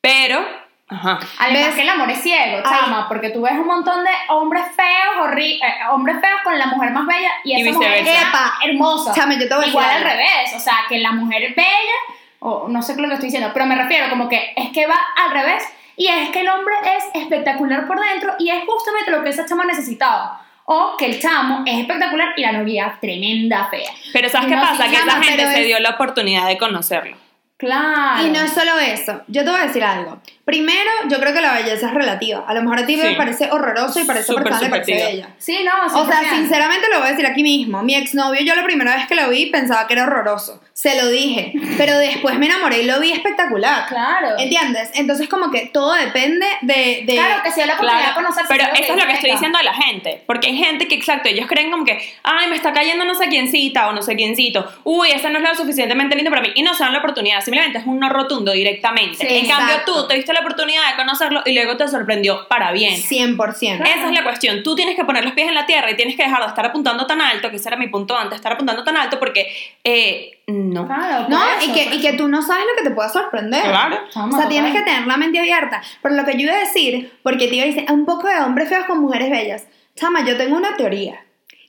pero, 0.00 0.40
ajá, 0.88 1.18
Además 1.38 1.66
¿Ves? 1.66 1.74
que 1.74 1.82
el 1.82 1.88
amor 1.90 2.10
es 2.10 2.22
ciego, 2.22 2.62
Ay. 2.64 2.78
chama, 2.80 3.06
porque 3.08 3.28
tú 3.30 3.42
ves 3.42 3.52
un 3.52 3.66
montón 3.66 4.02
de 4.02 4.10
hombres 4.28 4.64
feos, 4.74 5.16
horri- 5.26 5.58
eh, 5.62 5.74
hombres 5.90 6.16
feos 6.22 6.40
con 6.42 6.58
la 6.58 6.66
mujer 6.68 6.90
más 6.92 7.06
bella 7.06 7.30
y 7.44 7.52
Y 7.54 7.60
esa 7.68 7.72
mujer 7.76 7.98
viceversa. 8.00 8.22
es 8.22 8.28
Epa. 8.28 8.54
hermosa. 8.64 9.12
Chama, 9.14 9.34
yo 9.34 9.46
te 9.46 9.54
voy 9.54 9.64
a 9.66 9.68
Igual 9.68 9.90
al 9.90 10.02
revés, 10.04 10.54
o 10.56 10.58
sea, 10.58 10.74
que 10.88 10.98
la 10.98 11.12
mujer 11.12 11.52
bella, 11.54 11.98
o 12.38 12.66
no 12.68 12.80
sé 12.80 12.96
lo 12.96 13.08
que 13.08 13.14
estoy 13.14 13.26
diciendo, 13.28 13.50
pero 13.52 13.66
me 13.66 13.74
refiero 13.74 14.08
como 14.08 14.26
que 14.28 14.54
es 14.56 14.70
que 14.72 14.86
va 14.86 14.96
al 15.22 15.32
revés 15.32 15.62
y 16.00 16.08
es 16.08 16.30
que 16.30 16.40
el 16.40 16.48
hombre 16.48 16.74
es 16.96 17.22
espectacular 17.22 17.86
por 17.86 18.00
dentro 18.00 18.32
y 18.38 18.48
es 18.48 18.64
justamente 18.64 19.10
lo 19.10 19.22
que 19.22 19.28
esa 19.28 19.44
chama 19.44 19.66
necesitaba. 19.66 20.40
O 20.64 20.96
que 20.96 21.04
el 21.04 21.20
chamo 21.20 21.62
es 21.66 21.78
espectacular 21.78 22.32
y 22.38 22.40
la 22.40 22.52
novia 22.52 22.96
tremenda 22.98 23.66
fea. 23.66 23.90
pero 24.10 24.30
¿sabes 24.30 24.48
qué 24.48 24.54
pasa? 24.54 24.88
Que 24.88 24.96
esa 24.96 25.22
gente 25.22 25.46
se 25.52 25.60
dio 25.64 25.78
la 25.78 25.90
oportunidad 25.90 26.48
de 26.48 26.56
conocerlo. 26.56 27.18
Claro. 27.60 28.26
Y 28.26 28.30
no 28.30 28.40
es 28.40 28.50
solo 28.52 28.78
eso. 28.78 29.20
Yo 29.28 29.44
te 29.44 29.50
voy 29.50 29.60
a 29.60 29.66
decir 29.66 29.84
algo. 29.84 30.18
Primero, 30.44 30.90
yo 31.08 31.20
creo 31.20 31.32
que 31.32 31.40
la 31.40 31.52
belleza 31.52 31.86
es 31.88 31.94
relativa. 31.94 32.44
A 32.48 32.54
lo 32.54 32.62
mejor 32.62 32.80
a 32.80 32.86
ti 32.86 32.96
me 32.96 33.10
Sí. 33.10 33.14
parece 33.16 33.48
horroroso 33.52 34.00
y 34.00 34.04
para 34.04 34.18
esa 34.18 34.28
Súper 34.28 34.44
persona 34.44 34.62
le 34.64 34.70
parece 34.70 34.94
bella. 34.94 35.28
Sí, 35.38 35.58
no, 35.64 35.86
O 36.00 36.06
sea, 36.06 36.20
100%. 36.22 36.36
sinceramente 36.36 36.88
lo 36.90 36.98
voy 36.98 37.08
a 37.08 37.10
decir 37.12 37.26
aquí 37.26 37.42
mismo. 37.44 37.82
Mi 37.84 37.94
exnovio, 37.94 38.40
yo 38.42 38.56
la 38.56 38.64
primera 38.64 38.96
vez 38.96 39.06
que 39.06 39.14
lo 39.14 39.28
vi 39.28 39.46
pensaba 39.46 39.86
que 39.86 39.92
era 39.92 40.04
horroroso. 40.04 40.60
Se 40.72 41.00
lo 41.00 41.08
dije. 41.08 41.52
Pero 41.76 41.96
después 41.98 42.36
me 42.38 42.46
enamoré 42.46 42.80
y 42.82 42.86
lo 42.86 42.98
vi 42.98 43.12
espectacular. 43.12 43.86
Claro. 43.86 44.38
¿Entiendes? 44.38 44.90
Entonces, 44.94 45.28
como 45.28 45.50
que 45.52 45.66
todo 45.72 45.92
depende 45.92 46.46
de. 46.62 47.02
de- 47.06 47.14
Claro, 47.14 47.42
que 47.44 47.52
sea 47.52 47.66
la 47.66 47.74
oportunidad 47.74 48.14
Claro, 48.14 48.28
de 48.32 48.44
pero 48.48 48.64
eso 48.74 48.92
es 48.94 48.98
lo 49.00 49.06
que 49.06 49.12
estoy 49.12 49.30
diciendo 49.32 49.58
a 49.58 49.62
la 49.62 49.74
gente, 49.74 50.22
porque 50.26 50.48
hay 50.48 50.56
gente 50.56 50.88
que, 50.88 50.94
exacto, 50.94 51.28
ellos 51.28 51.46
creen 51.46 51.70
como 51.70 51.84
que, 51.84 51.98
ay, 52.24 52.48
me 52.48 52.56
está 52.56 52.72
cayendo 52.72 53.04
no 53.04 53.14
sé 53.14 53.28
quiéncita 53.28 53.88
o 53.88 53.92
no 53.92 54.02
sé 54.02 54.16
quiéncito, 54.16 54.66
uy, 54.84 55.10
ese 55.10 55.28
no 55.30 55.38
es 55.38 55.44
lo 55.48 55.54
suficientemente 55.54 56.16
lindo 56.16 56.30
para 56.30 56.42
mí, 56.42 56.48
y 56.54 56.62
no 56.62 56.72
se 56.74 56.82
dan 56.82 56.92
la 56.92 56.98
oportunidad, 57.00 57.40
simplemente 57.50 57.78
es 57.78 57.86
un 57.86 57.98
no 57.98 58.08
rotundo 58.08 58.52
directamente. 58.52 59.16
Sí, 59.16 59.26
en 59.28 59.48
cambio, 59.48 59.74
exacto. 59.74 60.02
tú 60.02 60.08
te 60.08 60.14
diste 60.14 60.32
la 60.32 60.40
oportunidad 60.40 60.88
de 60.90 60.96
conocerlo 60.96 61.42
y 61.44 61.52
luego 61.52 61.76
te 61.76 61.88
sorprendió 61.88 62.46
para 62.46 62.70
bien. 62.70 62.94
100%. 62.94 63.82
Esa 63.82 64.06
es 64.06 64.12
la 64.12 64.22
cuestión. 64.22 64.62
Tú 64.62 64.76
tienes 64.76 64.94
que 64.94 65.04
poner 65.04 65.24
los 65.24 65.32
pies 65.32 65.48
en 65.48 65.54
la 65.54 65.66
tierra 65.66 65.90
y 65.90 65.96
tienes 65.96 66.16
que 66.16 66.22
dejar 66.22 66.40
de 66.40 66.46
estar 66.46 66.64
apuntando 66.64 67.06
tan 67.06 67.20
alto, 67.20 67.50
que 67.50 67.56
ese 67.56 67.68
era 67.68 67.76
mi 67.76 67.88
punto 67.88 68.16
antes, 68.16 68.36
estar 68.36 68.52
apuntando 68.52 68.84
tan 68.84 68.96
alto 68.96 69.18
porque 69.18 69.48
eh, 69.82 70.38
no. 70.46 70.86
Claro, 70.86 71.26
No, 71.28 71.38
eso, 71.58 71.70
y, 71.70 71.72
que, 71.72 71.96
y 71.96 72.00
que 72.00 72.12
tú 72.12 72.28
no 72.28 72.40
sabes 72.40 72.64
lo 72.70 72.82
que 72.82 72.88
te 72.88 72.94
pueda 72.94 73.08
sorprender. 73.08 73.62
Claro. 73.64 73.98
O 74.14 74.32
sea, 74.32 74.48
tienes 74.48 74.72
que 74.72 74.82
tener 74.82 75.06
la 75.06 75.16
mente 75.16 75.40
abierta. 75.40 75.82
Pero 76.02 76.14
lo 76.14 76.24
que 76.24 76.34
yo 76.34 76.40
iba 76.40 76.54
a 76.54 76.60
decir, 76.60 77.12
porque 77.22 77.48
te 77.48 77.56
iba 77.56 77.64
a 77.64 77.66
decir, 77.66 77.84
un 77.90 78.04
poco 78.04 78.28
de 78.28 78.38
hombres 78.40 78.68
feos 78.68 78.84
con 78.86 79.00
mujeres 79.00 79.30
bellas. 79.30 79.66
Chama, 79.96 80.24
yo 80.24 80.36
tengo 80.36 80.56
una 80.56 80.76
teoría 80.76 81.20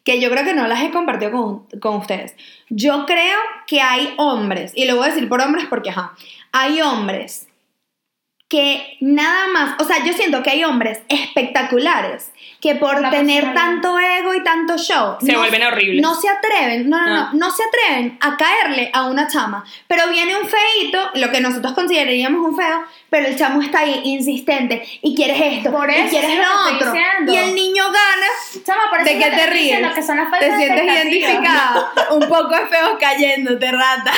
que 0.04 0.20
yo 0.20 0.30
creo 0.30 0.44
que 0.44 0.54
no 0.54 0.68
las 0.68 0.84
he 0.84 0.92
compartido 0.92 1.32
con, 1.32 1.80
con 1.80 1.98
ustedes. 1.98 2.36
Yo 2.70 3.06
creo 3.06 3.38
que 3.68 3.82
hay 3.82 4.14
hombres, 4.18 4.72
y 4.76 4.86
lo 4.86 4.96
voy 4.96 5.06
a 5.06 5.14
decir 5.14 5.30
por 5.30 5.42
hombres 5.42 5.66
porque, 5.70 5.92
ajá, 5.92 6.16
hay 6.52 6.82
hombres 6.82 7.48
que 8.52 8.98
nada 9.00 9.48
más, 9.48 9.82
o 9.82 9.86
sea, 9.86 10.04
yo 10.06 10.12
siento 10.12 10.44
que 10.44 10.50
hay 10.50 10.66
hombres 10.66 11.02
espectaculares 11.08 12.32
que 12.62 12.76
por 12.76 13.02
La 13.02 13.10
tener 13.10 13.54
tanto 13.56 13.98
ego 14.00 14.36
y 14.36 14.44
tanto 14.44 14.78
show 14.78 15.18
Se 15.20 15.36
vuelven 15.36 15.64
horribles. 15.64 16.02
No 16.02 16.14
se 16.14 16.30
atreven, 16.30 16.88
no, 16.90 17.00
no, 17.02 17.08
no, 17.08 17.20
Ah. 17.22 17.30
no 17.34 17.50
se 17.50 17.64
atreven 17.64 18.18
a 18.22 18.38
caerle 18.38 18.92
a 18.94 19.06
una 19.08 19.28
chama. 19.28 19.66
Pero 19.88 20.08
viene 20.10 20.36
un 20.38 20.48
feito, 20.48 21.10
lo 21.16 21.32
que 21.32 21.42
nosotros 21.42 21.74
consideraríamos 21.74 22.48
un 22.48 22.56
feo, 22.56 22.84
pero 23.10 23.28
el 23.28 23.36
chamo 23.38 23.62
está 23.64 23.80
ahí 23.80 24.02
insistente 24.06 24.88
y 25.02 25.16
quieres 25.16 25.42
esto 25.42 25.72
Por 25.72 25.90
y 25.90 25.96
eso, 25.96 26.10
quieres 26.12 26.30
sí, 26.32 26.38
lo 26.38 26.76
otro. 26.76 26.92
diciendo. 26.94 27.34
Y 27.34 27.38
el 27.38 27.56
niño 27.56 27.84
gana. 27.86 28.28
Chama, 28.64 28.90
por 28.92 29.00
eso 29.02 29.06
¿De 29.10 29.18
es 29.18 29.24
qué 29.26 29.30
que 29.32 29.36
te 29.38 29.52
diciendo 29.52 29.88
ríes? 29.88 29.96
Que 29.96 30.04
son 30.04 30.18
las 30.18 30.40
Te 30.40 30.56
sientes 30.56 30.84
identificada. 30.84 31.92
un 32.12 32.28
poco 32.30 32.50
de 32.50 32.68
feo 32.68 32.98
cayéndote, 33.00 33.72
rata. 33.72 34.12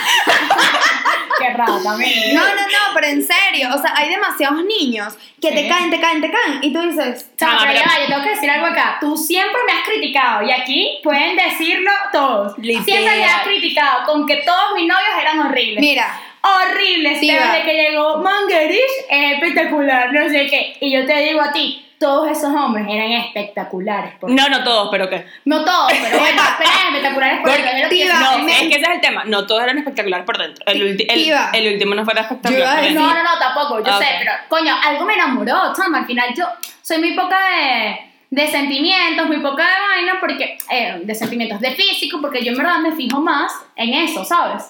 Qué 1.39 1.49
rata, 1.49 1.97
mira. 1.97 2.33
No, 2.33 2.41
no, 2.41 2.61
no, 2.61 2.93
pero 2.93 3.07
en 3.07 3.23
serio. 3.25 3.69
O 3.73 3.81
sea, 3.81 3.93
hay 3.95 4.09
demasiados 4.09 4.63
niños 4.65 5.13
que 5.41 5.49
Sí. 5.49 5.55
te 5.55 5.67
caen, 5.67 5.89
te 5.89 5.99
caen, 5.99 6.21
te 6.21 6.31
caen. 6.31 6.59
Y 6.61 6.71
tú 6.73 6.81
dices, 6.81 7.27
Chama, 7.37 7.53
Chama, 7.59 7.71
pero 7.71 7.79
pero- 7.83 7.91
ya 7.95 8.01
yo 8.01 8.07
tengo 8.07 8.23
que 8.23 8.32
decir 8.33 8.49
algo 8.49 8.67
acá. 8.67 8.97
Tú 8.99 9.15
siempre 9.17 9.59
me 9.65 9.73
has 9.73 9.83
criticado 9.87 10.43
y 10.43 10.51
aquí 10.51 10.99
pueden 11.03 11.35
decirlo 11.35 11.91
todos. 12.11 12.57
Literal. 12.57 12.85
Siempre 12.85 13.15
me 13.17 13.25
has 13.25 13.41
criticado 13.43 14.05
con 14.05 14.25
que 14.27 14.37
todos 14.37 14.73
mis 14.75 14.87
novios 14.87 15.09
eran 15.21 15.39
horribles. 15.39 15.79
mira, 15.79 16.19
horribles. 16.41 17.21
Desde 17.21 17.63
que 17.63 17.73
llegó 17.73 18.17
Manguerish 18.17 18.81
es 19.09 19.33
espectacular, 19.33 20.11
no 20.13 20.29
sé 20.29 20.47
qué. 20.47 20.75
Y 20.81 20.91
yo 20.91 21.05
te 21.05 21.15
digo 21.19 21.41
a 21.41 21.51
ti, 21.53 21.79
todos 21.99 22.27
esos 22.29 22.53
hombres 22.53 22.85
eran 22.89 23.11
espectaculares. 23.13 24.15
No, 24.23 24.49
no 24.49 24.61
todos, 24.63 24.89
pero 24.91 25.09
¿qué? 25.09 25.25
No 25.45 25.63
todos, 25.63 25.93
pero 26.01 26.19
bueno, 26.19 26.41
eran 26.59 26.87
espectaculares 26.87 27.39
por 27.39 27.49
dentro, 27.51 27.71
No, 28.19 28.47
es 28.49 28.59
que 28.59 28.67
ese 28.67 28.81
es 28.81 28.89
el 28.89 28.99
tema. 29.01 29.23
No 29.25 29.47
todos 29.47 29.63
eran 29.63 29.77
espectaculares 29.77 30.25
por 30.25 30.37
dentro. 30.37 30.65
El, 30.67 30.81
ulti- 30.97 31.05
el, 31.07 31.23
Diva. 31.23 31.49
el 31.53 31.73
último 31.73 31.95
no 31.95 32.03
fue 32.03 32.13
Yo 32.13 32.19
iba 32.19 32.27
a 32.27 32.35
espectacular 32.35 32.93
por. 32.93 32.93
No, 32.93 33.13
no, 33.15 33.23
no, 33.23 33.39
tampoco, 33.39 33.79
yo 33.79 33.93
Ah, 33.93 33.99
sé, 33.99 34.05
pero 34.19 34.31
coño, 34.49 34.75
algo 34.83 35.05
me 35.05 35.13
enamoró, 35.13 35.73
chama. 35.75 35.99
Al 35.99 36.05
final 36.05 36.29
yo 36.35 36.45
soy 36.81 36.97
muy 36.97 37.13
poca 37.13 37.37
de, 37.39 38.12
de 38.33 38.47
sentimientos, 38.47 39.27
muy 39.27 39.37
poca 39.41 39.63
de 39.63 39.79
vaina, 39.95 40.13
porque, 40.19 40.57
eh, 40.71 41.01
de 41.03 41.13
sentimientos, 41.15 41.59
de 41.59 41.71
físico, 41.75 42.19
porque 42.19 42.43
yo 42.43 42.51
en 42.51 42.57
verdad 42.57 42.79
me 42.79 42.91
fijo 42.93 43.21
más 43.21 43.51
en 43.75 43.93
eso, 43.93 44.25
¿sabes? 44.25 44.63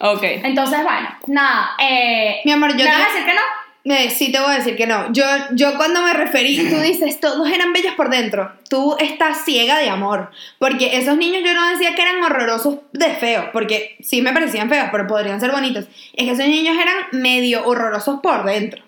Ok. 0.00 0.22
Entonces, 0.22 0.78
bueno, 0.84 1.08
nada, 1.26 1.70
eh, 1.80 2.40
mi 2.44 2.52
amor, 2.52 2.70
yo 2.70 2.76
¿me 2.76 2.84
te- 2.84 2.90
vas 2.90 3.08
a 3.08 3.12
decir 3.12 3.24
que 3.26 3.34
no? 3.34 3.40
Eh, 3.94 4.10
sí, 4.10 4.30
te 4.30 4.38
voy 4.38 4.50
a 4.52 4.58
decir 4.58 4.76
que 4.76 4.86
no. 4.86 5.12
Yo, 5.12 5.24
yo 5.52 5.74
cuando 5.76 6.00
me 6.02 6.12
referí, 6.12 6.68
tú 6.70 6.76
dices, 6.80 7.18
todos 7.18 7.48
eran 7.50 7.72
bellos 7.72 7.94
por 7.96 8.08
dentro. 8.08 8.52
Tú 8.70 8.94
estás 9.00 9.44
ciega 9.44 9.78
de 9.78 9.88
amor. 9.90 10.30
Porque 10.60 10.96
esos 10.98 11.16
niños 11.16 11.42
yo 11.44 11.54
no 11.54 11.70
decía 11.70 11.96
que 11.96 12.02
eran 12.02 12.22
horrorosos 12.22 12.76
de 12.92 13.10
feos, 13.16 13.46
porque 13.52 13.96
sí 14.00 14.22
me 14.22 14.32
parecían 14.32 14.68
feos, 14.68 14.88
pero 14.92 15.08
podrían 15.08 15.40
ser 15.40 15.50
bonitos. 15.50 15.86
Es 16.12 16.24
que 16.26 16.30
esos 16.30 16.46
niños 16.46 16.76
eran 16.80 16.94
medio 17.20 17.66
horrorosos 17.66 18.20
por 18.20 18.44
dentro. 18.44 18.82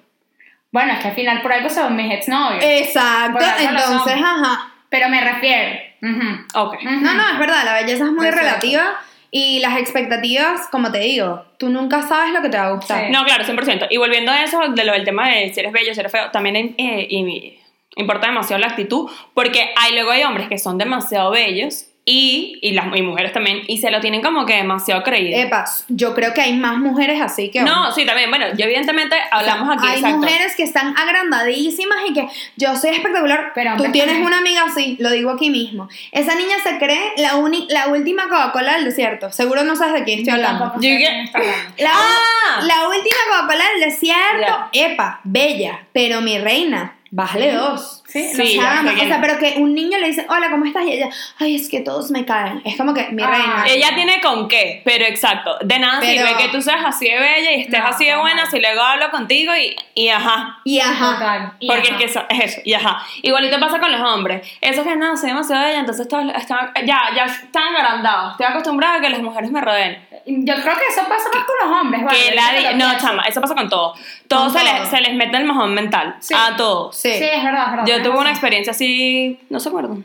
Bueno, 0.73 0.93
es 0.93 1.01
que 1.01 1.09
al 1.09 1.15
final 1.15 1.43
por 1.43 1.53
algo 1.53 1.69
son 1.69 1.97
mis 1.97 2.13
exnovios. 2.13 2.63
Exacto, 2.65 3.45
entonces, 3.61 4.15
ajá. 4.15 4.73
Pero 4.89 5.09
me 5.09 5.21
refiero. 5.21 5.79
ujú, 6.03 6.27
Ok. 6.67 6.75
ujú. 6.75 6.91
No, 7.01 7.15
no, 7.15 7.29
es 7.33 7.39
verdad, 7.39 7.65
la 7.65 7.75
belleza 7.75 8.05
es 8.05 8.13
muy 8.13 8.27
Exacto. 8.27 8.47
relativa 8.47 8.95
y 9.31 9.61
las 9.61 9.79
expectativas, 9.79 10.69
como 10.73 10.91
te 10.91 10.99
digo, 10.99 11.45
tú 11.59 11.69
nunca 11.69 12.03
sabes 12.03 12.33
lo 12.33 12.43
que 12.43 12.49
te 12.49 12.59
va 12.59 12.67
a 12.67 12.71
gustar. 12.73 13.07
Sí. 13.07 13.13
No, 13.13 13.25
claro, 13.25 13.45
100%. 13.45 13.87
Y 13.91 13.97
volviendo 13.99 14.33
a 14.33 14.43
eso, 14.43 14.61
de 14.69 14.85
lo 14.85 14.93
del 14.93 15.05
tema 15.05 15.29
de 15.29 15.53
si 15.53 15.61
eres 15.61 15.73
bello, 15.73 15.95
si 15.95 16.01
eres 16.01 16.11
feo, 16.11 16.31
también 16.31 16.57
eh, 16.57 17.07
y- 17.09 17.59
importa 17.97 18.27
demasiado 18.29 18.61
la 18.61 18.69
actitud, 18.69 19.11
porque 19.35 19.73
hay 19.77 19.93
luego 19.95 20.11
hay 20.13 20.23
hombres 20.25 20.49
que 20.49 20.59
son 20.59 20.79
demasiado 20.79 21.31
bellos 21.33 21.87
y, 22.05 22.59
y 22.63 22.73
las 22.73 22.87
y 22.97 23.03
mujeres 23.03 23.33
también, 23.33 23.63
y 23.69 23.79
se 23.79 23.91
lo 23.91 24.01
tienen 24.01 24.21
como 24.23 24.45
que 24.47 24.55
demasiado 24.57 25.03
creído. 25.03 25.39
Epa, 25.39 25.65
yo 25.89 26.15
creo 26.15 26.35
que 26.35 26.41
hay 26.41 26.55
más 26.55 26.79
mujeres 26.79 27.21
así 27.21 27.51
que 27.51 27.61
hombres. 27.61 27.77
no, 27.77 27.93
sí, 27.93 28.05
también, 28.07 28.31
bueno, 28.31 28.47
yo 28.57 28.65
evidentemente 28.65 29.17
hablamos 29.31 29.69
aquí, 29.77 29.87
Hay 29.87 29.97
exacto. 29.99 30.17
mujeres 30.19 30.57
que 30.57 30.63
están 30.65 30.95
agrandadísimas 30.97 31.99
y 32.09 32.13
que 32.15 32.27
yo 32.57 32.75
soy 32.77 32.91
espectacular. 32.91 33.53
Pero 33.55 33.77
Tú 33.77 33.85
tienes 33.93 34.07
también. 34.15 34.27
una 34.27 34.39
amiga 34.39 34.63
así, 34.67 34.97
lo 34.99 35.11
digo 35.11 35.31
aquí 35.31 35.51
mismo. 35.51 35.89
Esa 36.13 36.35
niña 36.35 36.57
se 36.63 36.79
cree 36.79 37.13
la, 37.19 37.37
uni- 37.37 37.67
la 37.71 37.89
última 37.89 38.25
Coca-Cola 38.25 38.75
del 38.75 38.85
desierto. 38.87 39.31
Seguro 39.31 39.63
no 39.65 39.77
sabes 39.77 39.95
de 39.95 40.05
quién 40.05 40.21
estoy 40.21 40.33
Yo 40.33 40.47
hablando. 40.47 40.73
Yo 40.77 40.81
que- 40.81 41.07
hablando. 41.33 41.75
La, 41.79 41.91
¡Ah! 41.93 42.61
la 42.63 42.89
última 42.89 43.17
Coca-Cola 43.31 43.65
del 43.75 43.91
desierto, 43.91 44.69
epa, 44.73 45.21
bella, 45.25 45.87
pero 45.93 46.21
mi 46.23 46.39
reina, 46.39 46.97
bájale 47.11 47.53
dos. 47.53 48.03
Sí, 48.07 48.29
Sí, 48.35 48.59
no 48.59 48.63
o 48.63 48.93
sea, 48.93 49.17
es. 49.17 49.17
pero 49.21 49.39
que 49.39 49.55
un 49.59 49.73
niño 49.75 49.97
le 49.99 50.09
dice, 50.09 50.27
hola, 50.29 50.51
¿cómo 50.51 50.65
estás? 50.65 50.85
Y 50.85 50.93
ella, 50.93 51.09
ay, 51.39 51.55
es 51.57 51.69
que 51.69 51.81
todos 51.81 52.11
me 52.11 52.25
caen. 52.25 52.61
Es 52.65 52.77
como 52.77 52.93
que, 52.93 53.09
mi 53.11 53.23
Ah, 53.23 53.31
reina. 53.31 53.65
Ella 53.69 53.95
tiene 53.95 54.21
con 54.21 54.49
qué, 54.49 54.83
pero 54.85 55.05
exacto. 55.05 55.57
De 55.63 55.79
nada 55.79 56.01
Pero- 56.01 56.27
sirve 56.27 56.43
que 56.43 56.49
tú 56.49 56.61
seas 56.61 56.81
así 56.85 57.09
de 57.09 57.19
bella 57.19 57.53
y 57.53 57.61
estés 57.63 57.79
No, 57.81 57.87
así 57.87 58.05
de 58.07 58.13
no, 58.15 58.21
buena 58.23 58.45
no. 58.45 58.51
si 58.51 58.59
luego 58.61 58.81
hablo 58.83 59.11
contigo 59.13 59.53
y, 59.57 59.77
y 59.95 60.09
ajá. 60.09 60.59
Y 60.65 60.81
ajá. 60.81 61.13
Total. 61.15 61.53
Y 61.61 61.67
Porque 61.69 61.89
ajá. 61.89 61.93
es 61.93 61.99
que 61.99 62.05
eso, 62.11 62.23
es 62.29 62.41
eso, 62.45 62.61
y 62.65 62.75
ajá. 62.75 63.01
Igualito 63.23 63.61
pasa 63.61 63.79
con 63.79 63.93
los 63.93 64.01
hombres. 64.01 64.49
Eso 64.61 64.83
que 64.83 64.97
no, 64.97 65.17
soy 65.17 65.29
demasiado 65.29 65.65
bella, 65.65 65.79
entonces 65.81 66.03
están, 66.07 66.31
están- 66.31 66.73
ya, 66.85 67.01
ya 67.15 67.25
están 67.27 67.77
agrandados. 67.77 68.33
Estoy 68.33 68.47
acostumbrada 68.47 68.97
a 68.97 69.01
que 69.01 69.11
las 69.11 69.21
mujeres 69.23 69.51
me 69.53 69.61
rodeen. 69.61 70.05
Yo 70.27 70.55
creo 70.55 70.75
que 70.77 70.87
eso 70.89 71.03
pasa 71.09 71.29
más 71.35 71.45
con 71.45 71.69
los 71.69 71.79
hombres, 71.79 72.05
¿vale? 72.05 72.19
que 72.19 72.35
la 72.35 72.51
que 72.71 72.75
no, 72.77 72.99
chama, 72.99 73.23
eso 73.23 73.41
pasa 73.41 73.55
con 73.55 73.69
todo. 73.69 73.95
Todos 74.29 74.53
Con 74.53 74.61
se 74.63 74.69
todo. 74.69 74.79
les, 74.81 74.89
se 74.89 75.01
les 75.01 75.15
mete 75.15 75.37
el 75.37 75.45
mojón 75.45 75.75
mental. 75.75 76.17
Sí. 76.21 76.35
A 76.37 76.57
todos. 76.57 76.97
Sí. 76.97 77.13
Sí, 77.13 77.25
es 77.25 77.43
verdad, 77.45 77.65
es 77.67 77.71
verdad. 77.71 77.87
Yo 77.87 78.03
tuve 78.03 78.19
una 78.19 78.31
experiencia 78.31 78.71
así, 78.73 79.39
no 79.49 79.59
se 79.61 79.69
acuerdan. 79.69 80.05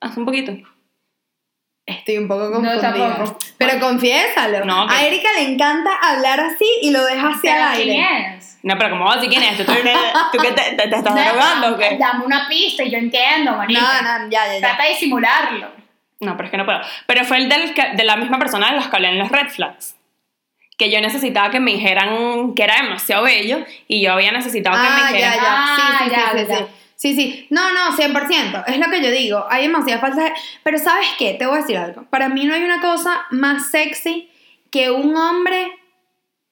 Hace 0.00 0.20
un 0.20 0.26
poquito. 0.26 0.52
Estoy 1.86 2.16
un 2.18 2.28
poco 2.28 2.44
No, 2.44 2.52
confundida. 2.62 2.80
tampoco. 3.14 3.38
Pero 3.58 3.78
confiésalo. 3.80 4.64
No, 4.64 4.86
que- 4.86 4.94
A 4.94 5.06
Erika 5.06 5.28
le 5.34 5.42
encanta 5.52 5.90
hablar 6.00 6.40
así 6.40 6.64
y 6.82 6.90
lo 6.90 7.04
deja 7.04 7.28
así 7.28 7.40
¿Pero 7.42 7.62
al 7.62 7.72
aire. 7.74 7.84
quién 7.92 8.04
es? 8.36 8.58
No, 8.62 8.78
pero 8.78 8.90
¿cómo 8.90 9.04
vas 9.04 9.18
a 9.18 9.20
decir 9.20 9.30
quién 9.38 9.42
es? 9.42 9.58
¿Tú, 9.58 9.64
tú, 9.64 9.72
tú 10.32 10.38
qué 10.38 10.52
te, 10.52 10.62
te- 10.76 10.88
te 10.88 10.96
estás 10.96 11.14
No, 11.14 11.22
drogando 11.22 11.74
o 11.74 11.78
qué? 11.78 11.98
Dame 11.98 12.24
una 12.24 12.48
pista 12.48 12.82
y 12.84 12.90
yo 12.90 12.96
entiendo, 12.96 13.52
marica. 13.52 13.80
No, 13.80 14.18
no, 14.24 14.30
ya, 14.30 14.46
ya, 14.46 14.52
ya. 14.54 14.60
Trata 14.60 14.82
de 14.84 14.88
disimularlo. 14.90 15.83
No, 16.20 16.36
pero 16.36 16.46
es 16.46 16.50
que 16.50 16.56
no 16.56 16.64
puedo. 16.64 16.80
Pero 17.06 17.24
fue 17.24 17.38
el 17.38 17.48
del 17.48 17.74
que- 17.74 17.92
de 17.94 18.04
la 18.04 18.16
misma 18.16 18.38
persona 18.38 18.70
de 18.70 18.76
los 18.76 18.88
que 18.88 18.96
hablé 18.96 19.08
en 19.08 19.18
los 19.18 19.30
red 19.30 19.48
flags. 19.48 19.96
que 20.76 20.90
yo 20.90 21.00
necesitaba 21.00 21.50
que 21.50 21.60
me 21.60 21.70
dijeran 21.72 22.52
que 22.54 22.64
era 22.64 22.82
demasiado 22.82 23.22
bello 23.22 23.64
y 23.86 24.02
yo 24.02 24.12
había 24.12 24.32
necesitado 24.32 24.74
que 24.76 24.82
me 24.82 24.88
Ah, 24.88 25.10
ya, 25.12 25.16
dijeran 25.16 25.34
ya. 25.36 25.42
Ah, 25.46 25.76
Sí, 25.76 26.04
sí, 26.04 26.10
ya, 26.10 26.30
sí, 26.32 26.38
sí, 26.38 26.46
ya. 26.48 26.56
sí. 26.58 26.64
Sí, 26.96 27.14
sí. 27.14 27.46
No, 27.50 27.72
no, 27.72 27.92
100%. 27.96 28.64
Es 28.66 28.78
lo 28.78 28.90
que 28.90 29.00
yo 29.00 29.10
digo. 29.12 29.46
Hay 29.50 29.62
demasiadas 29.68 30.00
falsas. 30.00 30.32
Pero 30.64 30.78
¿sabes 30.78 31.06
qué? 31.16 31.34
Te 31.34 31.46
voy 31.46 31.58
a 31.58 31.60
decir 31.60 31.76
algo. 31.78 32.02
Para 32.10 32.28
mí 32.28 32.44
no 32.44 32.54
hay 32.54 32.64
una 32.64 32.80
cosa 32.80 33.24
más 33.30 33.70
sexy 33.70 34.28
que 34.72 34.90
un 34.90 35.14
hombre 35.16 35.78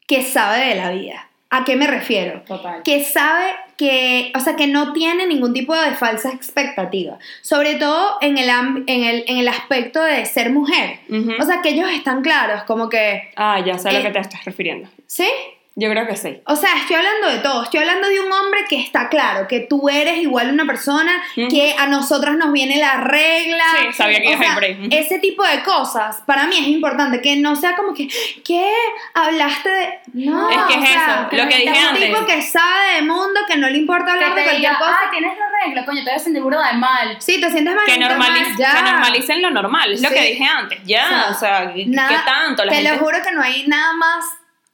que 0.06 0.22
sabe 0.22 0.66
de 0.66 0.74
la 0.76 0.90
vida. 0.92 1.28
¿A 1.54 1.64
qué 1.64 1.76
me 1.76 1.86
refiero? 1.86 2.40
Total. 2.46 2.82
que 2.82 3.04
sabe 3.04 3.50
que, 3.76 4.32
o 4.34 4.40
sea, 4.40 4.56
que 4.56 4.66
no 4.66 4.92
tiene 4.92 5.26
ningún 5.26 5.52
tipo 5.52 5.74
de 5.74 5.90
falsa 5.92 6.30
expectativa, 6.30 7.18
sobre 7.42 7.74
todo 7.74 8.16
en 8.22 8.38
el, 8.38 8.48
en 8.86 9.04
el, 9.04 9.24
en 9.26 9.36
el 9.38 9.48
aspecto 9.48 10.02
de 10.02 10.24
ser 10.24 10.50
mujer. 10.50 11.00
O 11.40 11.44
sea, 11.44 11.60
que 11.62 11.70
ellos 11.70 11.90
están 11.90 12.22
claros, 12.22 12.62
como 12.64 12.88
que, 12.88 13.30
Ah, 13.36 13.60
ya 13.64 13.76
sé 13.78 13.88
a 13.88 13.92
lo 13.92 13.98
Eh, 13.98 14.02
que 14.04 14.10
te 14.10 14.18
estás 14.20 14.44
refiriendo. 14.44 14.88
¿sí? 15.06 15.28
Yo 15.74 15.88
creo 15.90 16.06
que 16.06 16.16
sí. 16.16 16.38
O 16.46 16.54
sea, 16.54 16.68
estoy 16.76 16.96
hablando 16.96 17.28
de 17.28 17.38
todo, 17.38 17.62
estoy 17.62 17.80
hablando 17.80 18.06
de 18.06 18.20
un 18.20 18.30
hombre 18.30 18.60
que 18.68 18.78
está 18.78 19.08
claro, 19.08 19.48
que 19.48 19.60
tú 19.60 19.88
eres 19.88 20.18
igual 20.18 20.50
una 20.52 20.66
persona, 20.66 21.10
Ujú. 21.34 21.48
que 21.48 21.74
a 21.78 21.86
nosotras 21.86 22.36
nos 22.36 22.52
viene 22.52 22.76
la 22.76 22.98
regla. 22.98 23.64
Sí, 23.80 23.92
sabía 23.94 24.20
que 24.20 24.34
O 24.34 24.38
sea. 24.38 24.58
Ese 24.90 25.18
tipo 25.18 25.42
de 25.44 25.62
cosas, 25.62 26.22
para 26.26 26.44
mí 26.46 26.58
es 26.58 26.66
importante, 26.68 27.22
que 27.22 27.36
no 27.36 27.56
sea 27.56 27.74
como 27.74 27.94
que, 27.94 28.06
¿qué? 28.44 28.70
¿Hablaste 29.14 29.70
de...? 29.70 29.98
No, 30.12 30.50
Es 30.50 30.56
que 30.68 30.74
o 30.78 30.82
es 30.82 30.88
sea, 30.90 31.28
eso, 31.30 31.36
lo 31.42 31.48
que 31.48 31.54
es 31.54 31.60
dije 31.60 31.70
un 31.80 31.86
antes. 31.88 32.04
tipo 32.12 32.26
que 32.26 32.42
sabe 32.42 32.94
de 32.96 33.02
mundo, 33.02 33.40
que 33.48 33.56
no 33.56 33.70
le 33.70 33.78
importa 33.78 34.12
hablar 34.12 34.34
Que 34.34 34.40
de 34.40 34.44
cualquier 34.44 34.70
diga, 34.72 34.78
cosa. 34.78 34.98
ah, 35.06 35.10
tienes 35.10 35.32
la 35.38 35.64
regla, 35.64 35.84
coño, 35.86 36.04
te 36.04 36.10
voy 36.10 36.16
a 36.16 36.18
sentir 36.22 36.42
burda 36.42 36.70
de 36.70 36.76
mal. 36.78 37.16
Sí, 37.18 37.40
te 37.40 37.50
sientes 37.50 37.74
mal. 37.74 37.84
Que, 37.86 37.98
normaliz- 37.98 38.58
ya. 38.58 38.74
que 38.76 38.82
normalicen 38.90 39.40
lo 39.40 39.50
normal, 39.50 39.90
es 39.92 40.02
lo 40.02 40.10
Sí. 40.10 40.14
que 40.16 40.20
dije 40.22 40.44
antes. 40.44 40.80
Ya, 40.84 41.28
o 41.30 41.34
sea, 41.34 41.72
¿qué, 41.72 41.86
Nada- 41.86 42.08
qué 42.10 42.16
tanto? 42.30 42.64
La 42.66 42.70
te 42.72 42.76
gente, 42.76 42.92
lo 42.92 42.98
juro 42.98 43.18
que 43.24 43.32
no 43.32 43.40
hay 43.42 43.66
nada 43.66 43.94
más 43.94 44.24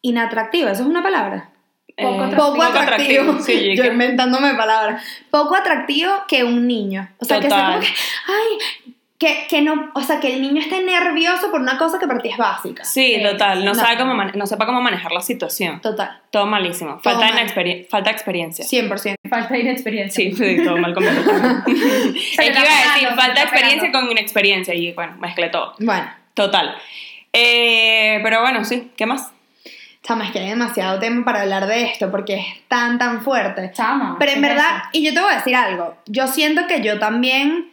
inatractivo, 0.03 0.69
eso 0.69 0.83
es 0.83 0.89
una 0.89 1.03
palabra. 1.03 1.51
Poco 1.97 2.23
eh, 2.23 2.27
atractivo. 2.27 2.47
Poco 2.53 2.63
atractivo. 2.63 3.39
Sí, 3.41 3.75
Yo 3.77 3.83
que- 3.83 3.89
inventándome 3.91 4.55
palabras. 4.55 5.03
Poco 5.31 5.57
atractivo 5.57 6.13
que 6.29 6.45
un 6.45 6.67
niño. 6.67 7.09
O 7.19 7.25
sea, 7.25 7.41
que 7.41 7.49
sea 7.49 7.57
Total. 7.59 7.73
como 7.75 7.81
que, 7.81 7.89
ay, 8.29 8.59
que, 9.19 9.47
que 9.51 9.63
no, 9.63 9.91
o 9.97 10.01
sea, 10.03 10.21
que 10.21 10.33
el 10.33 10.41
niño 10.41 10.61
esté 10.63 10.81
nervioso 10.85 11.51
por 11.51 11.61
una 11.61 11.77
cosa 11.77 11.99
que 11.99 12.07
para 12.07 12.21
ti 12.21 12.29
es 12.29 12.37
básica. 12.37 12.85
Sí, 12.85 13.17
Sí, 13.17 13.23
total. 13.25 13.65
No, 13.65 13.73
no. 13.73 13.75
sabe 13.75 13.99
cómo 13.99 14.15
no 14.15 14.47
sepa 14.47 14.65
cómo 14.65 14.81
manejar 14.81 15.11
la 15.11 15.21
situación. 15.21 15.81
Total. 15.81 16.21
Todo 16.31 16.47
malísimo. 16.47 17.01
Todo 17.03 17.19
Falta, 17.19 17.35
mal. 17.35 17.87
falta 17.91 18.11
experiencia. 18.13 18.65
100%. 18.65 19.15
Falta 19.29 19.55
de 19.55 19.61
inexperiencia. 19.61 20.25
Sí, 20.25 20.33
sí, 20.37 20.65
todo 20.65 20.77
mal 20.77 20.95
completo. 20.95 21.21
iba 21.33 21.41
a 21.41 22.95
decir, 22.95 23.09
falta 23.17 23.43
experiencia 23.43 23.89
pegando. 23.89 24.01
con 24.03 24.11
inexperiencia 24.13 24.73
y 24.73 24.93
bueno, 24.93 25.17
mezclé 25.19 25.49
todo. 25.49 25.75
Bueno, 25.81 26.09
Total. 26.35 26.77
Eh, 27.33 28.21
pero 28.23 28.41
bueno, 28.41 28.65
sí, 28.65 28.93
¿qué 28.97 29.05
más? 29.05 29.33
Chama, 30.09 30.25
es 30.25 30.33
que 30.33 30.39
hay 30.39 30.49
demasiado 30.49 30.99
tema 30.99 31.23
para 31.25 31.43
hablar 31.43 31.67
de 31.67 31.85
esto 31.85 32.11
porque 32.11 32.37
es 32.37 32.47
tan, 32.69 32.99
tan 32.99 33.21
fuerte. 33.23 33.71
Chama. 33.75 34.17
Pero 34.19 34.33
en 34.33 34.41
¿qué 34.41 34.47
es 34.49 34.55
verdad, 34.55 34.77
eso? 34.79 34.89
y 34.93 35.05
yo 35.05 35.13
te 35.13 35.21
voy 35.21 35.33
a 35.33 35.37
decir 35.37 35.55
algo, 35.55 35.97
yo 36.07 36.27
siento 36.27 36.67
que 36.67 36.81
yo 36.81 36.99
también, 36.99 37.71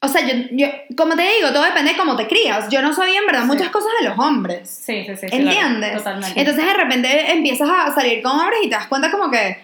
o 0.00 0.08
sea, 0.08 0.26
yo, 0.26 0.34
yo 0.52 0.68
como 0.96 1.14
te 1.16 1.22
digo, 1.22 1.52
todo 1.52 1.64
depende 1.64 1.92
de 1.92 1.98
cómo 1.98 2.16
te 2.16 2.26
crías. 2.26 2.68
Yo 2.70 2.80
no 2.80 2.94
sabía 2.94 3.18
en 3.20 3.26
verdad 3.26 3.42
Sí. 3.42 3.46
muchas 3.48 3.68
cosas 3.68 3.90
de 4.00 4.08
los 4.08 4.18
hombres. 4.18 4.70
Sí, 4.70 5.04
sí, 5.06 5.16
sí. 5.16 5.28
sí, 5.28 5.36
¿Entiendes? 5.36 5.90
claro, 5.90 5.98
Totalmente. 5.98 6.40
Entonces 6.40 6.64
de 6.64 6.74
repente 6.74 7.32
empiezas 7.32 7.68
a 7.70 7.94
salir 7.94 8.22
con 8.22 8.32
hombres 8.40 8.60
y 8.64 8.68
te 8.70 8.74
das 8.76 8.86
cuenta 8.86 9.10
como 9.10 9.30
que, 9.30 9.62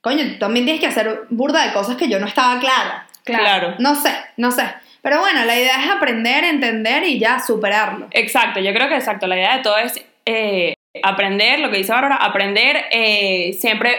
coño, 0.00 0.24
tú 0.32 0.38
también 0.40 0.64
tienes 0.66 0.80
que 0.80 0.88
hacer 0.88 1.22
burda 1.30 1.64
de 1.64 1.72
cosas 1.72 1.96
que 1.96 2.08
yo 2.08 2.18
no 2.18 2.26
estaba 2.26 2.58
clara. 2.58 3.06
Claro. 3.24 3.76
No 3.78 3.94
sé, 3.94 4.12
no 4.36 4.50
sé. 4.50 4.64
Pero 5.00 5.20
bueno, 5.20 5.44
la 5.44 5.56
idea 5.56 5.80
es 5.84 5.90
aprender, 5.90 6.42
entender 6.44 7.04
y 7.04 7.18
ya 7.20 7.38
superarlo. 7.40 8.08
Exacto, 8.10 8.58
yo 8.60 8.72
creo 8.72 8.88
que 8.88 8.96
exacto. 8.96 9.26
La 9.28 9.36
idea 9.36 9.56
de 9.58 9.62
todo 9.62 9.76
es 9.78 10.00
eh, 10.26 10.74
aprender, 11.02 11.58
lo 11.60 11.70
que 11.70 11.78
dice 11.78 11.92
Bárbara, 11.92 12.16
aprender 12.16 12.84
eh, 12.90 13.56
siempre. 13.60 13.96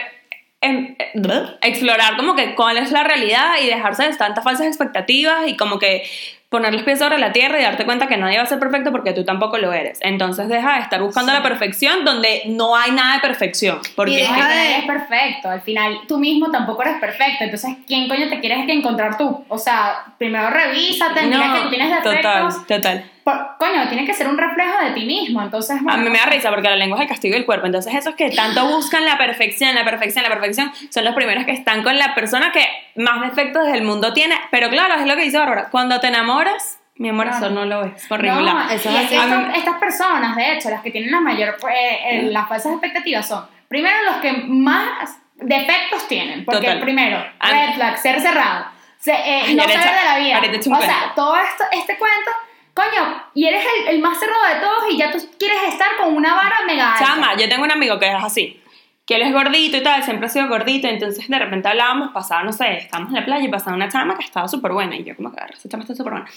em, 0.60 0.94
eh, 0.98 1.56
explorar 1.62 2.16
como 2.16 2.34
que 2.34 2.54
cuál 2.54 2.78
es 2.78 2.90
la 2.90 3.04
realidad 3.04 3.56
y 3.62 3.66
dejarse 3.66 4.04
de 4.08 4.16
tantas 4.16 4.42
falsas 4.42 4.66
expectativas 4.66 5.46
y 5.46 5.56
como 5.58 5.78
que 5.78 6.04
poner 6.48 6.72
los 6.72 6.84
pies 6.84 7.00
sobre 7.00 7.18
la 7.18 7.32
tierra 7.32 7.60
y 7.60 7.64
darte 7.64 7.84
cuenta 7.84 8.06
que 8.06 8.16
nadie 8.16 8.38
va 8.38 8.44
a 8.44 8.46
ser 8.46 8.58
perfecto 8.60 8.90
porque 8.90 9.12
tú 9.12 9.24
tampoco 9.24 9.58
lo 9.58 9.72
eres. 9.74 9.98
Entonces 10.00 10.48
deja 10.48 10.76
de 10.76 10.80
estar 10.80 11.02
buscando 11.02 11.32
Sí. 11.32 11.36
la 11.36 11.42
perfección 11.42 12.04
donde 12.06 12.44
no 12.46 12.76
hay 12.76 12.92
nada 12.92 13.14
de 13.16 13.20
perfección. 13.20 13.80
Porque 13.96 14.12
Y 14.12 14.16
de- 14.22 14.86
perfecto. 14.86 15.50
Al 15.50 15.60
final, 15.60 15.98
tú 16.08 16.16
mismo 16.18 16.50
tampoco 16.50 16.80
eres 16.82 16.96
perfecto. 16.98 17.44
Entonces, 17.44 17.76
¿quién 17.86 18.08
coño 18.08 18.28
te 18.30 18.40
quieres 18.40 18.64
que 18.64 18.72
encontrar 18.72 19.18
tú? 19.18 19.44
O 19.48 19.58
sea, 19.58 19.96
primero 20.16 20.48
revísate, 20.48 21.22
mira 21.26 21.52
que 21.54 21.60
tú 21.60 21.68
tienes 21.70 21.90
defectos. 21.90 22.22
total, 22.22 22.66
total. 22.68 23.10
Por- 23.24 23.56
coño, 23.58 23.88
tiene 23.88 24.04
que 24.04 24.12
ser 24.12 24.28
un 24.28 24.36
reflejo 24.36 24.78
de 24.84 24.90
ti 24.90 25.06
mismo. 25.06 25.40
Entonces, 25.42 25.78
A 25.80 25.82
bueno, 25.82 26.02
mí 26.04 26.10
me 26.10 26.18
da 26.18 26.26
risa 26.26 26.50
porque 26.50 26.68
la 26.68 26.76
lengua 26.76 26.98
es 26.98 27.02
el 27.02 27.08
castigo 27.08 27.34
del 27.34 27.46
cuerpo. 27.46 27.64
Entonces, 27.66 27.94
esos 27.94 28.14
que 28.14 28.30
tanto 28.30 28.66
buscan 28.66 29.04
la 29.06 29.16
perfección, 29.16 29.74
la 29.74 29.82
perfección, 29.84 30.22
la 30.24 30.28
perfección, 30.28 30.70
son 30.90 31.04
los 31.04 31.14
primeros 31.14 31.44
que 31.46 31.52
están 31.52 31.82
con 31.82 31.98
la 31.98 32.14
persona 32.14 32.52
que 32.52 32.66
más 32.96 33.22
defectos 33.22 33.66
del 33.66 33.82
mundo 33.82 34.12
tiene. 34.12 34.36
Pero 34.50 34.68
claro, 34.68 34.94
es 35.00 35.06
lo 35.06 35.16
que 35.16 35.22
dice 35.22 35.38
Bárbara. 35.38 35.70
Cuando 35.70 36.00
te 36.00 36.08
enamoras, 36.08 36.78
mi 36.96 37.08
amor, 37.08 37.26
Claro. 37.28 37.46
eso 37.46 37.54
no 37.54 37.64
lo 37.64 37.80
ves 37.84 38.06
por 38.08 38.22
No, 38.22 38.28
ningún 38.30 38.44
lado. 38.46 38.70
eso 38.70 38.90
es 38.90 39.06
así. 39.06 39.16
estas, 39.16 39.74
A 39.74 39.80
personas, 39.80 40.36
de 40.36 40.52
hecho, 40.52 40.68
las 40.70 40.82
que 40.82 40.90
tienen 40.90 41.10
la 41.10 41.20
mayor, 41.20 41.56
pues, 41.60 41.74
eh, 41.74 42.28
las 42.30 42.46
falsas 42.46 42.72
expectativas 42.72 43.26
son, 43.26 43.46
primero, 43.68 43.96
los 44.04 44.16
que 44.16 44.32
más 44.46 45.16
defectos 45.36 46.06
tienen. 46.08 46.44
Porque 46.44 46.60
Total. 46.66 46.80
primero, 46.80 47.24
A 47.40 47.50
red 47.50 47.74
flag, 47.74 47.98
ser 47.98 48.20
cerrado, 48.20 48.66
se- 48.98 49.12
eh, 49.12 49.54
no 49.54 49.62
saber 49.62 49.78
de 49.78 50.04
la 50.04 50.18
vida. 50.18 50.40
O 50.76 50.82
sea, 50.82 51.12
todo 51.16 51.36
esto, 51.36 51.64
este 51.72 51.96
cuento, 51.96 52.30
coño, 52.74 53.22
y 53.34 53.46
eres 53.46 53.64
el, 53.64 53.94
el 53.94 54.00
más 54.02 54.18
cerrado 54.18 54.44
de 54.54 54.60
todos 54.60 54.92
y 54.92 54.96
ya 54.98 55.10
tú 55.10 55.18
quieres 55.38 55.62
estar 55.68 55.88
con 56.00 56.14
una 56.14 56.34
vara 56.34 56.64
mega 56.66 56.92
alta. 56.92 57.04
Chama, 57.06 57.36
yo 57.36 57.48
tengo 57.48 57.64
un 57.64 57.70
amigo 57.72 57.98
que 57.98 58.08
es 58.08 58.22
así. 58.22 58.60
Que 59.06 59.16
él 59.16 59.22
es 59.22 59.32
gordito 59.32 59.76
y 59.76 59.82
tal, 59.82 60.02
siempre 60.02 60.26
ha 60.26 60.30
sido 60.30 60.48
gordito. 60.48 60.88
Entonces, 60.88 61.28
de 61.28 61.38
repente 61.38 61.68
hablábamos, 61.68 62.10
pasaba, 62.12 62.42
no 62.42 62.52
sé, 62.52 62.78
estábamos 62.78 63.10
en 63.10 63.16
la 63.20 63.24
playa 63.24 63.44
y 63.44 63.48
pasaba 63.48 63.76
una 63.76 63.88
chama 63.88 64.16
que 64.16 64.24
estaba 64.24 64.48
súper 64.48 64.72
buena. 64.72 64.96
Y 64.96 65.04
yo, 65.04 65.14
como 65.14 65.30
que, 65.30 65.36
"Agarra, 65.38 65.54
esa 65.54 65.68
chama 65.68 65.82
está 65.82 65.94
súper 65.94 66.14
buena. 66.14 66.28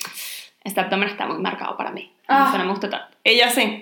Este 0.64 0.82
abdomen 0.82 1.08
está 1.08 1.26
muy 1.26 1.38
marcado 1.38 1.78
para 1.78 1.92
mí. 1.92 2.12
Ah. 2.28 2.48
Eso 2.50 2.58
no 2.58 2.66
me 2.66 2.72
gusta 2.72 2.90
tanto. 2.90 3.08
Ella 3.24 3.48
así. 3.48 3.82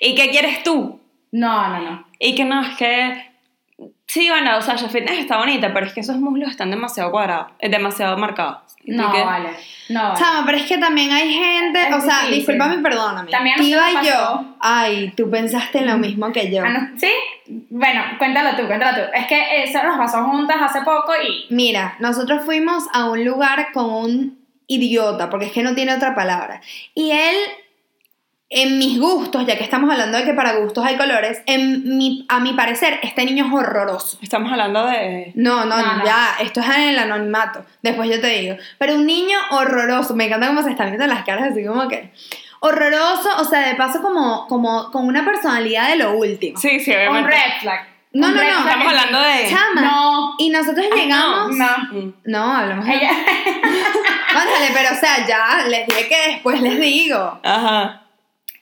¿Y 0.00 0.14
qué 0.14 0.30
quieres 0.30 0.62
tú? 0.62 1.00
No, 1.32 1.68
no, 1.68 1.78
no. 1.80 2.06
Y 2.20 2.36
que 2.36 2.44
no, 2.44 2.62
es 2.62 2.76
que. 2.76 3.32
Sí, 4.06 4.30
bueno, 4.30 4.58
o 4.58 4.62
sea, 4.62 4.74
la 4.74 4.88
fitness 4.88 5.18
está 5.18 5.38
bonita, 5.38 5.74
pero 5.74 5.86
es 5.86 5.92
que 5.92 6.00
esos 6.00 6.16
muslos 6.18 6.50
están 6.50 6.70
demasiado 6.70 7.10
cuadrados, 7.10 7.50
es 7.58 7.70
demasiado 7.72 8.16
marcados. 8.16 8.73
¿Y 8.84 8.96
tú 8.96 9.02
No, 9.02 9.08
vale. 9.08 9.50
No, 9.88 10.02
vale. 10.02 10.18
Chama, 10.18 10.42
pero 10.46 10.58
es 10.58 10.64
que 10.64 10.78
también 10.78 11.12
hay 11.12 11.32
gente, 11.32 11.88
Es 11.88 11.94
o 11.94 12.00
sea, 12.00 12.16
difícil. 12.20 12.34
discúlpame 12.36 12.74
y 12.76 12.78
perdóname. 12.78 13.30
También 13.30 13.56
a 13.58 13.62
Tiva 13.62 13.80
nosotros 13.92 14.04
y 14.04 14.08
yo, 14.08 14.56
ay, 14.60 15.12
tú 15.16 15.30
pensaste 15.30 15.78
en 15.78 15.86
lo 15.86 15.98
mismo 15.98 16.32
que 16.32 16.50
yo. 16.50 16.62
Ah, 16.64 16.90
¿Sí? 16.96 17.10
Bueno, 17.70 18.02
cuéntalo 18.18 18.56
tú, 18.56 18.66
cuéntalo 18.66 18.96
tú. 19.04 19.10
Es 19.14 19.26
que 19.26 19.62
eso 19.64 19.82
nos 19.82 19.96
pasó 19.98 20.24
juntas 20.24 20.56
hace 20.60 20.80
poco 20.82 21.12
y... 21.22 21.46
Mira, 21.54 21.96
nosotros 21.98 22.42
fuimos 22.44 22.84
a 22.92 23.10
un 23.10 23.24
lugar 23.24 23.72
con 23.72 23.90
un 23.92 24.38
idiota, 24.66 25.28
porque 25.28 25.46
es 25.46 25.52
que 25.52 25.62
no 25.62 25.74
tiene 25.74 25.94
otra 25.94 26.14
palabra. 26.14 26.60
Y 26.94 27.10
él, 27.10 27.36
en 28.56 28.78
mis 28.78 29.00
gustos, 29.00 29.44
ya 29.46 29.58
que 29.58 29.64
estamos 29.64 29.90
hablando 29.90 30.16
de 30.16 30.24
que 30.24 30.32
para 30.32 30.52
gustos 30.54 30.86
hay 30.86 30.96
colores, 30.96 31.42
en 31.46 31.98
mi, 31.98 32.24
a 32.28 32.38
mi 32.38 32.52
parecer, 32.52 33.00
este 33.02 33.24
niño 33.24 33.46
es 33.46 33.52
horroroso. 33.52 34.16
Estamos 34.22 34.52
hablando 34.52 34.86
de. 34.86 35.32
No, 35.34 35.64
no, 35.64 35.76
No, 35.76 35.96
no. 35.96 36.04
ya, 36.04 36.36
esto 36.40 36.60
es 36.60 36.68
en 36.68 36.82
el 36.90 36.98
anonimato. 37.00 37.64
Después 37.82 38.08
yo 38.08 38.20
te 38.20 38.28
digo. 38.28 38.56
Pero 38.78 38.94
un 38.94 39.06
niño 39.06 39.36
horroroso, 39.50 40.14
me 40.14 40.26
encanta 40.26 40.46
cómo 40.46 40.62
se 40.62 40.70
están 40.70 40.86
viendo 40.86 41.04
las 41.08 41.24
caras, 41.24 41.50
así 41.50 41.66
como 41.66 41.88
que. 41.88 42.12
Horroroso, 42.60 43.28
o 43.40 43.44
sea, 43.44 43.68
de 43.68 43.74
paso, 43.74 44.00
como, 44.00 44.46
como 44.46 44.90
con 44.92 45.06
una 45.08 45.24
personalidad 45.24 45.88
de 45.88 45.96
lo 45.96 46.14
último. 46.16 46.56
Sí, 46.58 46.78
sí, 46.78 46.92
Un 46.92 46.96
obviamente. 47.08 47.30
red 47.30 47.60
flag. 47.60 47.88
No, 48.12 48.28
Un 48.28 48.34
no, 48.36 48.42
no. 48.44 48.58
Estamos 48.60 48.86
hablando 48.86 49.20
de. 49.20 49.48
Chama. 49.50 49.80
No. 49.82 50.34
Y 50.38 50.50
nosotros 50.50 50.86
llegamos. 50.94 51.50
No. 51.56 51.66
Mm. 51.90 52.14
No, 52.26 52.54
hablamos 52.56 52.86
de. 52.86 52.94
Ella... 52.94 53.10
Ándale, 54.30 54.68
pero 54.72 54.92
o 54.92 54.98
sea, 54.98 55.26
ya 55.26 55.66
les 55.68 55.86
dije 55.88 56.08
que 56.08 56.30
después 56.34 56.60
les 56.60 56.80
digo. 56.80 57.40
Ajá. 57.42 58.00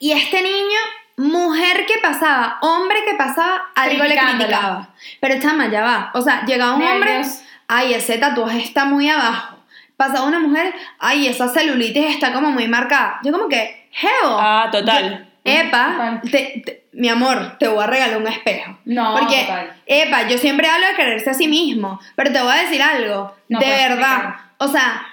Y 0.03 0.11
este 0.11 0.43
niño, 0.43 0.81
mujer 1.17 1.87
que 1.87 1.99
pasaba, 2.03 2.59
hombre 2.61 3.05
que 3.05 3.15
pasaba, 3.15 3.71
algo 3.77 4.03
le 4.03 4.17
criticaba. 4.19 4.89
Pero 5.21 5.41
chama, 5.41 5.69
ya 5.71 5.83
va. 5.83 6.11
O 6.15 6.21
sea, 6.21 6.45
llegaba 6.45 6.75
un 6.75 6.83
hombre, 6.83 7.23
ay, 7.69 7.95
ese 7.95 8.19
tatuaje 8.19 8.59
está 8.59 8.85
muy 8.85 9.09
abajo. 9.09 9.59
Pasaba 9.97 10.25
una 10.27 10.41
mujer, 10.41 10.75
ay, 10.99 11.29
esa 11.29 11.47
celulitis 11.49 12.07
está 12.07 12.33
como 12.33 12.51
muy 12.51 12.67
marcada. 12.67 13.21
Yo 13.23 13.31
como 13.31 13.49
que, 13.49 13.89
heo. 14.03 14.37
Ah, 14.41 14.69
total. 14.73 15.29
Epa, 15.45 15.93
Total. 15.93 16.21
te- 16.33 16.63
te- 16.67 16.85
mi 16.95 17.09
amor, 17.09 17.57
te 17.61 17.69
voy 17.69 17.83
a 17.85 17.87
regalar 17.87 18.17
un 18.19 18.27
espejo. 18.27 18.77
No, 18.85 19.17
Porque, 19.19 19.43
total. 19.43 19.73
epa, 19.87 20.29
yo 20.29 20.37
siempre 20.39 20.69
hablo 20.69 20.87
de 20.89 20.95
quererse 20.97 21.31
a 21.31 21.35
sí 21.35 21.47
mismo, 21.47 22.01
pero 22.17 22.33
te 22.33 22.41
voy 22.43 22.51
a 22.53 22.63
decir 22.63 22.83
algo, 22.83 23.33
No 23.49 23.61
de 23.61 23.67
verdad. 23.67 24.17
explicar. 24.17 24.37
O 24.59 24.67
sea, 24.69 25.07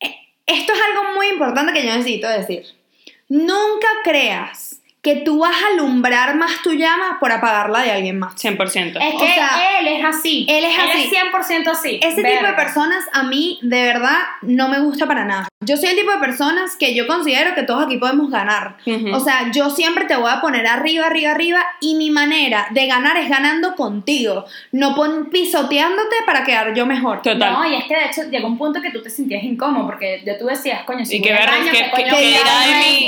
e- 0.00 0.16
esto 0.46 0.72
es 0.72 0.78
algo 0.90 1.14
muy 1.14 1.28
importante 1.28 1.72
que 1.72 1.84
yo 1.86 1.92
necesito 1.94 2.28
decir. 2.28 2.64
Nunca 3.28 3.88
creas 4.04 4.75
que 5.06 5.14
tú 5.24 5.38
vas 5.38 5.54
a 5.54 5.68
alumbrar 5.74 6.34
más 6.34 6.50
tu 6.64 6.72
llama 6.72 7.18
por 7.20 7.30
apagarla 7.30 7.82
de 7.82 7.92
alguien 7.92 8.18
más. 8.18 8.34
100%. 8.34 8.96
Es 9.00 9.14
O 9.14 9.18
que 9.20 9.26
sea, 9.34 9.78
él 9.78 9.86
es 9.86 10.04
así. 10.04 10.46
él 10.48 10.64
es 10.64 10.76
así. 10.76 10.90
Él 10.90 10.98
es 11.04 11.12
100% 11.12 11.68
así. 11.70 12.00
Ese 12.02 12.24
tipo 12.24 12.44
de 12.44 12.52
personas 12.54 13.04
a 13.12 13.22
mí 13.22 13.60
de 13.62 13.82
verdad 13.84 14.18
no 14.42 14.68
me 14.68 14.80
gusta 14.80 15.06
para 15.06 15.24
nada. 15.24 15.46
Yo 15.64 15.76
soy 15.76 15.90
el 15.90 15.96
tipo 15.96 16.10
de 16.10 16.18
personas 16.18 16.74
que 16.76 16.92
yo 16.92 17.06
considero 17.06 17.54
que 17.54 17.62
todos 17.62 17.86
aquí 17.86 17.98
podemos 17.98 18.32
ganar. 18.32 18.78
O 19.14 19.20
sea, 19.20 19.52
yo 19.52 19.70
siempre 19.70 20.06
te 20.06 20.16
voy 20.16 20.30
a 20.30 20.40
poner 20.40 20.66
arriba, 20.66 21.06
arriba, 21.06 21.30
arriba 21.30 21.64
y 21.80 21.94
mi 21.94 22.10
manera 22.10 22.66
de 22.72 22.86
ganar 22.88 23.16
es 23.16 23.28
ganando 23.28 23.76
contigo, 23.76 24.44
no 24.72 24.96
pon 24.96 25.30
pisoteándote 25.30 26.16
para 26.26 26.42
quedar 26.44 26.74
yo 26.74 26.84
mejor. 26.84 27.22
Total. 27.22 27.52
No, 27.52 27.64
y 27.64 27.76
es 27.76 27.84
que 27.84 27.94
de 27.94 28.06
hecho 28.06 28.22
llegó 28.30 28.48
un 28.48 28.58
punto 28.58 28.80
que 28.82 28.90
tú 28.90 29.00
te 29.02 29.10
sentías 29.10 29.44
incómodo 29.44 29.86
porque 29.86 30.22
ya 30.26 30.36
tú 30.36 30.46
decías, 30.46 30.82
coño, 30.84 31.04
si 31.04 31.18
Y 31.18 31.22
que 31.22 31.32
baño, 31.32 31.70
que- 31.70 31.70
¿qué 31.70 31.90
coño 31.92 32.04
que- 32.04 32.16
que 32.16 32.26
dirá 32.26 32.60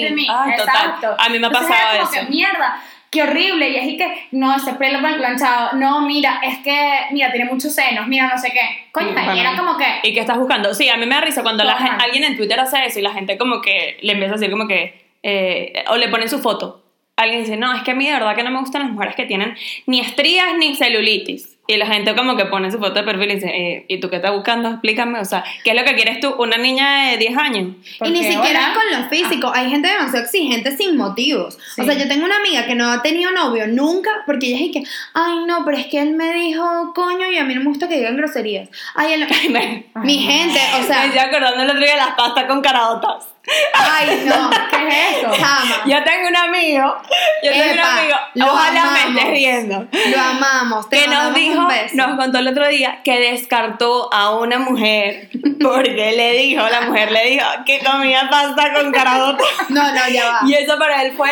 de 0.04 0.10
mí? 0.12 0.26
Ay, 0.30 0.56
total. 0.56 0.74
Exacto. 0.76 1.16
A 1.18 1.28
mí 1.28 1.38
me 1.38 1.46
ha 1.46 1.50
pasado 1.50 1.87
era 1.94 2.04
como 2.04 2.12
eso. 2.16 2.26
que, 2.26 2.30
mierda, 2.30 2.82
qué 3.10 3.22
horrible. 3.22 3.68
Y 3.70 3.76
es 3.76 3.86
y 3.88 3.96
que, 3.96 4.28
no, 4.32 4.54
ese 4.56 4.74
pelo 4.74 5.00
mal 5.00 5.16
planchado. 5.16 5.72
No, 5.78 6.00
mira, 6.02 6.40
es 6.44 6.58
que, 6.58 7.00
mira, 7.12 7.30
tiene 7.32 7.50
muchos 7.50 7.74
senos, 7.74 8.06
mira, 8.06 8.28
no 8.28 8.38
sé 8.38 8.50
qué. 8.52 8.88
Coño, 8.92 9.10
y 9.34 9.38
era 9.38 9.56
como 9.56 9.76
que, 9.76 9.86
¿Y 10.02 10.12
qué 10.12 10.20
estás 10.20 10.38
buscando? 10.38 10.74
Sí, 10.74 10.88
a 10.88 10.96
mí 10.96 11.06
me 11.06 11.14
da 11.14 11.20
risa 11.22 11.42
cuando 11.42 11.64
la 11.64 11.72
Total. 11.72 11.88
gen- 11.88 12.00
alguien 12.00 12.24
en 12.24 12.36
Twitter 12.36 12.58
hace 12.60 12.84
eso 12.84 12.98
y 12.98 13.02
la 13.02 13.12
gente 13.12 13.38
como 13.38 13.60
que 13.60 13.98
le 14.02 14.12
empieza 14.12 14.34
a 14.34 14.36
decir 14.38 14.50
como 14.50 14.66
que, 14.68 15.06
eh, 15.22 15.84
o 15.88 15.96
le 15.96 16.08
ponen 16.08 16.28
su 16.28 16.38
foto. 16.40 16.84
Alguien 17.16 17.40
dice, 17.40 17.56
no, 17.56 17.74
es 17.74 17.82
que 17.82 17.90
a 17.90 17.94
mí 17.94 18.06
de 18.06 18.12
verdad 18.12 18.36
que 18.36 18.44
no 18.44 18.50
me 18.52 18.60
gustan 18.60 18.82
las 18.82 18.92
mujeres 18.92 19.16
que 19.16 19.26
tienen 19.26 19.56
ni 19.86 19.98
estrías 20.00 20.54
ni 20.56 20.76
celulitis. 20.76 21.57
Y 21.70 21.76
la 21.76 21.86
gente 21.86 22.14
como 22.16 22.34
que 22.34 22.46
pone 22.46 22.72
su 22.72 22.78
foto 22.78 22.94
de 22.94 23.02
perfil 23.02 23.30
y 23.30 23.34
dice, 23.34 23.48
eh, 23.48 23.84
¿y 23.88 24.00
tú 24.00 24.08
qué 24.08 24.16
estás 24.16 24.32
buscando? 24.32 24.70
Explícame, 24.70 25.20
o 25.20 25.24
sea, 25.26 25.44
¿qué 25.62 25.72
es 25.72 25.76
lo 25.76 25.84
que 25.84 25.94
quieres 25.96 26.18
tú? 26.18 26.34
¿Una 26.38 26.56
niña 26.56 27.10
de 27.10 27.18
10 27.18 27.36
años? 27.36 27.74
Y 28.06 28.10
ni 28.10 28.24
siquiera 28.24 28.72
hola. 28.72 28.74
con 28.74 29.02
lo 29.02 29.08
físico. 29.10 29.52
Hay 29.54 29.68
gente 29.68 29.86
demasiado 29.86 30.24
exigente 30.24 30.74
sin 30.74 30.96
motivos. 30.96 31.58
Sí. 31.74 31.82
O 31.82 31.84
sea, 31.84 31.92
yo 31.92 32.08
tengo 32.08 32.24
una 32.24 32.38
amiga 32.38 32.64
que 32.64 32.74
no 32.74 32.90
ha 32.90 33.02
tenido 33.02 33.32
novio 33.32 33.66
nunca 33.66 34.10
porque 34.24 34.46
ella 34.46 34.64
es 34.64 34.72
que, 34.72 34.82
ay, 35.12 35.44
no, 35.46 35.62
pero 35.66 35.76
es 35.76 35.88
que 35.88 36.00
él 36.00 36.14
me 36.14 36.32
dijo 36.32 36.94
coño 36.94 37.30
y 37.30 37.36
a 37.36 37.44
mí 37.44 37.54
no 37.54 37.60
me 37.60 37.66
gusta 37.66 37.86
que 37.86 37.98
digan 37.98 38.16
groserías. 38.16 38.70
Ay, 38.94 39.12
él... 39.12 39.26
me 39.50 39.84
Mi 40.04 40.20
gente, 40.20 40.58
o 40.74 40.80
me 40.80 40.86
sea, 40.86 41.04
estoy 41.04 41.18
acordando 41.18 41.64
el 41.64 41.68
otro 41.68 41.82
día 41.82 41.92
de 41.92 41.96
las 41.98 42.14
pastas 42.14 42.44
con 42.46 42.62
caraotas. 42.62 43.26
Ay, 43.72 44.24
no. 44.26 44.50
¿qué 44.70 44.88
es 44.88 45.18
eso? 45.18 45.30
Chama. 45.32 45.82
Yo 45.86 46.02
tengo 46.04 46.28
un 46.28 46.36
amigo, 46.36 46.96
yo 47.42 47.50
tengo 47.50 47.72
un 47.72 47.80
amigo, 47.80 48.16
lo 48.34 48.46
ojalá 48.46 48.84
me 48.90 49.08
estés 49.08 49.30
riendo. 49.30 49.86
Lo 49.92 50.20
amamos. 50.20 50.88
Te 50.88 51.00
que 51.00 51.08
nos 51.08 51.34
dijo, 51.34 51.60
un 51.60 51.68
beso. 51.68 51.96
nos 51.96 52.16
contó 52.16 52.38
el 52.38 52.48
otro 52.48 52.68
día 52.68 53.00
que 53.04 53.18
descartó 53.18 54.12
a 54.12 54.30
una 54.30 54.58
mujer 54.58 55.30
porque 55.62 56.12
le 56.16 56.32
dijo, 56.38 56.68
la 56.68 56.82
mujer 56.82 57.12
le 57.12 57.30
dijo 57.30 57.46
que 57.66 57.80
comía 57.80 58.28
pasta 58.30 58.72
con 58.74 58.92
caraota. 58.92 59.44
No, 59.68 59.82
no, 59.92 60.08
ya 60.08 60.26
va. 60.26 60.40
Y 60.46 60.54
eso 60.54 60.78
para 60.78 61.02
él 61.02 61.12
fue 61.16 61.30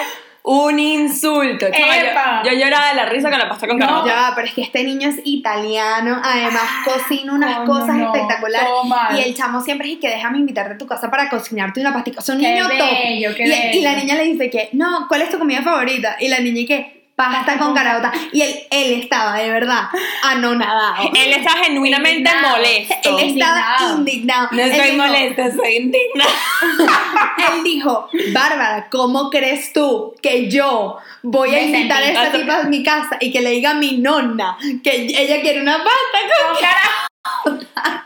un 0.49 0.79
insulto. 0.79 1.67
Chama, 1.73 1.97
Epa. 1.99 2.43
yo, 2.45 2.53
yo 2.53 2.59
lloraba 2.61 2.91
de 2.91 2.95
la 2.95 3.07
risa 3.07 3.31
con 3.31 3.39
la 3.39 3.49
pasta 3.49 3.67
con 3.67 3.79
No, 3.79 3.87
caraota. 3.87 4.09
Ya 4.09 4.33
pero 4.37 4.47
es 4.47 4.55
que 4.55 4.63
este 4.63 4.85
niño 4.85 5.09
es 5.09 5.17
italiano, 5.25 6.21
además 6.23 6.63
cocina 6.85 7.33
unas 7.35 7.59
cosas 7.67 7.97
no, 7.97 8.15
espectaculares. 8.15 8.69
mal. 8.87 9.19
Y 9.19 9.23
el 9.23 9.35
chamo 9.35 9.61
siempre 9.61 9.91
es 9.93 9.99
que 9.99 10.09
déjame 10.09 10.39
invitarte 10.39 10.75
a 10.75 10.79
tu 10.79 10.87
casa 10.87 11.11
para 11.11 11.29
cocinarte 11.29 11.81
una 11.81 11.93
pastica. 11.93 12.21
Es 12.21 12.29
un 12.29 12.39
Qué 12.39 12.53
niño 12.53 12.69
bello, 12.69 12.85
top. 12.85 12.97
qué 13.37 13.45
y, 13.45 13.79
y 13.79 13.83
la 13.83 13.91
bello. 13.91 14.03
niña 14.05 14.15
le 14.15 14.25
dice 14.25 14.49
que, 14.51 14.69
no, 14.73 15.07
¿cuál 15.09 15.23
es 15.23 15.31
tu 15.31 15.39
comida 15.39 15.63
favorita? 15.63 16.17
Y 16.21 16.29
la 16.29 16.39
niña 16.39 16.61
y 16.61 16.67
que, 16.67 17.06
pasta 17.17 17.59
con 17.59 17.75
caraota. 17.75 18.13
Y 18.33 18.43
él, 18.43 18.55
él 18.71 18.93
estaba 19.03 19.39
de 19.39 19.51
verdad 19.51 19.89
anonadado. 20.23 21.11
Él 21.15 21.33
está 21.33 21.51
genuinamente 21.65 22.31
Indignado. 22.31 22.57
molesto. 22.57 22.95
Él 23.19 23.19
estaba 23.31 23.77
indignado. 23.97 23.99
indignado. 23.99 24.49
no 24.53 24.61
estoy 24.63 24.91
dijo- 24.91 25.03
molesta, 25.07 25.47
estoy 25.47 25.77
indignada. 25.77 26.31
Él 27.55 27.65
dijo, 27.65 28.09
Bárbara, 28.33 28.89
¿cómo 28.91 29.31
crees 29.31 29.73
tú 29.73 30.15
que 30.23 30.51
yo 30.51 30.99
voy 31.23 31.55
a 31.55 31.63
invitar 31.63 32.03
a 32.03 32.07
esa 32.11 32.33
tipa 32.33 32.59
a 32.61 32.63
mi 32.65 32.83
casa 32.83 33.17
y 33.21 33.33
que 33.33 33.41
le 33.41 33.51
diga 33.51 33.71
a 33.71 33.75
mi 33.75 33.97
nonna 33.99 34.57
que 34.85 35.07
ella 35.07 35.41
quiere 35.41 35.63
una 35.63 35.79
pasta 35.79 36.19
con 37.45 37.55
Con 37.55 37.67
cara- 37.67 38.03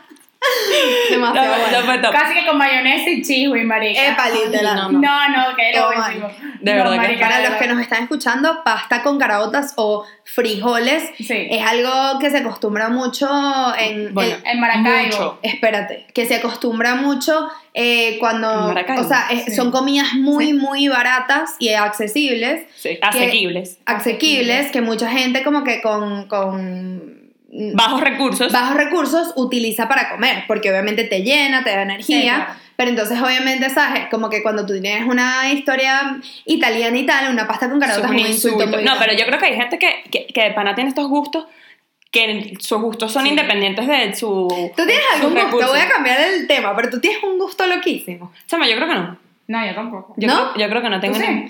demasiado 1.09 1.47
No, 1.47 1.61
bueno. 1.61 1.79
no 1.79 1.85
fue 1.85 1.97
top. 1.99 2.11
Casi 2.11 2.33
que 2.33 2.45
con 2.45 2.57
mayonesa 2.57 3.09
y 3.09 3.21
chihui, 3.21 3.63
marica. 3.63 4.07
Epa, 4.07 4.29
literal. 4.29 4.75
no, 4.75 4.91
No, 4.99 5.29
no, 5.29 5.55
que 5.55 5.71
lo 5.77 5.89
último. 5.89 6.29
De 6.61 6.75
No, 6.75 6.89
verdad 6.91 7.07
que- 7.07 7.17
Para 7.17 7.39
los 7.49 7.53
que 7.57 7.67
nos 7.67 7.79
están 7.81 8.03
escuchando, 8.03 8.63
pasta 8.63 9.01
con 9.01 9.17
caraotas 9.17 9.73
o 9.77 10.05
frijoles 10.23 11.03
Sí. 11.17 11.47
es 11.49 11.65
algo 11.65 12.19
que 12.19 12.29
se 12.29 12.37
acostumbra 12.37 12.89
mucho 12.89 13.27
en... 13.77 14.13
Bueno, 14.13 14.35
el- 14.35 14.47
En 14.47 14.59
Maracaibo. 14.59 15.05
mucho. 15.07 15.39
espérate, 15.41 16.05
que 16.13 16.25
se 16.25 16.35
acostumbra 16.35 16.95
mucho 16.95 17.47
eh, 17.73 18.13
En 18.13 18.19
cuando... 18.19 18.67
Maracaibo. 18.67 19.01
O 19.01 19.07
sea, 19.07 19.27
es- 19.31 19.45
Sí. 19.45 19.51
son 19.55 19.71
comidas 19.71 20.13
muy, 20.13 20.47
Sí. 20.47 20.53
muy 20.53 20.87
baratas 20.87 21.55
y 21.57 21.69
accesibles. 21.69 22.65
Sí, 22.75 22.97
asequibles. 23.01 23.79
Asequibles, 23.85 24.71
que 24.71 24.81
mucha 24.81 25.09
gente 25.09 25.43
como 25.43 25.63
que 25.63 25.81
con... 25.81 26.27
con 26.27 27.20
Bajos 27.53 27.99
recursos. 28.01 28.51
bajos 28.53 28.77
recursos 28.77 29.33
utiliza 29.35 29.87
para 29.89 30.09
comer, 30.09 30.45
porque 30.47 30.69
obviamente 30.69 31.03
te 31.03 31.21
llena, 31.21 31.63
te 31.63 31.69
da 31.71 31.81
energía, 31.81 32.17
Sí, 32.21 32.23
claro. 32.23 32.53
pero 32.77 32.89
entonces 32.91 33.21
obviamente, 33.21 33.69
¿sabes? 33.69 34.07
Como 34.09 34.29
que 34.29 34.41
cuando 34.41 34.65
tú 34.65 34.79
tienes 34.81 35.05
una 35.05 35.51
historia 35.51 36.17
italiana 36.45 36.97
y 36.97 37.05
tal, 37.05 37.29
una 37.31 37.47
pasta 37.47 37.67
con 37.69 37.83
Eso 37.83 37.87
caraotas 38.01 38.11
es 38.11 38.21
un 38.21 38.27
insulto 38.27 38.67
muy 38.67 38.83
No, 38.83 38.93
pero 38.99 39.13
yo 39.13 39.25
creo 39.25 39.37
que 39.37 39.45
hay 39.47 39.55
gente 39.55 39.77
que, 39.77 40.03
que, 40.09 40.27
que 40.27 40.41
de 40.43 40.51
pana 40.51 40.75
tiene 40.75 40.89
estos 40.91 41.07
gustos 41.09 41.45
que 42.09 42.53
sus 42.59 42.81
gustos 42.81 43.11
son 43.11 43.25
independientes 43.27 43.87
de 43.87 44.13
su. 44.15 44.47
¿Tú 44.75 44.85
tienes 44.85 45.03
algún 45.15 45.31
gusto? 45.33 45.45
recursos. 45.45 45.71
Voy 45.71 45.79
a 45.79 45.87
cambiar 45.89 46.19
el 46.19 46.45
tema, 46.47 46.75
pero 46.75 46.89
tú 46.89 46.99
tienes 46.99 47.23
un 47.23 47.37
gusto 47.37 47.65
loquísimo. 47.67 48.33
Chama, 48.47 48.67
yo 48.67 48.75
creo 48.75 48.87
que 48.87 48.93
no. 48.95 49.17
No, 49.47 49.65
yo 49.65 49.73
tampoco. 49.75 50.13
Yo, 50.17 50.27
¿No? 50.27 50.51
creo, 50.53 50.65
yo 50.65 50.69
creo 50.69 50.81
que 50.81 50.89
no 50.89 50.99
tengo 50.99 51.15
¿Tú 51.15 51.21
sí? 51.21 51.27
ni- 51.29 51.49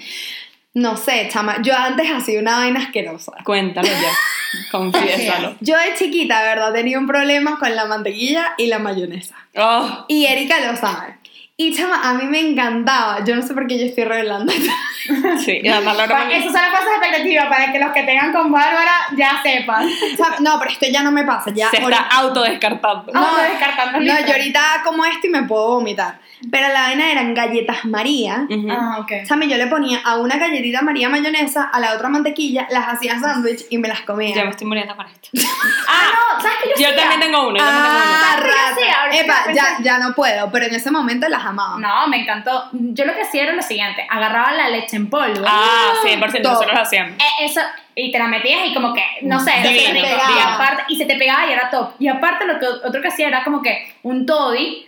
No 0.82 0.98
sé, 0.98 1.28
chama, 1.32 1.58
yo 1.64 1.76
antes 1.76 2.08
hacía 2.12 2.40
una 2.40 2.58
vaina 2.58 2.80
asquerosa. 2.80 3.34
Cuéntalo 3.44 3.88
ya. 3.88 3.94
Confiésalo. 4.72 5.56
Yo 5.62 5.76
de 5.76 5.96
chiquita, 5.98 6.42
verdad, 6.44 6.74
tenía 6.74 6.98
un 7.00 7.08
problema 7.08 7.58
con 7.60 7.76
la 7.76 7.86
mantequilla 7.86 8.54
y 8.58 8.68
la 8.68 8.80
mayonesa. 8.80 9.36
Oh, 9.56 10.06
Y 10.08 10.26
Erika 10.26 10.60
lo 10.72 10.78
sabe. 10.78 11.18
Y 11.64 11.74
chama, 11.76 12.02
a 12.10 12.14
mí 12.16 12.24
me 12.26 12.40
encantaba. 12.40 13.24
Yo 13.24 13.36
no 13.36 13.42
sé 13.44 13.54
por 13.54 13.68
qué 13.68 13.78
yo 13.78 13.86
estoy 13.86 14.06
revelando. 14.06 14.52
sí, 15.46 15.60
y 15.62 15.68
además 15.68 15.96
la 15.98 16.08
Pa- 16.08 16.32
Esas 16.32 16.52
son 16.52 16.62
las 16.62 16.72
cosas 16.72 16.88
expectativas 16.98 17.46
para 17.48 17.72
que 17.72 17.80
los 17.80 17.92
que 17.92 18.04
tengan 18.04 18.32
con 18.34 18.52
Bárbara 18.52 18.94
ya 19.16 19.40
sepan. 19.44 19.88
Chama, 20.18 20.38
no, 20.40 20.58
pero 20.60 20.72
esto 20.72 20.86
ya 20.92 21.04
no 21.04 21.12
me 21.12 21.24
pasa. 21.24 21.52
Ya 21.54 21.70
se 21.70 21.78
está 21.78 21.84
ahorita- 21.98 22.08
autodescartando. 22.18 23.12
No, 23.14 23.36
descartando 23.38 24.00
No, 24.00 24.20
yo 24.20 24.32
ahorita 24.34 24.62
como 24.84 25.06
esto 25.06 25.28
y 25.28 25.30
me 25.30 25.44
puedo 25.44 25.68
vomitar. 25.76 26.20
Pero 26.50 26.70
la 26.70 26.82
vaina 26.82 27.12
eran 27.12 27.36
galletas 27.36 27.86
María. 27.86 28.48
Ujú. 28.50 28.68
Ah, 28.72 28.98
ok. 29.00 29.12
Chame, 29.28 29.48
yo 29.48 29.58
le 29.58 29.68
ponía 29.68 30.00
a 30.04 30.18
una 30.18 30.38
galletita 30.38 30.82
María 30.82 31.08
mayonesa, 31.08 31.70
a 31.72 31.80
la 31.80 31.94
otra 31.94 32.10
mantequilla, 32.10 32.66
las 32.72 32.88
hacía 32.88 33.20
sándwich 33.20 33.66
y 33.70 33.78
me 33.78 33.88
las 33.88 34.02
comía. 34.02 34.34
Ya 34.36 34.46
me 34.46 34.50
estoy 34.50 34.66
muriendo 34.66 34.96
con 34.96 35.06
esto. 35.06 35.30
Ah, 35.94 36.08
no, 36.36 36.42
¿sabes 36.42 36.58
qué 36.64 36.70
yo 36.70 36.76
Yo 36.82 36.88
hacía? 36.88 36.96
también 37.02 37.20
tengo 37.22 37.48
una. 37.50 37.60
yo 37.60 37.66
también 37.66 37.84
tengo 37.84 37.98
una. 37.98 38.52
Ah, 38.94 39.10
Epa, 39.12 39.54
ya, 39.54 39.78
ya 39.84 39.98
no 40.00 40.14
puedo, 40.16 40.50
pero 40.52 40.66
en 40.66 40.74
ese 40.76 40.90
momento 40.90 41.28
las 41.30 41.46
No, 41.54 42.08
me 42.08 42.18
encantó. 42.22 42.70
Yo 42.72 43.06
lo 43.06 43.14
que 43.14 43.22
hacía 43.24 43.44
era 43.44 43.54
lo 43.54 43.62
siguiente: 43.62 44.06
agarraba 44.10 44.52
la 44.52 44.70
leche 44.70 44.96
en 44.98 45.10
polvo. 45.10 45.46
Ah, 45.48 45.94
100%, 46.04 46.20
Top. 46.42 46.52
nosotros 46.52 46.74
lo 46.74 46.82
hacíamos. 46.82 47.14
Eh, 47.14 47.46
eso, 47.46 47.62
y 47.96 48.12
te 48.12 48.20
la 48.20 48.28
metías 48.28 48.62
y 48.68 48.74
como 48.74 48.94
que, 48.94 49.04
no 49.24 49.40
sé, 49.40 49.52
rico. 49.64 50.08
y 50.08 50.40
aparte, 50.42 50.84
y 50.88 50.96
se 50.96 51.06
te 51.06 51.16
pegaba 51.16 51.46
y 51.48 51.52
era 51.54 51.70
top. 51.70 51.92
Y 52.00 52.08
aparte 52.08 52.46
lo 52.46 52.60
que 52.60 52.66
otro 52.66 53.02
que 53.02 53.08
hacía 53.08 53.28
era 53.28 53.44
como 53.44 53.62
que 53.62 53.94
un 54.04 54.26
toddy 54.26 54.88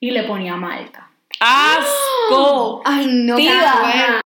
y 0.00 0.10
le 0.10 0.22
ponía 0.24 0.56
malta. 0.56 1.06
¡Asco! 1.40 2.82
Ay, 2.84 3.06
no, 3.08 3.36
qué 3.36 3.42
Tía. 3.42 4.20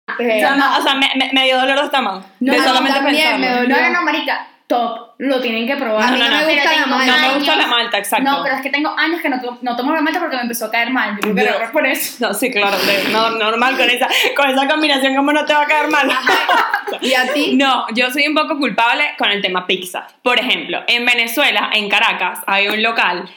o 0.78 0.82
sea, 0.82 0.94
me, 0.94 1.10
me, 1.16 1.30
me 1.32 1.44
dio 1.44 1.58
dolor 1.58 1.78
de 1.78 1.84
estómago. 1.84 2.24
No, 2.40 2.52
de 2.52 2.58
solamente 2.60 2.98
también 3.00 3.40
me 3.40 3.46
pensarlo. 3.46 3.60
dolió. 3.62 3.76
No, 3.76 3.82
no, 3.82 3.90
no, 3.98 4.02
marica, 4.02 4.46
top. 4.70 5.10
Lo 5.18 5.40
tienen 5.40 5.66
que 5.66 5.76
probar. 5.76 6.08
A 6.08 6.12
mí 6.12 6.18
no, 6.18 6.28
no, 6.28 6.30
no, 6.40 6.46
me 6.46 6.54
gusta 6.54 6.72
la 6.80 6.86
malta. 6.86 7.16
No 7.20 7.28
me 7.28 7.34
gusta 7.34 7.56
la 7.56 7.66
malta, 7.66 7.98
exacto. 7.98 8.30
No, 8.30 8.42
pero 8.42 8.54
es 8.54 8.62
que 8.62 8.70
tengo 8.70 8.94
años 8.96 9.20
que 9.20 9.28
no, 9.28 9.40
to- 9.40 9.58
no 9.60 9.76
tomo 9.76 9.92
la 9.92 10.00
malta 10.00 10.18
porque 10.20 10.36
me 10.36 10.42
empezó 10.42 10.66
a 10.66 10.70
caer 10.70 10.90
mal. 10.90 11.16
Yo 11.16 11.34
creo 11.34 11.34
que 11.34 11.62
era 11.64 11.72
por 11.72 11.86
eso. 11.86 12.26
No, 12.26 12.32
sí, 12.32 12.50
claro, 12.50 12.76
no, 13.12 13.30
normal 13.32 13.76
con 13.76 13.90
esa, 13.90 14.08
con 14.36 14.48
esa 14.48 14.66
combinación, 14.68 15.14
¿cómo 15.16 15.32
no 15.32 15.44
te 15.44 15.52
va 15.52 15.62
a 15.62 15.66
caer 15.66 15.88
mal? 15.88 16.08
¿Y 17.02 17.12
a 17.14 17.32
ti? 17.32 17.54
No, 17.56 17.86
yo 17.94 18.10
soy 18.10 18.26
un 18.28 18.34
poco 18.34 18.56
culpable 18.56 19.04
con 19.18 19.30
el 19.30 19.42
tema 19.42 19.66
pizza. 19.66 20.06
Por 20.22 20.38
ejemplo, 20.38 20.82
en 20.86 21.04
Venezuela, 21.04 21.70
en 21.74 21.88
Caracas, 21.90 22.38
hay 22.46 22.68
un 22.68 22.82
local 22.82 23.28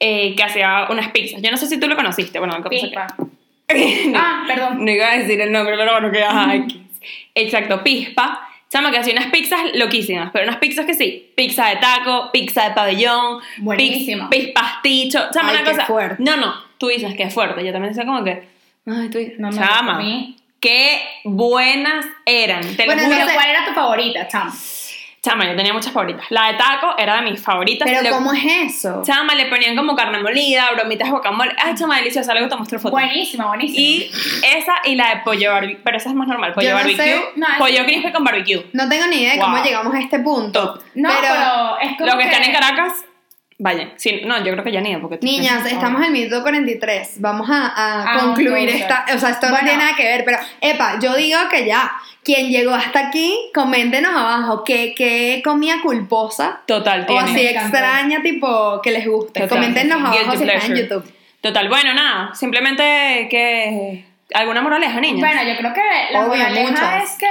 eh, 0.00 0.34
que 0.36 0.42
hacía 0.42 0.86
unas 0.90 1.08
pizzas. 1.12 1.40
Yo 1.40 1.50
no 1.50 1.56
sé 1.56 1.66
si 1.66 1.78
tú 1.80 1.86
lo 1.88 1.96
conociste, 1.96 2.38
bueno, 2.40 2.62
Pispa. 2.68 3.06
que- 3.68 4.06
no, 4.08 4.18
Ah, 4.18 4.42
perdón. 4.46 4.84
no 4.84 4.90
iba 4.90 5.06
a 5.12 5.16
decir 5.16 5.40
el 5.40 5.50
nombre, 5.52 5.76
pero 5.78 5.92
bueno, 5.92 6.10
que 6.10 6.22
ajá. 6.22 6.52
Exacto, 7.34 7.82
Pispa. 7.82 8.48
Chama, 8.72 8.90
que 8.90 8.96
hacía 8.98 9.12
unas 9.12 9.26
pizzas 9.30 9.60
loquísimas, 9.74 10.30
pero 10.32 10.44
unas 10.48 10.56
pizzas 10.56 10.86
que 10.86 10.94
sí, 10.94 11.30
pizza 11.36 11.66
de 11.68 11.76
taco, 11.76 12.30
pizza 12.32 12.64
de 12.68 12.74
pabellón, 12.74 13.40
Buenísima. 13.58 14.30
pizza, 14.30 14.52
pasticho, 14.54 15.20
chama, 15.32 15.50
Ay, 15.50 15.56
una 15.56 15.64
qué 15.64 15.70
cosa. 15.72 15.84
fuerte. 15.84 16.16
No, 16.22 16.36
no, 16.38 16.54
tú 16.78 16.88
dices 16.88 17.14
que 17.14 17.24
es 17.24 17.34
fuerte, 17.34 17.62
yo 17.64 17.70
también 17.72 17.92
decía 17.92 18.06
como 18.06 18.24
que, 18.24 18.48
ay, 18.86 19.08
tú 19.10 19.18
dices, 19.18 19.38
No 19.38 19.50
me 19.50 19.56
chama, 19.58 19.96
comí. 19.98 20.36
qué 20.58 21.02
buenas 21.24 22.06
eran, 22.24 22.62
te 22.76 22.86
Bueno, 22.86 23.02
lo 23.02 23.08
juro. 23.08 23.26
no. 23.26 23.32
¿cuál 23.34 23.50
era 23.50 23.66
tu 23.66 23.72
favorita, 23.74 24.26
Cham? 24.28 24.50
Chama, 25.24 25.46
yo 25.48 25.54
tenía 25.54 25.72
muchas 25.72 25.92
favoritas. 25.92 26.26
La 26.30 26.48
de 26.48 26.54
taco 26.54 26.96
era 26.98 27.14
de 27.22 27.30
mis 27.30 27.40
favoritas. 27.40 27.88
Pero 27.88 28.02
Le- 28.02 28.10
¿cómo 28.10 28.32
es 28.32 28.42
eso? 28.44 29.02
Chama, 29.04 29.36
le 29.36 29.46
ponían 29.46 29.76
como 29.76 29.94
carne 29.94 30.18
molida, 30.20 30.72
bromitas 30.72 31.06
de 31.06 31.12
guacamole. 31.12 31.54
Ay, 31.64 31.76
chama, 31.76 31.98
deliciosa, 31.98 32.32
luego 32.32 32.48
te 32.48 32.56
muestro 32.56 32.80
fotos. 32.80 32.90
Buenísima, 32.90 33.46
buenísima. 33.46 33.80
Y 33.80 34.10
esa 34.56 34.72
y 34.84 34.96
la 34.96 35.10
de 35.10 35.16
pollo 35.24 35.52
barbecue, 35.52 35.80
pero 35.84 35.96
esa 35.96 36.08
es 36.08 36.16
más 36.16 36.26
normal, 36.26 36.54
pollo 36.54 36.72
no 36.72 36.78
sé, 36.78 36.84
barbecue, 36.96 37.22
no, 37.36 37.46
pollo 37.56 37.84
crispy 37.84 38.10
con 38.10 38.24
barbecue. 38.24 38.66
No 38.72 38.88
tengo 38.88 39.06
ni 39.06 39.16
idea 39.18 39.34
de 39.34 39.38
cómo 39.38 39.62
llegamos 39.62 39.94
a 39.94 40.00
este 40.00 40.18
punto. 40.18 40.74
Top. 40.74 40.82
no, 40.96 41.08
pero, 41.20 41.78
es 41.78 41.96
como 41.96 42.06
Los 42.06 42.16
que 42.16 42.24
están 42.24 42.42
en 42.42 42.52
Caracas, 42.52 42.92
vayan. 43.62 43.92
Sí, 43.96 44.22
no, 44.26 44.38
yo 44.44 44.52
creo 44.52 44.64
que 44.64 44.72
ya 44.72 44.80
ni 44.80 44.94
porque 44.96 45.18
Niñas, 45.22 45.64
estamos 45.66 46.00
en 46.00 46.06
el 46.08 46.12
minuto 46.12 46.42
43. 46.42 47.20
Vamos 47.20 47.48
a, 47.48 47.66
a 47.66 48.02
Ah, 48.14 48.20
concluir 48.20 48.68
esta. 48.68 49.06
O 49.14 49.18
sea, 49.18 49.30
esto 49.30 49.48
no 49.48 49.56
tiene 49.58 49.76
nada 49.78 49.96
que 49.96 50.04
ver, 50.04 50.24
pero, 50.24 50.38
epa, 50.60 50.98
yo 51.00 51.14
digo 51.16 51.38
que 51.50 51.64
ya. 51.66 51.90
Quien 52.24 52.50
llegó 52.50 52.72
hasta 52.72 53.08
aquí, 53.08 53.36
coméntenos 53.52 54.12
abajo 54.14 54.62
qué, 54.62 54.94
qué 54.96 55.40
comida 55.44 55.76
culposa 55.82 56.60
Total, 56.66 57.02
o 57.02 57.06
tiene. 57.06 57.22
así 57.22 57.32
Me 57.34 57.50
encantó. 57.50 57.76
extraña, 57.76 58.22
tipo, 58.22 58.80
que 58.80 58.90
les 58.92 59.06
guste. 59.08 59.40
Total. 59.40 59.48
Coméntenos 59.48 59.98
Guilty 60.02 60.18
abajo 60.18 60.36
si 60.38 60.44
están 60.44 60.70
en. 60.70 60.76
YouTube. 60.76 61.12
Total, 61.40 61.68
bueno, 61.68 61.92
nada, 61.94 62.32
simplemente 62.34 63.26
que... 63.28 64.04
¿Alguna 64.34 64.62
moraleja, 64.62 65.00
niña? 65.00 65.18
Bueno, 65.18 65.42
yo 65.42 65.56
creo 65.58 65.74
que 65.74 65.80
la 66.12 66.20
Obvio, 66.20 66.28
moraleja 66.38 66.70
muchas. 66.70 67.04
es 67.04 67.18
que, 67.18 67.26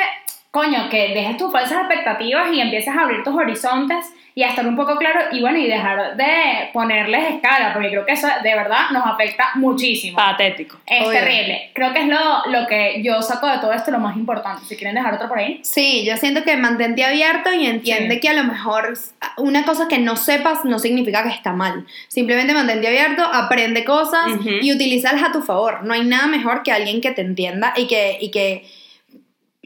coño, 0.52 0.90
que 0.90 1.14
dejes 1.14 1.38
tus 1.38 1.52
falsas 1.52 1.80
expectativas 1.80 2.52
y 2.54 2.60
empieces 2.60 2.94
a 2.94 3.02
abrir 3.04 3.24
tus 3.24 3.34
horizontes 3.34 4.06
y 4.36 4.44
a 4.44 4.50
estar 4.50 4.66
un 4.68 4.76
poco 4.78 4.96
claro 4.98 5.20
y 5.32 5.42
bueno, 5.42 5.58
y 5.58 5.68
dejar 5.68 6.16
de 6.16 6.70
ponerles 6.74 7.36
escala, 7.36 7.74
porque 7.74 7.90
creo 7.90 8.06
que 8.06 8.14
eso 8.14 8.28
de 8.44 8.56
verdad 8.56 8.90
nos 8.92 9.06
afecta 9.06 9.50
muchísimo. 9.56 10.16
Patético. 10.18 10.78
Es 10.86 11.02
Obvio. 11.06 11.20
terrible. 11.20 11.72
Creo 11.74 11.92
que 11.94 12.00
es 12.02 12.08
lo, 12.08 12.46
lo 12.48 12.68
que 12.68 13.02
yo 13.04 13.22
saco 13.22 13.48
de 13.48 13.58
todo 13.60 13.74
esto, 13.74 13.92
lo 13.92 14.00
más 14.00 14.16
importante. 14.16 14.66
Si 14.66 14.76
quieren 14.78 14.96
dejar 14.96 15.14
otro 15.16 15.28
por 15.28 15.40
ahí. 15.40 15.60
Sí, 15.64 16.06
yo 16.06 16.16
siento 16.18 16.44
que 16.44 16.56
mantente 16.58 17.04
abierto 17.04 17.54
y 17.54 17.66
entiende 17.66 18.16
Sí. 18.16 18.20
que 18.22 18.30
a 18.30 18.34
lo 18.34 18.44
mejor 18.46 18.94
una 19.38 19.64
cosa 19.66 19.88
que 19.90 19.98
no 20.00 20.16
sepas 20.16 20.64
no 20.66 20.80
significa 20.80 21.24
que 21.24 21.30
está 21.30 21.52
mal. 21.54 21.86
Simplemente 22.08 22.54
mantente 22.54 22.88
abierto, 22.88 23.24
aprende 23.24 23.84
cosas 23.86 24.28
Ujú. 24.28 24.50
y 24.62 24.74
utilízalas 24.74 25.24
a 25.24 25.32
tu 25.32 25.42
favor. 25.42 25.84
No 25.84 25.94
hay 25.94 26.04
nada 26.06 26.28
mejor 26.28 26.64
que 26.64 26.72
alguien 26.72 27.00
que 27.02 27.12
te 27.12 27.22
entienda 27.22 27.74
y 27.76 27.88
que, 27.88 28.18
y 28.22 28.32
que 28.32 28.66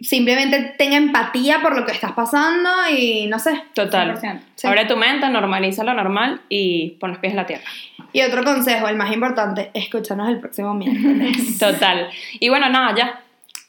simplemente 0.01 0.75
tenga 0.77 0.97
empatía 0.97 1.61
por 1.61 1.75
lo 1.77 1.85
que 1.85 1.91
estás 1.93 2.11
pasando 2.11 2.69
y 2.89 3.27
no 3.27 3.39
sé. 3.39 3.63
Total. 3.73 4.15
100%. 4.15 4.39
Sí. 4.55 4.67
Abre 4.67 4.85
tu 4.85 4.97
mente, 4.97 5.27
normaliza 5.29 5.83
lo 5.83 5.93
normal 5.93 6.41
y 6.49 6.91
pon 6.99 7.11
los 7.11 7.19
pies 7.19 7.31
en 7.31 7.37
la 7.37 7.45
tierra. 7.45 7.63
Y 8.11 8.21
otro 8.21 8.43
consejo, 8.43 8.87
el 8.87 8.95
más 8.95 9.13
importante, 9.13 9.71
escúchanos 9.73 10.29
el 10.29 10.39
próximo 10.39 10.73
miércoles. 10.73 11.57
Total. 11.59 12.09
Y 12.39 12.49
bueno, 12.49 12.69
nada, 12.69 12.95
ya. 12.95 13.21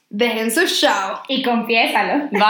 Dejen 0.08 0.50
su 0.52 0.66
show. 0.66 1.18
Y 1.28 1.42
confiésalo. 1.42 2.28
Bye. 2.30 2.42